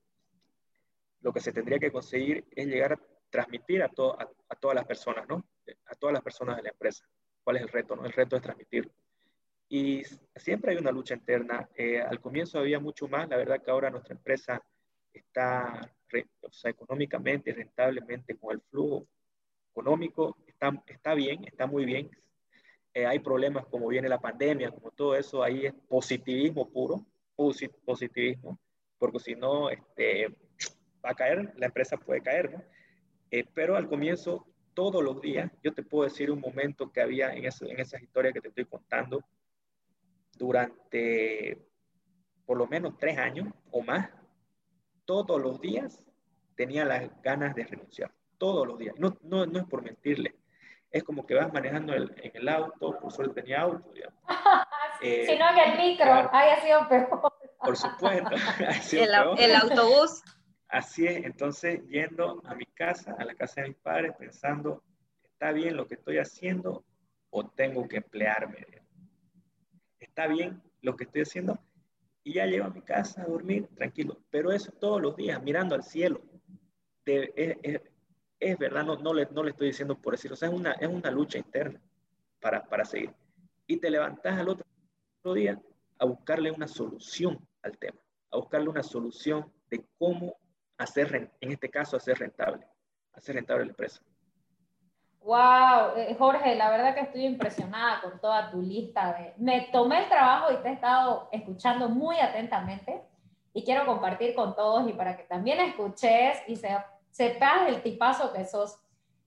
lo 1.27 1.33
que 1.33 1.41
se 1.41 1.53
tendría 1.53 1.81
que 1.81 1.91
conseguir? 1.91 2.45
Es 2.55 2.68
llegar 2.68 2.93
a 2.93 3.01
transmitir 3.31 3.83
a, 3.83 3.87
a, 3.87 4.31
a 4.49 4.55
todas 4.55 4.77
las 4.77 4.87
personas, 4.87 5.27
¿no? 5.29 5.45
A 5.87 5.95
todas 5.97 6.14
las 6.14 6.22
personas 6.22 6.57
de 6.57 6.62
la 6.62 6.68
empresa. 6.68 7.05
¿Cuál 7.43 7.57
es 7.57 7.62
el 7.62 7.68
reto? 7.68 7.97
No? 7.97 8.05
El 8.05 8.12
reto 8.12 8.37
es 8.37 8.43
transmitirlo. 8.43 8.93
Y 9.68 10.05
siempre 10.37 10.70
hay 10.70 10.79
una 10.79 10.93
lucha 10.93 11.14
interna. 11.14 11.68
Eh, 11.74 12.01
al 12.01 12.20
comienzo 12.20 12.61
había 12.61 12.79
mucho 12.79 13.09
más. 13.09 13.29
La 13.29 13.37
verdad 13.37 13.61
que 13.61 13.72
ahora 13.72 13.91
nuestra 13.91 14.14
empresa 14.14 14.62
está 15.12 15.93
o 16.43 16.53
sea, 16.53 16.70
económicamente, 16.70 17.53
rentablemente, 17.53 18.37
con 18.37 18.53
el 18.55 18.61
flujo 18.61 19.09
económico, 19.72 20.37
está, 20.47 20.81
está 20.87 21.14
bien, 21.14 21.45
está 21.45 21.66
muy 21.66 21.85
bien. 21.85 22.09
Eh, 22.95 23.05
hay 23.05 23.18
problemas 23.18 23.66
como 23.66 23.89
viene 23.89 24.09
la 24.09 24.20
pandemia, 24.20 24.70
como 24.70 24.93
todo 24.93 25.16
eso, 25.16 25.43
ahí 25.43 25.66
es 25.66 25.74
positivismo 25.89 26.70
puro, 26.70 27.05
positivismo, 27.85 28.61
porque 28.97 29.18
si 29.18 29.35
no, 29.35 29.68
este, 29.68 30.29
va 31.07 31.13
a 31.13 31.15
caer, 31.15 31.53
la 31.57 31.67
empresa 31.67 31.97
puede 31.97 32.21
caer, 32.21 32.53
¿no? 32.53 32.63
Eh, 33.31 33.45
pero 33.55 33.77
al 33.77 33.89
comienzo, 33.89 34.47
todos 34.75 35.03
los 35.03 35.21
días, 35.21 35.51
yo 35.63 35.73
te 35.73 35.83
puedo 35.83 36.05
decir 36.05 36.31
un 36.31 36.41
momento 36.41 36.93
que 36.93 37.01
había 37.01 37.33
en, 37.33 37.45
eso, 37.45 37.67
en 37.67 37.81
esas 37.81 38.03
historias 38.03 38.35
que 38.35 38.41
te 38.41 38.49
estoy 38.49 38.67
contando, 38.67 39.25
durante 40.37 41.59
por 42.45 42.59
lo 42.59 42.67
menos 42.67 42.97
tres 42.99 43.19
años 43.19 43.49
o 43.71 43.83
más, 43.83 44.09
todos 45.05 45.41
los 45.41 45.61
días 45.61 46.03
tenía 46.57 46.85
las 46.85 47.11
ganas 47.23 47.55
de 47.55 47.65
renunciar. 47.65 48.13
Todos 48.39 48.67
los 48.67 48.79
días. 48.79 48.95
No, 48.99 49.17
no, 49.23 49.47
no 49.47 49.59
es 49.59 49.65
por 49.65 49.83
mentirle. 49.83 50.37
Es 50.91 51.03
como 51.03 51.27
que 51.27 51.35
vas 51.35 51.53
manejando 51.53 51.95
en 51.95 52.11
el 52.35 52.49
auto, 52.49 52.99
por 52.99 53.13
suerte 53.13 53.43
tenía 53.43 53.63
auto, 53.63 53.93
digamos. 53.93 54.19
Eh, 55.03 55.27
si 55.27 55.37
no 55.37 55.51
en 55.51 55.59
el 55.59 55.77
micro, 55.77 56.11
haya 56.33 56.59
sido 56.63 56.89
peor. 56.89 57.31
Por 57.61 57.77
supuesto. 57.77 58.31
el, 58.93 59.11
el 59.39 59.55
autobús. 59.55 60.23
Así 60.69 61.07
es, 61.07 61.25
entonces 61.25 61.87
yendo 61.89 62.43
a 62.45 62.55
mi 62.55 62.67
casa, 62.67 63.14
a 63.19 63.25
la 63.25 63.35
casa 63.35 63.62
de 63.62 63.69
mis 63.69 63.77
padres, 63.77 64.12
pensando, 64.19 64.83
¿está 65.23 65.53
bien 65.53 65.77
lo 65.77 65.87
que 65.87 65.95
estoy 65.95 66.19
haciendo 66.19 66.85
o 67.31 67.49
tengo 67.49 67.87
que 67.87 67.99
emplearme? 67.99 68.67
está 70.17 70.27
bien 70.27 70.62
lo 70.81 70.97
que 70.97 71.05
estoy 71.05 71.23
haciendo 71.23 71.59
y 72.25 72.35
ya 72.35 72.47
llego 72.47 72.64
a 72.64 72.71
mi 72.71 72.81
casa 72.81 73.23
a 73.23 73.27
dormir 73.27 73.69
tranquilo. 73.75 74.19
Pero 74.31 74.51
eso 74.51 74.73
todos 74.73 75.01
los 75.01 75.14
días, 75.14 75.43
mirando 75.43 75.75
al 75.75 75.83
cielo. 75.83 76.23
es, 77.05 78.59
verdad, 78.59 78.85
no, 78.85 78.97
no, 78.97 79.12
le, 79.12 79.27
no 79.31 79.45
le 79.45 79.51
estoy 79.51 79.69
diciendo 79.69 79.97
por 80.01 80.14
decirlo, 80.14 80.35
o 80.35 80.37
sea, 80.37 80.49
es 80.49 80.55
una, 80.55 80.73
es 80.73 80.89
una 80.89 81.11
lucha 81.11 81.39
interna 81.39 81.81
para, 82.41 82.64
para 82.64 82.85
seguir. 82.85 83.12
Y 83.67 83.77
te 83.77 83.91
levantas 83.91 84.39
al 84.39 84.49
otro 84.49 84.64
día 85.35 85.61
a 85.99 86.05
buscarle 86.07 86.51
una 86.51 86.67
solución 86.67 87.39
al 87.62 87.77
tema, 87.79 87.99
a 88.31 88.39
buscarle 88.39 88.69
una 88.71 88.83
solución 88.83 89.53
de 89.71 89.85
cómo 89.99 90.37
hacer, 90.79 91.31
en 91.41 91.53
este 91.53 91.70
caso, 91.70 91.97
hacer 91.97 92.18
rentable, 92.18 92.66
hacer 93.12 93.37
rentable 93.37 93.64
la 93.64 93.70
empresa. 93.70 94.01
Wow, 95.27 95.97
eh, 95.97 96.14
Jorge, 96.16 96.55
la 96.55 96.70
verdad 96.70 96.95
que 96.95 97.01
estoy 97.01 97.24
impresionada 97.24 98.01
con 98.01 98.20
toda 98.20 98.49
tu 98.51 98.62
lista 98.62 99.12
de... 99.14 99.35
Me 99.39 99.68
tomé 99.72 100.05
el 100.05 100.09
trabajo 100.09 100.53
y 100.53 100.57
te 100.59 100.68
he 100.68 100.72
estado 100.72 101.29
escuchando 101.33 101.89
muy 101.89 102.20
atentamente 102.20 103.03
y 103.53 103.64
quiero 103.64 103.87
compartir 103.87 104.37
con 104.37 104.55
todos 104.55 104.89
y 104.89 104.93
para 104.93 105.16
que 105.16 105.24
también 105.24 105.59
escuches 105.59 106.39
y 106.47 106.55
se, 106.55 106.68
sepas 107.11 107.68
el 107.68 107.83
tipazo 107.83 108.33
que 108.33 108.45
sos. 108.45 108.79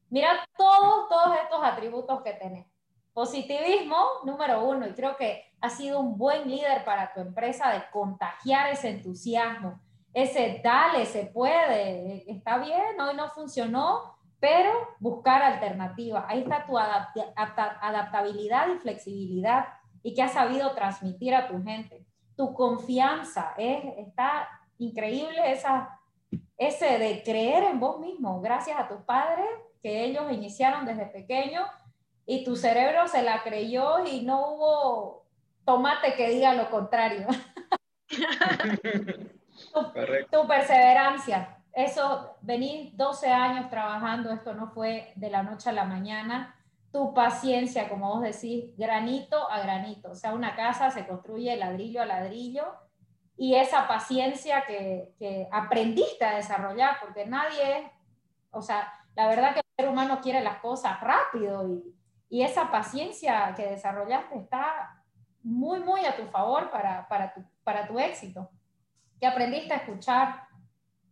Mira 0.09 0.47
todos, 0.55 1.09
todos 1.09 1.35
estos 1.43 1.59
atributos 1.63 2.21
que 2.21 2.31
tenés. 2.33 2.65
Positivismo, 3.11 3.97
número 4.23 4.63
uno, 4.63 4.87
y 4.87 4.93
creo 4.93 5.17
que 5.17 5.51
has 5.59 5.75
sido 5.75 5.99
un 5.99 6.17
buen 6.17 6.47
líder 6.47 6.85
para 6.85 7.11
tu 7.11 7.19
empresa 7.19 7.73
de 7.73 7.83
contagiar 7.91 8.69
ese 8.69 8.89
entusiasmo, 8.89 9.81
ese 10.13 10.61
dale, 10.63 11.05
se 11.05 11.25
puede, 11.25 12.29
está 12.31 12.57
bien, 12.57 12.99
hoy 12.99 13.15
no 13.15 13.29
funcionó, 13.29 14.15
pero 14.39 14.71
buscar 14.99 15.41
alternativas. 15.41 16.25
Ahí 16.27 16.41
está 16.41 16.65
tu 16.65 16.77
adaptabilidad 16.77 18.67
y 18.73 18.79
flexibilidad 18.79 19.67
y 20.01 20.13
que 20.13 20.23
has 20.23 20.33
sabido 20.33 20.73
transmitir 20.73 21.35
a 21.35 21.47
tu 21.47 21.61
gente. 21.63 22.05
Tu 22.35 22.53
confianza, 22.53 23.53
es, 23.57 23.83
está 23.97 24.47
increíble 24.77 25.51
esa, 25.51 25.99
ese 26.57 26.97
de 26.97 27.21
creer 27.23 27.63
en 27.63 27.79
vos 27.79 27.99
mismo, 27.99 28.39
gracias 28.41 28.79
a 28.79 28.87
tus 28.87 29.01
padres 29.01 29.45
que 29.81 30.03
ellos 30.05 30.31
iniciaron 30.31 30.85
desde 30.85 31.05
pequeño 31.05 31.65
y 32.25 32.43
tu 32.43 32.55
cerebro 32.55 33.07
se 33.07 33.23
la 33.23 33.43
creyó 33.43 34.05
y 34.05 34.21
no 34.21 34.53
hubo 34.53 35.25
tomate 35.65 36.13
que 36.15 36.29
diga 36.29 36.53
lo 36.53 36.69
contrario. 36.69 37.27
tu 39.71 40.47
perseverancia, 40.47 41.59
eso, 41.73 42.35
venir 42.41 42.91
12 42.95 43.29
años 43.29 43.69
trabajando, 43.69 44.31
esto 44.31 44.53
no 44.53 44.67
fue 44.71 45.13
de 45.15 45.29
la 45.29 45.43
noche 45.43 45.69
a 45.69 45.73
la 45.73 45.85
mañana. 45.85 46.55
Tu 46.91 47.13
paciencia, 47.13 47.87
como 47.87 48.09
vos 48.09 48.21
decís, 48.21 48.75
granito 48.75 49.49
a 49.49 49.59
granito. 49.61 50.11
O 50.11 50.15
sea, 50.15 50.33
una 50.33 50.55
casa 50.55 50.89
se 50.89 51.07
construye 51.07 51.55
ladrillo 51.55 52.01
a 52.01 52.05
ladrillo 52.05 52.65
y 53.37 53.55
esa 53.55 53.87
paciencia 53.87 54.65
que, 54.65 55.13
que 55.19 55.47
aprendiste 55.51 56.25
a 56.25 56.35
desarrollar, 56.35 56.97
porque 56.99 57.25
nadie, 57.25 57.91
o 58.51 58.61
sea, 58.61 58.91
la 59.15 59.27
verdad 59.27 59.53
que 59.53 59.59
el 59.59 59.65
ser 59.77 59.89
humano 59.89 60.19
quiere 60.21 60.41
las 60.41 60.57
cosas 60.57 60.99
rápido 60.99 61.65
y, 61.69 61.95
y 62.29 62.41
esa 62.41 62.71
paciencia 62.71 63.53
que 63.55 63.67
desarrollaste 63.67 64.37
está 64.37 65.03
muy, 65.43 65.79
muy 65.79 66.05
a 66.05 66.15
tu 66.15 66.25
favor 66.25 66.69
para, 66.71 67.07
para, 67.07 67.33
tu, 67.33 67.41
para 67.63 67.87
tu 67.87 67.97
éxito. 67.99 68.49
Que 69.19 69.27
aprendiste 69.27 69.73
a 69.73 69.77
escuchar, 69.77 70.47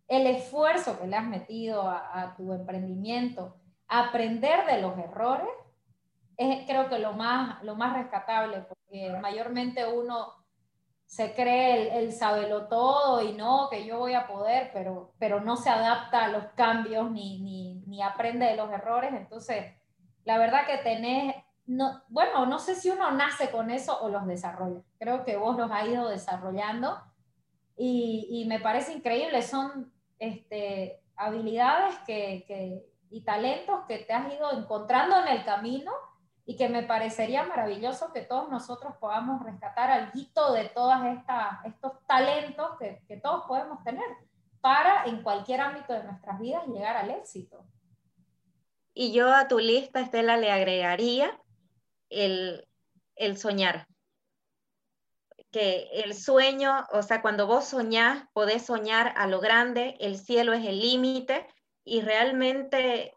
el 0.08 0.26
esfuerzo 0.28 1.00
que 1.00 1.08
le 1.08 1.16
has 1.16 1.26
metido 1.26 1.90
a, 1.90 2.34
tu 2.38 2.54
emprendimiento, 2.54 3.58
aprender 3.88 4.66
de 4.66 4.82
los 4.82 4.98
errores, 4.98 5.50
es 6.38 6.66
creo 6.66 6.88
que 6.88 7.00
lo 7.00 7.14
más, 7.14 7.62
lo 7.64 7.76
más 7.76 7.94
rescatable, 7.94 8.60
porque 8.62 9.18
mayormente 9.22 9.86
uno 9.86 10.34
se 11.06 11.34
cree 11.34 11.98
el, 11.98 12.12
el 12.12 12.68
todo 12.70 13.22
y 13.22 13.34
no, 13.34 13.70
que 13.70 13.86
yo 13.86 13.98
voy 13.98 14.14
a 14.14 14.28
poder, 14.28 14.72
pero, 14.74 15.14
pero 15.18 15.40
no 15.42 15.56
se 15.58 15.70
adapta 15.70 16.26
a 16.26 16.30
los 16.30 16.46
cambios 16.56 17.12
ni, 17.12 17.42
ni, 17.42 17.82
ni 17.88 18.02
aprende 18.02 18.46
de 18.46 18.58
los 18.58 18.72
errores. 18.72 19.14
Entonces, 19.14 19.74
la 20.26 20.38
verdad 20.38 20.66
que 20.68 20.78
tenés, 20.78 21.36
no, 21.66 22.04
bueno, 22.10 22.46
no 22.46 22.60
sé 22.60 22.76
si 22.76 22.90
uno 22.90 23.12
nace 23.12 23.50
con 23.52 23.72
eso 23.72 23.98
o 24.02 24.10
los 24.10 24.28
desarrolla. 24.28 24.82
Creo 25.00 25.24
que 25.24 25.38
vos 25.38 25.58
los 25.58 25.72
has 25.72 25.88
ido 25.88 26.08
desarrollando 26.10 27.02
y, 27.78 28.46
me 28.48 28.60
parece 28.60 28.94
increíble. 28.94 29.42
Son 29.42 29.94
este, 30.20 31.00
habilidades 31.16 31.96
que, 32.08 32.84
y 33.10 33.22
talentos 33.22 33.86
que 33.88 34.00
te 34.00 34.14
has 34.14 34.34
ido 34.34 34.52
encontrando 34.58 35.20
en 35.20 35.28
el 35.28 35.46
camino 35.46 35.92
y 36.46 36.56
que 36.56 36.70
me 36.70 36.84
parecería 36.84 37.44
maravilloso 37.44 38.12
que 38.14 38.22
todos 38.22 38.50
nosotros 38.50 38.96
podamos 39.00 39.44
rescatar 39.44 39.92
algo 39.92 40.54
de 40.54 40.70
todos 40.70 40.96
estos 41.66 41.92
talentos 42.08 42.78
que, 42.80 43.18
todos 43.18 43.46
podemos 43.48 43.84
tener 43.84 44.06
para 44.62 45.06
en 45.06 45.22
cualquier 45.22 45.62
ámbito 45.62 45.94
de 45.94 46.04
nuestras 46.04 46.40
vidas 46.40 46.66
llegar 46.68 46.98
al 46.98 47.12
éxito. 47.12 47.64
Y 48.94 49.12
yo 49.12 49.32
a 49.32 49.48
tu 49.48 49.60
lista, 49.60 50.00
Estela, 50.00 50.38
le 50.38 50.52
agregaría 50.52 51.40
el 52.10 52.66
soñar 53.36 53.86
que 55.52 55.90
el 55.94 56.14
sueño, 56.14 56.86
o 56.92 57.02
sea, 57.02 57.22
cuando 57.22 57.48
vos 57.48 57.66
soñás, 57.66 58.26
podés 58.34 58.66
soñar 58.66 59.14
a 59.16 59.28
lo 59.28 59.40
grande, 59.40 59.96
el 60.00 60.18
cielo 60.18 60.54
es 60.54 60.66
el 60.66 60.80
límite 60.80 61.48
y 61.84 62.02
realmente 62.02 63.14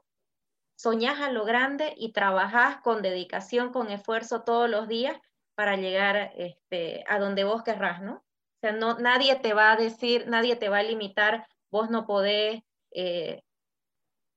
soñás 0.77 1.21
a 1.21 1.31
lo 1.31 1.45
grande 1.45 1.95
y 1.97 2.13
trabajás 2.13 2.81
con 2.81 3.03
dedicación, 3.03 3.71
con 3.71 3.91
esfuerzo 3.91 4.43
todos 4.43 4.71
los 4.71 4.89
días 4.89 5.19
para 5.55 5.77
llegar 5.77 6.33
este, 6.37 7.05
a 7.07 7.19
donde 7.19 7.45
vos 7.45 7.63
querrás, 7.63 8.01
¿no? 8.01 8.15
O 8.15 8.61
sea, 8.61 8.73
no, 8.73 8.99
nadie 8.99 9.37
te 9.37 9.53
va 9.53 9.73
a 9.73 9.77
decir, 9.77 10.27
nadie 10.29 10.57
te 10.57 10.69
va 10.69 10.79
a 10.79 10.83
limitar, 10.83 11.47
vos 11.71 11.91
no 11.91 12.07
podés, 12.07 12.63
eh, 12.93 13.43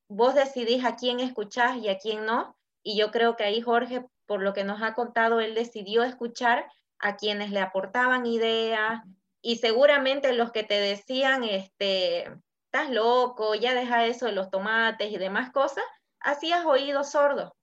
vos 0.09 0.35
decidís 0.35 0.83
a 0.83 0.95
quién 0.95 1.19
escuchás 1.19 1.77
y 1.77 1.89
a 1.89 1.97
quién 1.97 2.25
no. 2.25 2.57
Y 2.83 2.97
yo 2.97 3.11
creo 3.11 3.35
que 3.35 3.43
ahí 3.43 3.61
Jorge, 3.61 4.05
por 4.25 4.41
lo 4.41 4.53
que 4.53 4.63
nos 4.63 4.81
ha 4.81 4.93
contado, 4.93 5.39
él 5.39 5.55
decidió 5.55 6.03
escuchar 6.03 6.69
a 7.03 7.17
quienes 7.17 7.51
le 7.51 7.59
aportaban 7.59 8.25
ideas 8.25 9.03
y 9.41 9.57
seguramente 9.57 10.33
los 10.33 10.51
que 10.51 10.63
te 10.63 10.79
decían, 10.79 11.43
este, 11.43 12.23
estás 12.65 12.89
loco, 12.89 13.55
ya 13.55 13.75
deja 13.75 14.05
eso 14.05 14.25
de 14.25 14.31
los 14.31 14.49
tomates 14.49 15.11
y 15.11 15.17
demás 15.17 15.51
cosas, 15.51 15.83
hacías 16.21 16.65
oído 16.65 17.03
sordo. 17.03 17.55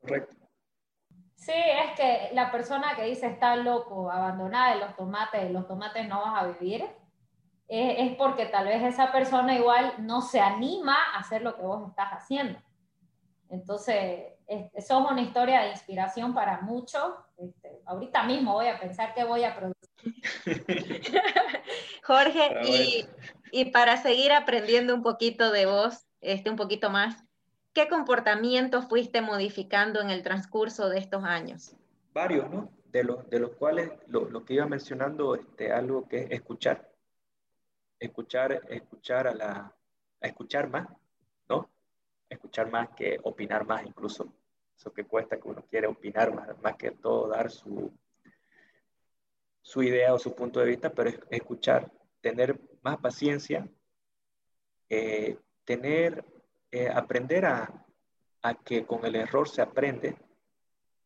Correcto. 0.00 0.34
Sí, 1.36 1.52
es 1.54 1.96
que 1.96 2.34
la 2.34 2.50
persona 2.50 2.96
que 2.96 3.04
dice 3.04 3.28
está 3.28 3.54
loco, 3.54 4.10
abandonada 4.10 4.74
de 4.74 4.80
los 4.80 4.96
tomates, 4.96 5.50
los 5.52 5.68
tomates 5.68 6.08
no 6.08 6.20
vas 6.22 6.42
a 6.42 6.46
vivir, 6.48 6.84
es, 7.68 8.16
porque 8.16 8.46
tal 8.46 8.66
vez 8.66 8.82
esa 8.82 9.12
persona 9.12 9.54
igual 9.54 9.94
no 9.98 10.22
se 10.22 10.40
anima 10.40 10.96
a 11.14 11.20
hacer 11.20 11.42
lo 11.42 11.56
que 11.56 11.62
vos 11.62 11.88
estás 11.88 12.10
haciendo. 12.10 12.58
Entonces, 13.48 14.35
es, 14.46 14.86
sos 14.86 15.10
una 15.10 15.20
historia 15.20 15.62
de 15.62 15.70
inspiración 15.70 16.34
para 16.34 16.60
muchos. 16.60 17.14
Este, 17.36 17.80
ahorita 17.86 18.22
mismo 18.24 18.54
voy 18.54 18.68
a 18.68 18.78
pensar 18.78 19.14
que 19.14 19.24
voy 19.24 19.44
a 19.44 19.54
producir. 19.54 19.84
Jorge, 22.04 22.50
y, 22.64 23.06
y, 23.50 23.70
para 23.70 23.96
seguir 23.96 24.32
aprendiendo 24.32 24.94
un 24.94 25.02
poquito 25.02 25.50
de 25.50 25.66
vos, 25.66 26.06
este, 26.20 26.50
un 26.50 26.56
poquito 26.56 26.90
más, 26.90 27.24
¿qué 27.72 27.88
comportamiento 27.88 28.82
fuiste 28.82 29.20
modificando 29.20 30.00
en 30.00 30.10
el 30.10 30.22
transcurso 30.22 30.88
de 30.88 30.98
estos 30.98 31.24
años? 31.24 31.74
Varios, 32.14 32.48
¿no? 32.50 32.70
De 32.86 33.02
los, 33.04 33.28
de 33.28 33.40
los 33.40 33.50
cuales 33.56 33.90
lo, 34.06 34.30
lo 34.30 34.44
que 34.44 34.54
iba 34.54 34.66
mencionando, 34.66 35.34
este, 35.34 35.72
algo 35.72 36.08
que 36.08 36.20
es 36.20 36.30
escuchar 36.30 36.88
escuchar, 37.98 38.62
escuchar 38.68 39.26
a 39.26 39.34
la, 39.34 39.74
a 40.20 40.26
escuchar 40.26 40.68
más. 40.68 40.88
Escuchar 42.28 42.70
más 42.70 42.90
que 42.90 43.18
opinar 43.22 43.66
más 43.66 43.84
incluso. 43.84 44.32
Eso 44.76 44.92
que 44.92 45.04
cuesta 45.04 45.38
que 45.38 45.48
uno 45.48 45.64
quiere 45.70 45.86
opinar 45.86 46.34
más, 46.34 46.48
más 46.62 46.76
que 46.76 46.90
todo 46.90 47.28
dar 47.28 47.50
su, 47.50 47.92
su 49.62 49.82
idea 49.82 50.12
o 50.12 50.18
su 50.18 50.34
punto 50.34 50.60
de 50.60 50.66
vista, 50.66 50.92
pero 50.92 51.10
escuchar, 51.30 51.90
tener 52.20 52.60
más 52.82 52.98
paciencia, 52.98 53.68
eh, 54.88 55.38
tener, 55.64 56.24
eh, 56.70 56.88
aprender 56.88 57.46
a, 57.46 57.86
a 58.42 58.54
que 58.54 58.84
con 58.84 59.04
el 59.06 59.16
error 59.16 59.48
se 59.48 59.62
aprende 59.62 60.16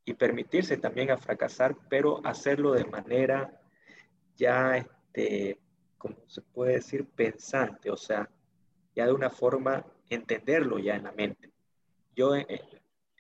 y 0.04 0.14
permitirse 0.14 0.76
también 0.76 1.10
a 1.10 1.16
fracasar, 1.16 1.76
pero 1.88 2.20
hacerlo 2.24 2.72
de 2.72 2.84
manera 2.84 3.60
ya 4.36 4.76
este, 4.76 5.60
como 5.96 6.16
se 6.26 6.40
puede 6.40 6.74
decir, 6.74 7.06
pensante, 7.06 7.90
o 7.90 7.96
sea, 7.96 8.28
ya 8.94 9.06
de 9.06 9.12
una 9.12 9.30
forma 9.30 9.84
entenderlo 10.10 10.78
ya 10.78 10.96
en 10.96 11.04
la 11.04 11.12
mente. 11.12 11.50
Yo... 12.14 12.34
Eh, 12.34 12.46
eh, 12.48 12.60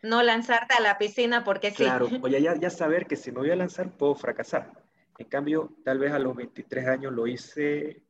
no 0.02 0.22
lanzarte 0.22 0.74
a 0.74 0.80
la 0.80 0.98
piscina 0.98 1.44
porque 1.44 1.70
sí. 1.70 1.84
Claro, 1.84 2.08
ya, 2.28 2.54
ya 2.54 2.70
saber 2.70 3.06
que 3.06 3.16
si 3.16 3.32
me 3.32 3.40
voy 3.40 3.50
a 3.50 3.56
lanzar 3.56 3.90
puedo 3.90 4.14
fracasar. 4.14 4.72
En 5.18 5.28
cambio, 5.28 5.72
tal 5.84 5.98
vez 5.98 6.12
a 6.12 6.18
los 6.18 6.34
23 6.34 6.86
años 6.88 7.12
lo 7.12 7.26
hice, 7.26 8.02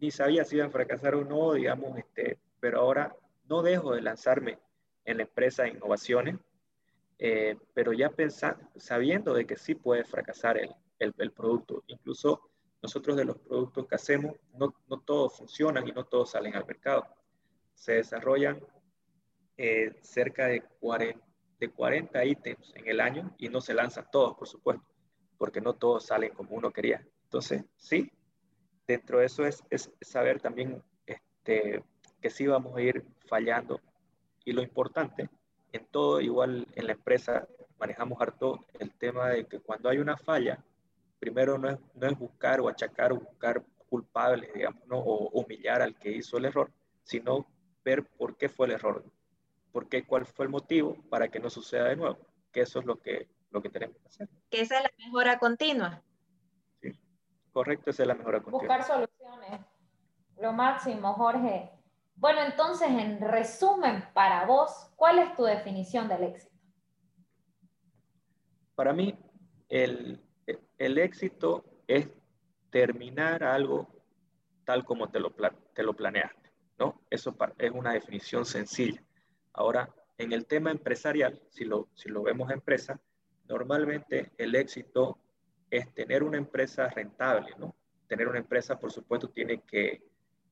ni 0.00 0.10
sabía 0.10 0.44
si 0.44 0.56
iba 0.56 0.66
a 0.66 0.70
fracasar 0.70 1.16
o 1.16 1.24
no, 1.24 1.54
digamos, 1.54 1.98
este, 1.98 2.38
pero 2.60 2.80
ahora 2.80 3.14
no 3.48 3.62
dejo 3.62 3.94
de 3.94 4.02
lanzarme 4.02 4.58
en 5.04 5.16
la 5.16 5.24
empresa 5.24 5.64
de 5.64 5.70
innovaciones, 5.70 6.36
eh, 7.18 7.56
pero 7.74 7.92
ya 7.92 8.10
pensando, 8.10 8.64
sabiendo 8.76 9.34
de 9.34 9.46
que 9.46 9.56
sí 9.56 9.74
puede 9.74 10.04
fracasar 10.04 10.58
el, 10.58 10.70
el, 11.00 11.12
el 11.18 11.32
producto. 11.32 11.82
Incluso 11.88 12.48
nosotros 12.82 13.16
de 13.16 13.24
los 13.24 13.38
productos 13.38 13.88
que 13.88 13.94
hacemos, 13.96 14.36
no, 14.54 14.74
no 14.88 15.00
todos 15.00 15.36
funcionan 15.36 15.88
y 15.88 15.92
no 15.92 16.04
todos 16.04 16.30
salen 16.30 16.54
al 16.54 16.66
mercado. 16.66 17.04
Se 17.78 17.92
desarrollan 17.94 18.60
eh, 19.56 19.94
cerca 20.02 20.46
de 20.46 20.62
40, 20.80 21.18
de 21.58 21.70
40 21.70 22.24
ítems 22.24 22.72
en 22.74 22.86
el 22.88 23.00
año 23.00 23.34
y 23.38 23.48
no 23.48 23.60
se 23.60 23.74
lanzan 23.74 24.06
todos, 24.10 24.36
por 24.36 24.46
supuesto, 24.46 24.84
porque 25.36 25.60
no 25.60 25.74
todos 25.74 26.06
salen 26.06 26.32
como 26.32 26.54
uno 26.54 26.70
quería. 26.72 27.04
Entonces, 27.24 27.64
sí, 27.76 28.10
dentro 28.86 29.20
de 29.20 29.26
eso 29.26 29.44
es, 29.44 29.62
es 29.70 29.90
saber 30.00 30.40
también 30.40 30.82
este, 31.06 31.82
que 32.20 32.30
sí 32.30 32.46
vamos 32.46 32.76
a 32.76 32.82
ir 32.82 33.04
fallando. 33.26 33.80
Y 34.44 34.52
lo 34.52 34.62
importante, 34.62 35.28
en 35.72 35.86
todo, 35.86 36.20
igual 36.20 36.66
en 36.74 36.86
la 36.86 36.92
empresa, 36.92 37.46
manejamos 37.78 38.20
harto 38.20 38.66
el 38.78 38.92
tema 38.92 39.28
de 39.30 39.46
que 39.46 39.60
cuando 39.60 39.88
hay 39.88 39.98
una 39.98 40.16
falla, 40.16 40.64
primero 41.18 41.58
no 41.58 41.68
es, 41.68 41.78
no 41.94 42.06
es 42.06 42.18
buscar 42.18 42.60
o 42.60 42.68
achacar 42.68 43.12
o 43.12 43.16
buscar 43.16 43.64
culpables, 43.88 44.52
digamos, 44.52 44.86
¿no? 44.86 44.98
o 44.98 45.30
humillar 45.30 45.82
al 45.82 45.96
que 45.98 46.12
hizo 46.12 46.36
el 46.38 46.46
error, 46.46 46.70
sino 47.02 47.46
ver 47.88 48.04
por 48.04 48.36
qué 48.36 48.50
fue 48.50 48.66
el 48.66 48.72
error, 48.72 49.02
por 49.72 49.88
qué, 49.88 50.04
cuál 50.04 50.26
fue 50.26 50.44
el 50.44 50.50
motivo 50.50 50.96
para 51.08 51.28
que 51.28 51.40
no 51.40 51.48
suceda 51.48 51.84
de 51.84 51.96
nuevo, 51.96 52.18
que 52.52 52.60
eso 52.60 52.80
es 52.80 52.84
lo 52.84 53.00
que, 53.00 53.28
lo 53.50 53.62
que 53.62 53.70
tenemos 53.70 53.96
que 54.02 54.08
hacer. 54.08 54.28
Que 54.50 54.60
esa 54.60 54.76
es 54.76 54.82
la 54.82 54.90
mejora 54.98 55.38
continua. 55.38 56.02
Sí, 56.82 56.92
correcto, 57.50 57.90
esa 57.90 58.02
es 58.02 58.08
la 58.08 58.14
mejora 58.14 58.42
continua. 58.42 58.76
Buscar 58.76 58.82
soluciones, 58.84 59.60
lo 60.38 60.52
máximo, 60.52 61.14
Jorge. 61.14 61.70
Bueno, 62.16 62.42
entonces, 62.42 62.90
en 62.90 63.20
resumen, 63.20 64.04
para 64.12 64.44
vos, 64.44 64.90
¿cuál 64.96 65.20
es 65.20 65.34
tu 65.34 65.44
definición 65.44 66.08
del 66.08 66.24
éxito? 66.24 66.54
Para 68.74 68.92
mí, 68.92 69.16
el, 69.68 70.20
el 70.76 70.98
éxito 70.98 71.64
es 71.86 72.08
terminar 72.70 73.42
algo 73.44 73.88
tal 74.64 74.84
como 74.84 75.08
te 75.08 75.20
lo, 75.20 75.32
te 75.72 75.82
lo 75.82 75.94
planeaste, 75.94 76.37
¿no? 76.78 77.02
Eso 77.10 77.36
es 77.58 77.70
una 77.70 77.92
definición 77.92 78.44
sencilla. 78.44 79.02
Ahora, 79.52 79.92
en 80.16 80.32
el 80.32 80.46
tema 80.46 80.70
empresarial, 80.70 81.40
si 81.50 81.64
lo, 81.64 81.88
si 81.94 82.08
lo 82.08 82.22
vemos 82.22 82.50
empresa, 82.50 83.00
normalmente 83.48 84.32
el 84.36 84.54
éxito 84.54 85.18
es 85.70 85.92
tener 85.94 86.22
una 86.22 86.38
empresa 86.38 86.88
rentable, 86.88 87.54
¿no? 87.58 87.74
Tener 88.06 88.28
una 88.28 88.38
empresa, 88.38 88.78
por 88.78 88.90
supuesto, 88.90 89.28
tiene 89.28 89.62
que, 89.62 90.02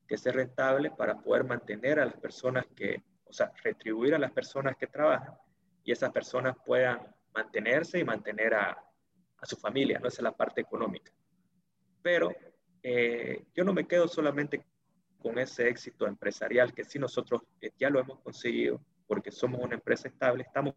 que 0.06 0.18
ser 0.18 0.36
rentable 0.36 0.90
para 0.90 1.18
poder 1.18 1.44
mantener 1.44 1.98
a 2.00 2.04
las 2.06 2.16
personas 2.16 2.66
que, 2.74 3.02
o 3.24 3.32
sea, 3.32 3.52
retribuir 3.62 4.14
a 4.14 4.18
las 4.18 4.32
personas 4.32 4.76
que 4.76 4.86
trabajan 4.86 5.36
y 5.82 5.92
esas 5.92 6.10
personas 6.12 6.56
puedan 6.64 7.00
mantenerse 7.34 7.98
y 7.98 8.04
mantener 8.04 8.54
a, 8.54 8.70
a 8.70 9.46
su 9.46 9.56
familia, 9.56 9.98
no 9.98 10.08
es 10.08 10.20
la 10.20 10.32
parte 10.32 10.60
económica. 10.60 11.12
Pero 12.02 12.34
eh, 12.82 13.46
yo 13.54 13.64
no 13.64 13.72
me 13.72 13.86
quedo 13.86 14.06
solamente 14.06 14.64
con 15.26 15.40
ese 15.40 15.68
éxito 15.68 16.06
empresarial 16.06 16.72
que 16.72 16.84
sí 16.84 17.00
nosotros 17.00 17.42
eh, 17.60 17.72
ya 17.76 17.90
lo 17.90 17.98
hemos 17.98 18.20
conseguido 18.20 18.80
porque 19.08 19.32
somos 19.32 19.60
una 19.60 19.74
empresa 19.74 20.06
estable, 20.06 20.44
estamos 20.44 20.74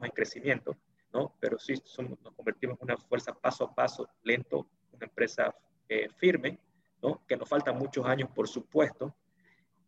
en 0.00 0.10
crecimiento, 0.10 0.76
¿no? 1.12 1.36
Pero 1.38 1.56
sí 1.56 1.76
somos, 1.84 2.20
nos 2.20 2.34
convertimos 2.34 2.78
en 2.80 2.86
una 2.86 2.96
fuerza 2.96 3.32
paso 3.32 3.62
a 3.62 3.72
paso, 3.72 4.08
lento, 4.24 4.66
una 4.90 5.06
empresa 5.06 5.54
eh, 5.88 6.08
firme, 6.16 6.58
¿no? 7.00 7.24
Que 7.28 7.36
nos 7.36 7.48
faltan 7.48 7.78
muchos 7.78 8.04
años, 8.04 8.28
por 8.34 8.48
supuesto, 8.48 9.14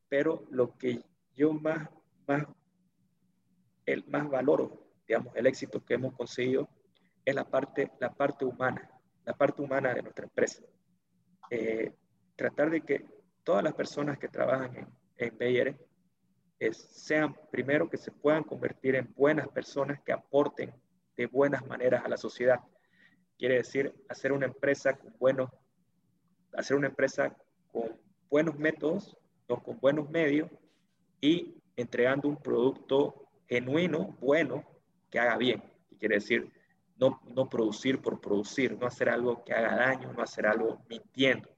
pero 0.09 0.47
lo 0.53 0.79
que 0.79 1.03
yo 1.35 1.53
más, 1.53 1.89
más, 2.29 2.47
el, 3.85 4.05
más 4.07 4.31
valoro, 4.31 4.93
digamos, 5.09 5.35
el 5.35 5.49
éxito 5.49 5.85
que 5.85 5.95
hemos 5.95 6.15
conseguido 6.15 6.69
es 7.25 7.35
la 7.35 7.51
parte, 7.51 7.91
la 7.99 8.13
parte 8.15 8.45
humana, 8.45 8.89
la 9.25 9.35
parte 9.35 9.61
humana 9.61 9.93
de 9.93 10.03
nuestra 10.03 10.25
empresa. 10.25 10.63
Eh, 11.51 11.93
tratar 12.37 12.71
de 12.71 12.81
que 12.81 13.14
todas 13.45 13.63
las 13.63 13.75
personas 13.75 14.19
que 14.19 14.29
trabajan 14.29 14.75
en, 14.77 14.89
en 15.17 15.39
Bayer 15.39 15.79
sean, 16.73 17.35
primero, 17.51 17.89
que 17.89 17.97
se 17.97 18.11
puedan 18.11 18.45
convertir 18.45 18.95
en 18.95 19.13
buenas 19.15 19.49
personas 19.49 20.01
que 20.03 20.13
aporten 20.13 20.73
de 21.17 21.27
buenas 21.27 21.67
maneras 21.67 22.05
a 22.05 22.09
la 22.09 22.17
sociedad. 22.17 22.61
Quiere 23.39 23.57
decir, 23.57 23.95
hacer 24.09 24.33
una 24.33 24.47
empresa 24.47 24.97
con 24.97 25.15
buenos, 25.19 25.51
hacer 26.57 26.77
una 26.77 26.89
empresa 26.89 27.37
con 27.71 27.99
buenos 28.29 28.59
métodos, 28.59 29.17
con 29.47 29.79
buenos 29.79 30.09
medios 30.11 30.51
y 31.21 31.63
entregando 31.77 32.29
un 32.29 32.37
producto 32.37 33.29
genuino, 33.49 34.17
bueno, 34.21 34.65
que 35.11 35.19
haga 35.19 35.37
bien. 35.37 35.63
Quiere 35.99 36.17
decir, 36.17 36.51
no, 36.97 37.21
no 37.35 37.49
producir 37.49 38.01
por 38.01 38.21
producir, 38.21 38.77
no 38.79 38.87
hacer 38.87 39.09
algo 39.09 39.45
que 39.45 39.53
haga 39.53 39.77
daño, 39.77 40.13
no 40.13 40.23
hacer 40.23 40.47
algo 40.47 40.83
mintiendo. 40.89 41.51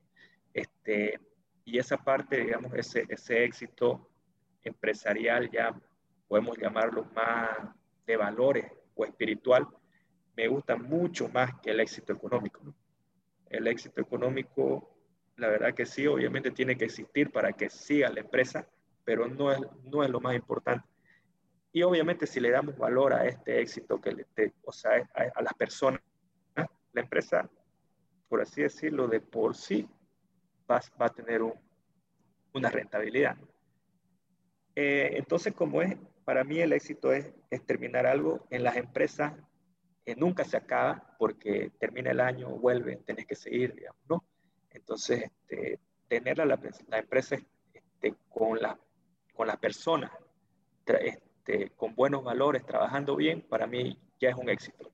Este, 0.52 1.20
y 1.66 1.78
esa 1.78 1.96
parte, 1.98 2.38
digamos, 2.44 2.72
ese, 2.74 3.04
ese 3.08 3.44
éxito 3.44 4.08
empresarial, 4.62 5.50
ya 5.50 5.74
podemos 6.28 6.56
llamarlo 6.56 7.04
más 7.06 7.50
de 8.06 8.16
valores 8.16 8.72
o 8.94 9.04
espiritual, 9.04 9.66
me 10.36 10.46
gusta 10.46 10.76
mucho 10.76 11.28
más 11.28 11.60
que 11.60 11.72
el 11.72 11.80
éxito 11.80 12.12
económico. 12.12 12.60
El 13.50 13.66
éxito 13.66 14.00
económico, 14.00 14.96
la 15.36 15.48
verdad 15.48 15.74
que 15.74 15.86
sí, 15.86 16.06
obviamente 16.06 16.52
tiene 16.52 16.76
que 16.76 16.84
existir 16.84 17.32
para 17.32 17.52
que 17.52 17.68
siga 17.68 18.10
la 18.10 18.20
empresa, 18.20 18.68
pero 19.04 19.26
no 19.26 19.50
es, 19.50 19.58
no 19.82 20.04
es 20.04 20.10
lo 20.10 20.20
más 20.20 20.36
importante. 20.36 20.86
Y 21.72 21.82
obviamente 21.82 22.28
si 22.28 22.38
le 22.38 22.50
damos 22.50 22.78
valor 22.78 23.12
a 23.12 23.26
este 23.26 23.60
éxito 23.60 24.00
que 24.00 24.12
le, 24.12 24.26
o 24.62 24.72
sea, 24.72 24.92
a, 25.14 25.42
las 25.42 25.54
personas, 25.54 26.00
la 26.54 27.00
empresa, 27.00 27.50
por 28.28 28.40
así 28.40 28.62
decirlo, 28.62 29.08
de 29.08 29.20
por 29.20 29.56
sí 29.56 29.88
va, 30.70 30.80
a 30.98 31.08
tener 31.10 31.42
una 32.52 32.70
rentabilidad. 32.70 33.36
Eh, 34.74 35.10
entonces, 35.14 35.54
como 35.54 35.82
es, 35.82 35.96
para 36.24 36.44
mí 36.44 36.58
el 36.60 36.72
éxito 36.72 37.12
es, 37.12 37.32
terminar 37.66 38.06
algo. 38.06 38.46
En 38.50 38.62
las 38.62 38.76
empresas 38.76 39.32
eh, 40.04 40.14
nunca 40.16 40.44
se 40.44 40.56
acaba 40.56 41.16
porque 41.18 41.72
termina 41.78 42.10
el 42.10 42.20
año, 42.20 42.50
vuelve, 42.50 42.96
tenés 42.96 43.26
que 43.26 43.34
seguir, 43.34 43.74
digamos, 43.74 44.02
¿no? 44.08 44.24
Entonces, 44.70 45.24
este, 45.24 45.80
tener 46.08 46.38
la, 46.38 46.44
la 46.44 46.98
empresa 46.98 47.36
este, 47.72 48.14
con, 48.28 48.60
la, 48.60 48.78
con 49.34 49.46
las 49.46 49.56
personas, 49.56 50.10
este, 50.84 51.70
con 51.70 51.94
buenos 51.94 52.22
valores, 52.22 52.64
trabajando 52.64 53.16
bien, 53.16 53.42
para 53.42 53.66
mí 53.66 53.98
ya 54.20 54.30
es 54.30 54.36
un 54.36 54.48
éxito. 54.48 54.92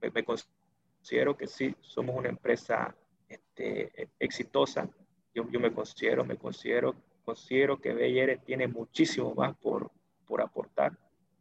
Me, 0.00 0.24
considero 0.24 1.36
que 1.36 1.46
sí, 1.46 1.74
somos 1.80 2.16
una 2.16 2.28
empresa 2.28 2.94
este, 3.32 4.10
exitosa. 4.18 4.88
Yo, 5.34 5.48
yo, 5.50 5.60
me 5.60 5.72
considero, 5.72 6.24
me 6.24 6.36
considero, 6.36 6.94
considero 7.24 7.80
que 7.80 7.92
BR 7.92 8.38
tiene 8.44 8.68
muchísimo 8.68 9.34
más 9.34 9.56
por, 9.56 9.90
por 10.26 10.42
aportar, 10.42 10.98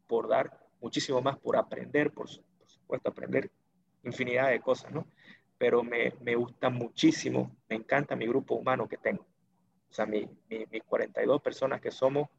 por 0.07 0.27
dar, 0.27 0.57
muchísimo 0.79 1.21
más 1.21 1.37
por 1.37 1.57
aprender, 1.57 2.11
por, 2.11 2.27
por 2.57 2.69
supuesto, 2.69 3.09
aprender 3.09 3.51
infinidad 4.03 4.49
de 4.49 4.61
cosas, 4.61 4.91
¿no? 4.91 5.05
Pero 5.57 5.83
me, 5.83 6.13
me, 6.21 6.35
gusta 6.35 6.69
muchísimo, 6.69 7.55
me 7.69 7.75
encanta 7.75 8.15
mi 8.15 8.25
grupo 8.25 8.55
humano 8.55 8.87
que 8.87 8.97
tengo. 8.97 9.23
O 9.89 9.93
sea, 9.93 10.05
mis 10.05 10.27
mi, 10.49 10.65
mi 10.71 10.79
42 10.79 11.41
personas 11.41 11.81
que 11.81 11.91
somos, 11.91 12.29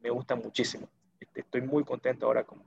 me 0.00 0.10
gustan 0.10 0.40
muchísimo. 0.40 0.88
Este, 1.18 1.40
estoy 1.40 1.62
muy 1.62 1.84
contento 1.84 2.26
ahora 2.26 2.44
como, 2.44 2.64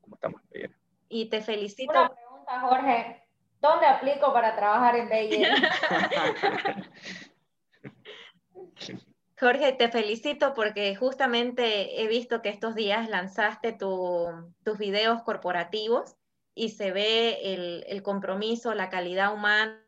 como 0.00 0.16
estamos 0.16 0.42
en 0.50 0.74
Y 1.08 1.28
te 1.30 1.40
felicito. 1.40 1.92
Una 1.92 2.10
pregunta, 2.10 2.60
Jorge. 2.60 3.27
¿Dónde 3.60 3.86
aplico 3.86 4.32
para 4.32 4.54
trabajar 4.54 4.96
en 4.96 5.08
BIR? 5.08 5.48
Jorge, 9.40 9.72
te 9.72 9.88
felicito 9.88 10.52
porque 10.54 10.96
justamente 10.96 12.02
he 12.02 12.08
visto 12.08 12.42
que 12.42 12.48
estos 12.48 12.74
días 12.74 13.08
lanzaste 13.08 13.72
tus 13.72 14.78
videos 14.78 15.22
corporativos 15.22 16.16
y 16.54 16.70
se 16.70 16.90
ve 16.90 17.84
el, 17.86 18.02
compromiso, 18.02 18.74
la 18.74 18.90
calidad 18.90 19.32
humana, 19.32 19.80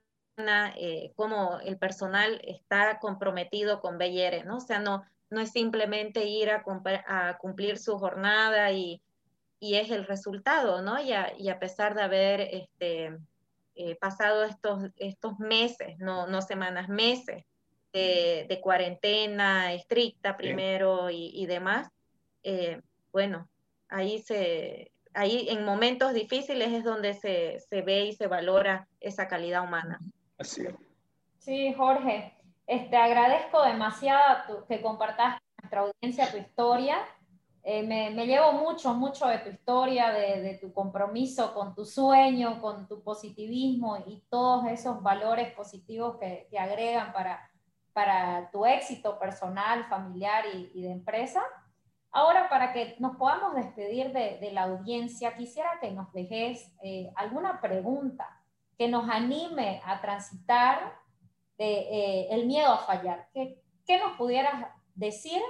eh, 0.76 1.12
cómo 1.16 1.58
el 1.64 1.78
personal 1.78 2.40
está 2.44 3.00
comprometido 3.00 3.80
con 3.80 3.98
BIR, 3.98 4.46
¿no? 4.46 4.58
O 4.58 4.60
sea, 4.60 4.78
no, 4.78 5.04
no 5.30 5.40
es 5.40 5.50
simplemente 5.50 6.26
ir 6.26 6.50
a, 6.50 6.62
a 7.06 7.38
cumplir 7.38 7.76
su 7.76 7.98
jornada 7.98 8.70
y, 8.70 9.02
y, 9.58 9.76
es 9.76 9.90
el 9.90 10.06
resultado, 10.06 10.80
¿no? 10.80 11.00
Y 11.00 11.12
a, 11.12 11.32
y 11.36 11.48
a 11.48 11.58
pesar 11.58 11.96
de 11.96 12.02
haber 12.02 12.40
este, 12.40 13.18
eh, 13.74 13.96
pasado 13.96 14.44
estos, 14.44 14.90
estos 14.96 15.38
meses, 15.38 15.98
no, 15.98 16.26
no 16.26 16.42
semanas, 16.42 16.88
meses 16.88 17.44
de, 17.92 18.46
de 18.48 18.60
cuarentena 18.60 19.72
estricta 19.72 20.36
primero 20.36 21.10
y, 21.10 21.30
y 21.34 21.46
demás, 21.46 21.88
eh, 22.42 22.80
bueno, 23.12 23.48
ahí 23.88 24.18
se... 24.20 24.92
Ahí 25.12 25.48
en 25.48 25.64
momentos 25.64 26.14
difíciles 26.14 26.72
es 26.72 26.84
donde 26.84 27.14
se, 27.14 27.58
se 27.68 27.82
ve 27.82 28.04
y 28.04 28.12
se 28.12 28.28
valora 28.28 28.86
esa 29.00 29.26
calidad 29.26 29.64
humana. 29.64 29.98
Así 30.38 30.62
es. 30.64 30.72
Sí, 31.40 31.74
Jorge. 31.74 32.32
Este, 32.68 32.96
agradezco 32.96 33.60
demasiado 33.64 34.64
que 34.68 34.80
compartas 34.80 35.40
con 35.40 35.40
nuestra 35.62 35.80
audiencia 35.80 36.30
tu 36.30 36.36
historia. 36.36 36.98
Eh, 37.72 37.84
me, 37.84 38.26
llevo 38.26 38.50
mucho, 38.50 38.94
mucho 38.94 39.28
de 39.28 39.38
tu 39.38 39.48
historia, 39.48 40.10
de, 40.10 40.42
de, 40.42 40.58
tu 40.58 40.72
compromiso 40.72 41.54
con 41.54 41.72
tu 41.72 41.84
sueño, 41.84 42.60
con 42.60 42.88
tu 42.88 43.00
positivismo 43.00 43.96
y 44.08 44.24
todos 44.28 44.66
esos 44.66 45.00
valores 45.04 45.52
positivos 45.52 46.16
que, 46.16 46.48
que 46.50 46.58
agregan 46.58 47.12
para, 47.12 47.48
tu 48.50 48.66
éxito 48.66 49.20
personal, 49.20 49.84
familiar 49.84 50.46
y, 50.52 50.82
de 50.82 50.90
empresa. 50.90 51.42
Ahora, 52.10 52.48
para 52.48 52.72
que 52.72 52.96
nos 52.98 53.14
podamos 53.14 53.54
despedir 53.54 54.12
de, 54.12 54.38
de 54.40 54.50
la 54.50 54.64
audiencia, 54.64 55.36
quisiera 55.36 55.78
que 55.80 55.92
nos 55.92 56.12
dejes 56.12 56.74
eh, 56.82 57.12
alguna 57.14 57.60
pregunta 57.60 58.26
que 58.76 58.88
nos 58.88 59.08
anime 59.08 59.80
a 59.84 60.00
transitar 60.00 60.98
eh, 61.56 62.26
el 62.32 62.46
miedo 62.46 62.72
a 62.72 62.78
fallar. 62.78 63.28
¿Qué, 63.32 63.62
¿Qué 63.86 63.96
nos 64.00 64.16
pudieras 64.16 64.54
decir 64.96 65.40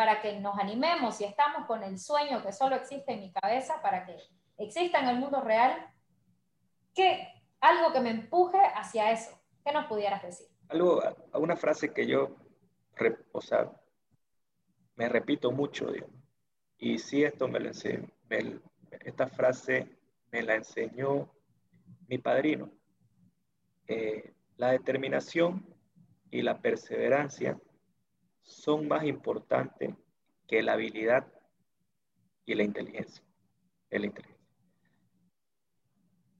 para 0.00 0.22
que 0.22 0.40
nos 0.40 0.58
animemos 0.58 1.18
si 1.18 1.24
estamos 1.24 1.66
con 1.66 1.82
el 1.82 1.98
sueño 1.98 2.42
que 2.42 2.54
solo 2.54 2.74
existe 2.74 3.12
en 3.12 3.20
mi 3.20 3.30
cabeza 3.30 3.82
para 3.82 4.06
que 4.06 4.16
exista 4.56 4.98
en 4.98 5.10
el 5.10 5.18
mundo 5.18 5.42
real? 5.42 5.76
¿Qué, 6.94 7.28
algo 7.60 7.92
que 7.92 8.00
me 8.00 8.08
empuje 8.08 8.56
hacia 8.74 9.12
eso. 9.12 9.38
¿Qué 9.62 9.74
nos 9.74 9.84
pudieras 9.84 10.22
decir? 10.22 10.46
Algo, 10.70 11.02
una 11.34 11.54
frase 11.54 11.92
que 11.92 12.06
yo, 12.06 12.34
o 13.32 13.42
sea, 13.42 13.70
me 14.96 15.06
repito 15.06 15.52
mucho, 15.52 15.92
Dios. 15.92 16.08
Y 16.78 16.98
sí, 16.98 17.22
esto 17.22 17.46
me 17.46 17.60
lo 17.60 17.68
enseñó, 17.68 18.08
esta 19.04 19.26
frase 19.26 19.86
me 20.32 20.40
la 20.40 20.54
enseñó 20.54 21.30
mi 22.08 22.16
padrino. 22.16 22.70
Eh, 23.86 24.32
la 24.56 24.70
determinación 24.70 25.62
y 26.30 26.40
la 26.40 26.58
perseverancia 26.58 27.60
son 28.42 28.88
más 28.88 29.04
importantes 29.04 29.94
que 30.46 30.62
la 30.62 30.72
habilidad 30.72 31.26
y 32.44 32.54
la 32.54 32.64
inteligencia. 32.64 33.24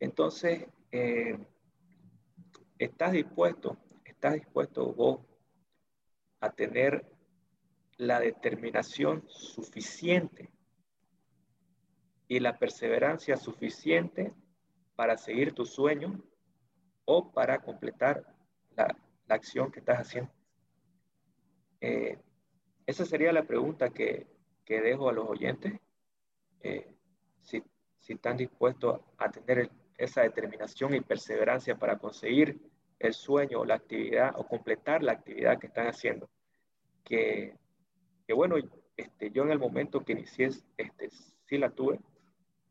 Entonces, 0.01 0.67
eh, 0.93 1.39
¿estás 2.79 3.13
dispuesto, 3.13 3.77
estás 4.05 4.35
dispuesto 4.35 4.93
vos 4.93 5.21
a 6.41 6.51
tener 6.51 7.05
la 7.97 8.19
determinación 8.19 9.25
suficiente 9.29 10.51
y 12.29 12.41
la 12.41 12.59
perseverancia 12.59 13.37
suficiente 13.37 14.33
para 14.95 15.19
seguir 15.19 15.53
tu 15.53 15.67
sueño 15.67 16.23
o 17.05 17.31
para 17.33 17.59
completar 17.59 18.25
la, 18.77 18.97
la 19.27 19.35
acción 19.35 19.71
que 19.71 19.81
estás 19.81 19.99
haciendo. 19.99 20.40
Eh, 21.81 22.19
esa 22.87 23.05
sería 23.05 23.33
la 23.33 23.45
pregunta 23.45 23.91
que, 23.91 24.27
que 24.65 24.81
dejo 24.81 25.09
a 25.09 25.13
los 25.13 25.29
oyentes. 25.29 25.73
Eh, 26.63 26.87
si, 27.43 27.63
si, 27.99 28.13
están 28.15 28.37
dispuestos 28.37 29.01
a 29.17 29.31
tener 29.31 29.71
esa 29.97 30.23
determinación 30.23 30.95
y 30.95 31.01
perseverancia 31.01 31.79
para 31.79 31.99
conseguir 31.99 32.61
el 32.99 33.15
sueño 33.15 33.61
o 33.61 33.65
la 33.65 33.77
actividad 33.77 34.33
o 34.37 34.47
completar 34.47 35.03
la 35.03 35.13
actividad 35.13 35.59
que 35.59 35.69
están 35.69 35.87
haciendo. 35.87 36.29
Que, 37.05 37.57
que 38.27 38.33
bueno, 38.35 38.57
este, 38.97 39.31
yo 39.31 39.43
en 39.43 39.51
el 39.51 39.59
momento 39.59 40.05
que 40.05 40.13
inicié, 40.13 40.51
este, 40.77 41.11
sí 41.47 41.59
la 41.59 41.71
tuve. 41.71 42.01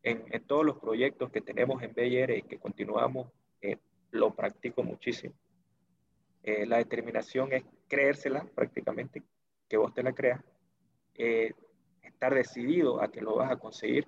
En, 0.02 0.24
en 0.30 0.46
todos 0.46 0.64
los 0.64 0.78
proyectos 0.78 1.30
que 1.30 1.42
tenemos 1.42 1.82
en 1.82 1.92
BR 1.92 2.34
y 2.34 2.42
que 2.42 2.58
continuamos 2.58 3.30
eh, 3.60 3.76
lo 4.12 4.34
practico 4.34 4.82
muchísimo. 4.82 5.34
Eh, 6.42 6.66
la 6.66 6.78
determinación 6.78 7.52
es 7.52 7.64
creérsela 7.88 8.44
prácticamente, 8.54 9.22
que 9.68 9.76
vos 9.76 9.92
te 9.92 10.02
la 10.02 10.12
creas, 10.12 10.40
eh, 11.14 11.54
estar 12.02 12.34
decidido 12.34 13.02
a 13.02 13.10
que 13.10 13.20
lo 13.20 13.36
vas 13.36 13.50
a 13.50 13.56
conseguir 13.56 14.06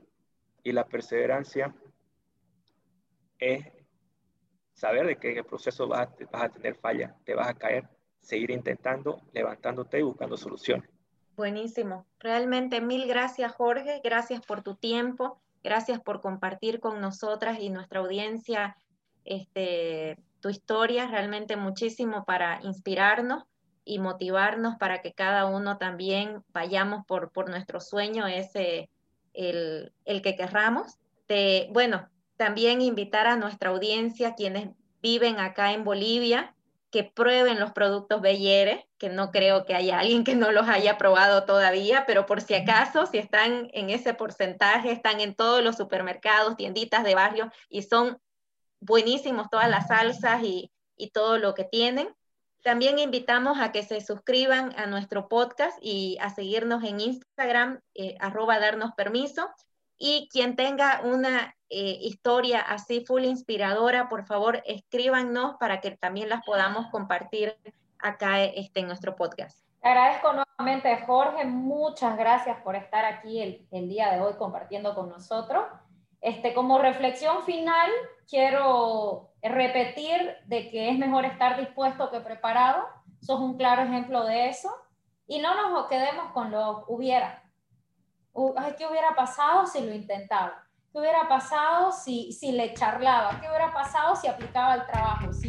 y 0.63 0.73
la 0.73 0.87
perseverancia 0.87 1.75
es 3.39 3.67
saber 4.73 5.07
de 5.07 5.17
que 5.17 5.33
en 5.33 5.39
el 5.39 5.45
proceso 5.45 5.87
vas 5.89 6.09
a, 6.09 6.15
vas 6.31 6.45
a 6.45 6.49
tener 6.49 6.77
fallas, 6.77 7.13
te 7.25 7.35
vas 7.35 7.49
a 7.49 7.55
caer, 7.55 7.89
seguir 8.21 8.51
intentando, 8.51 9.23
levantándote 9.33 9.99
y 9.99 10.03
buscando 10.03 10.37
soluciones. 10.37 10.89
Buenísimo. 11.37 12.07
Realmente 12.21 12.81
mil 12.81 13.07
gracias 13.07 13.53
Jorge, 13.53 14.01
gracias 14.05 14.45
por 14.47 14.63
tu 14.63 14.77
tiempo, 14.77 15.41
gracias 15.63 16.01
por 16.01 16.21
compartir 16.21 16.81
con 16.81 17.01
nosotras 17.01 17.59
y 17.61 17.71
nuestra 17.71 18.01
audiencia 18.01 18.77
este, 19.25 20.19
tu 20.43 20.51
historia, 20.51 21.07
realmente 21.07 21.57
muchísimo 21.57 22.25
para 22.25 22.61
inspirarnos 22.63 23.45
y 23.85 23.99
motivarnos 24.01 24.77
para 24.77 25.01
que 25.01 25.13
cada 25.13 25.47
uno 25.47 25.79
también 25.79 26.43
vayamos 26.53 27.07
por, 27.07 27.31
por 27.31 27.49
nuestro 27.49 27.81
sueño, 27.81 28.27
ese, 28.27 28.91
el, 29.33 29.93
el 30.05 30.21
que 30.21 30.37
querramos. 30.37 30.99
Te, 31.27 31.69
bueno, 31.71 32.09
también 32.37 32.83
invitar 32.83 33.27
a 33.27 33.37
nuestra 33.37 33.71
audiencia, 33.71 34.35
quienes 34.35 34.71
viven 35.01 35.39
acá 35.39 35.73
en 35.73 35.85
Bolivia, 35.85 36.55
que 36.91 37.05
prueben 37.05 37.59
los 37.59 37.73
productos 37.73 38.21
Bellere, 38.21 38.87
que 38.99 39.09
no 39.09 39.31
creo 39.31 39.65
que 39.65 39.75
haya 39.75 40.01
alguien 40.01 40.25
que 40.25 40.35
no 40.35 40.51
los 40.53 40.69
haya 40.69 40.99
probado 40.99 41.45
todavía, 41.45 42.05
pero 42.07 42.27
por 42.27 42.41
si 42.41 42.55
acaso, 42.55 43.07
si 43.07 43.19
están 43.19 43.71
en 43.73 43.91
ese 43.91 44.13
porcentaje, 44.13 44.91
están 44.91 45.21
en 45.21 45.35
todos 45.35 45.63
los 45.63 45.77
supermercados, 45.77 46.57
tienditas 46.57 47.05
de 47.05 47.15
barrio 47.15 47.51
y 47.71 47.83
son 47.83 48.19
buenísimos 48.83 49.49
todas 49.51 49.69
las 49.69 49.89
salsas 49.89 50.43
y, 50.43 50.71
y 50.97 51.11
todo 51.11 51.39
lo 51.39 51.55
que 51.55 51.65
tienen. 51.65 52.09
También 52.63 52.99
invitamos 53.01 53.59
a 53.61 53.73
que 53.73 53.83
se 53.83 54.01
suscriban 54.01 54.73
a 54.79 54.87
nuestro 54.87 55.29
podcast 55.29 55.77
y 55.81 56.17
a 56.21 56.31
seguirnos 56.31 56.85
en 56.85 57.01
Instagram, 57.01 57.81
eh, 57.95 58.17
darnos 58.21 58.93
permiso. 58.93 59.51
Y 59.99 60.29
quien 60.33 60.55
tenga 60.55 61.01
una 61.05 61.55
eh, 61.69 61.99
historia 62.01 62.61
así 62.61 63.05
full 63.05 63.25
inspiradora, 63.25 64.09
por 64.09 64.27
favor, 64.27 64.63
escríbanos 64.65 65.57
para 65.59 65.81
que 65.81 65.93
también 65.93 66.29
las 66.29 66.45
podamos 66.45 66.87
compartir 66.91 67.57
acá 67.99 68.43
este, 68.43 68.81
en 68.81 68.87
nuestro 68.87 69.17
podcast. 69.17 69.59
Te 69.81 69.89
agradezco 69.89 70.33
nuevamente, 70.33 71.05
Jorge. 71.07 71.45
Muchas 71.45 72.17
gracias 72.17 72.61
por 72.63 72.77
estar 72.77 73.05
aquí 73.05 73.41
el, 73.41 73.67
el 73.73 73.89
día 73.89 74.13
de 74.13 74.21
hoy 74.21 74.35
compartiendo 74.35 74.95
con 74.95 75.09
nosotros. 75.09 75.65
Este, 76.21 76.55
como 76.55 76.79
reflexión 76.79 77.43
final, 77.43 77.91
quiero 78.33 79.35
repetir 79.43 80.37
de 80.47 80.71
que 80.71 80.89
es 80.89 80.99
mejor 80.99 81.27
estar 81.27 81.59
dispuesto 81.59 82.11
que 82.11 82.21
preparado. 82.21 82.83
Sos 83.21 83.39
un 83.39 83.59
claro 83.59 83.83
ejemplo 83.83 84.25
de 84.25 84.49
eso. 84.49 84.71
Y 85.27 85.39
no 85.41 85.55
nos 85.55 85.87
quedemos 85.87 86.33
con 86.33 86.51
lo 86.51 86.87
hubiera. 86.89 87.43
¿Qué 88.79 88.87
hubiera 88.87 89.15
pasado 89.15 89.67
si 89.67 89.83
lo 89.83 89.95
intentaba? 89.95 90.65
¿Qué 90.91 90.99
hubiera 90.99 91.29
pasado 91.29 91.93
si, 91.93 92.33
si 92.33 92.53
le 92.53 92.73
charlaba? 92.73 93.39
¿Qué 93.39 93.49
hubiera 93.49 93.71
pasado 93.73 94.17
si 94.17 94.29
aplicaba 94.29 94.77
el 94.77 94.87
trabajo? 94.87 95.31
Si 95.35 95.49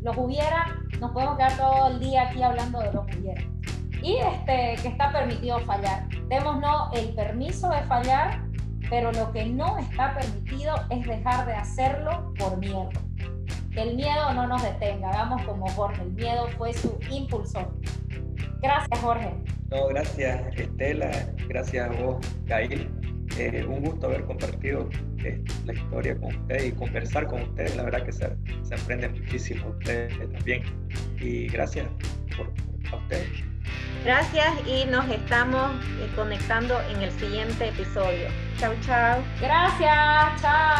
los 0.00 0.16
hubiera, 0.16 0.66
nos 1.00 1.10
podemos 1.10 1.36
quedar 1.36 1.56
todo 1.56 1.88
el 1.88 1.98
día 1.98 2.28
aquí 2.28 2.44
hablando 2.44 2.78
de 2.78 2.92
los 2.92 3.04
hubiera. 3.06 3.42
Y 4.02 4.18
este, 4.18 4.76
que 4.82 4.88
está 4.88 5.10
permitido 5.10 5.58
fallar. 5.60 6.08
Démonos 6.28 6.92
el 6.92 7.12
permiso 7.14 7.68
de 7.70 7.82
fallar 7.82 8.43
pero 8.90 9.12
lo 9.12 9.32
que 9.32 9.46
no 9.46 9.78
está 9.78 10.14
permitido 10.14 10.74
es 10.90 11.06
dejar 11.06 11.46
de 11.46 11.54
hacerlo 11.54 12.32
por 12.38 12.58
miedo. 12.58 12.88
Que 13.72 13.82
el 13.82 13.96
miedo 13.96 14.32
no 14.34 14.46
nos 14.46 14.62
detenga, 14.62 15.10
hagamos 15.10 15.42
como 15.42 15.66
Jorge, 15.68 16.02
el 16.02 16.12
miedo 16.12 16.48
fue 16.56 16.72
su 16.72 16.98
impulsor. 17.10 17.68
Gracias, 18.62 19.00
Jorge. 19.00 19.34
No, 19.70 19.88
gracias, 19.88 20.56
Estela, 20.56 21.10
gracias 21.48 21.90
a 21.90 22.02
vos, 22.02 22.24
Gail. 22.46 22.88
Eh, 23.38 23.64
un 23.66 23.82
gusto 23.82 24.06
haber 24.06 24.24
compartido 24.26 24.88
eh, 25.24 25.42
la 25.64 25.72
historia 25.72 26.16
con 26.20 26.34
ustedes 26.36 26.66
y 26.66 26.72
conversar 26.72 27.26
con 27.26 27.42
ustedes. 27.42 27.74
La 27.76 27.82
verdad 27.82 28.04
que 28.04 28.12
se, 28.12 28.28
se 28.62 28.74
aprende 28.74 29.08
muchísimo 29.08 29.70
ustedes 29.70 30.16
también. 30.32 30.62
Y 31.20 31.48
gracias 31.48 31.88
por, 32.36 32.52
a 32.92 32.96
ustedes. 32.96 33.53
Gracias 34.04 34.52
y 34.66 34.84
nos 34.86 35.08
estamos 35.08 35.72
eh, 35.98 36.10
conectando 36.14 36.78
en 36.90 37.02
el 37.02 37.10
siguiente 37.12 37.68
episodio. 37.68 38.28
Chao, 38.58 38.74
chao. 38.84 39.22
Gracias, 39.40 40.42
chao. 40.42 40.74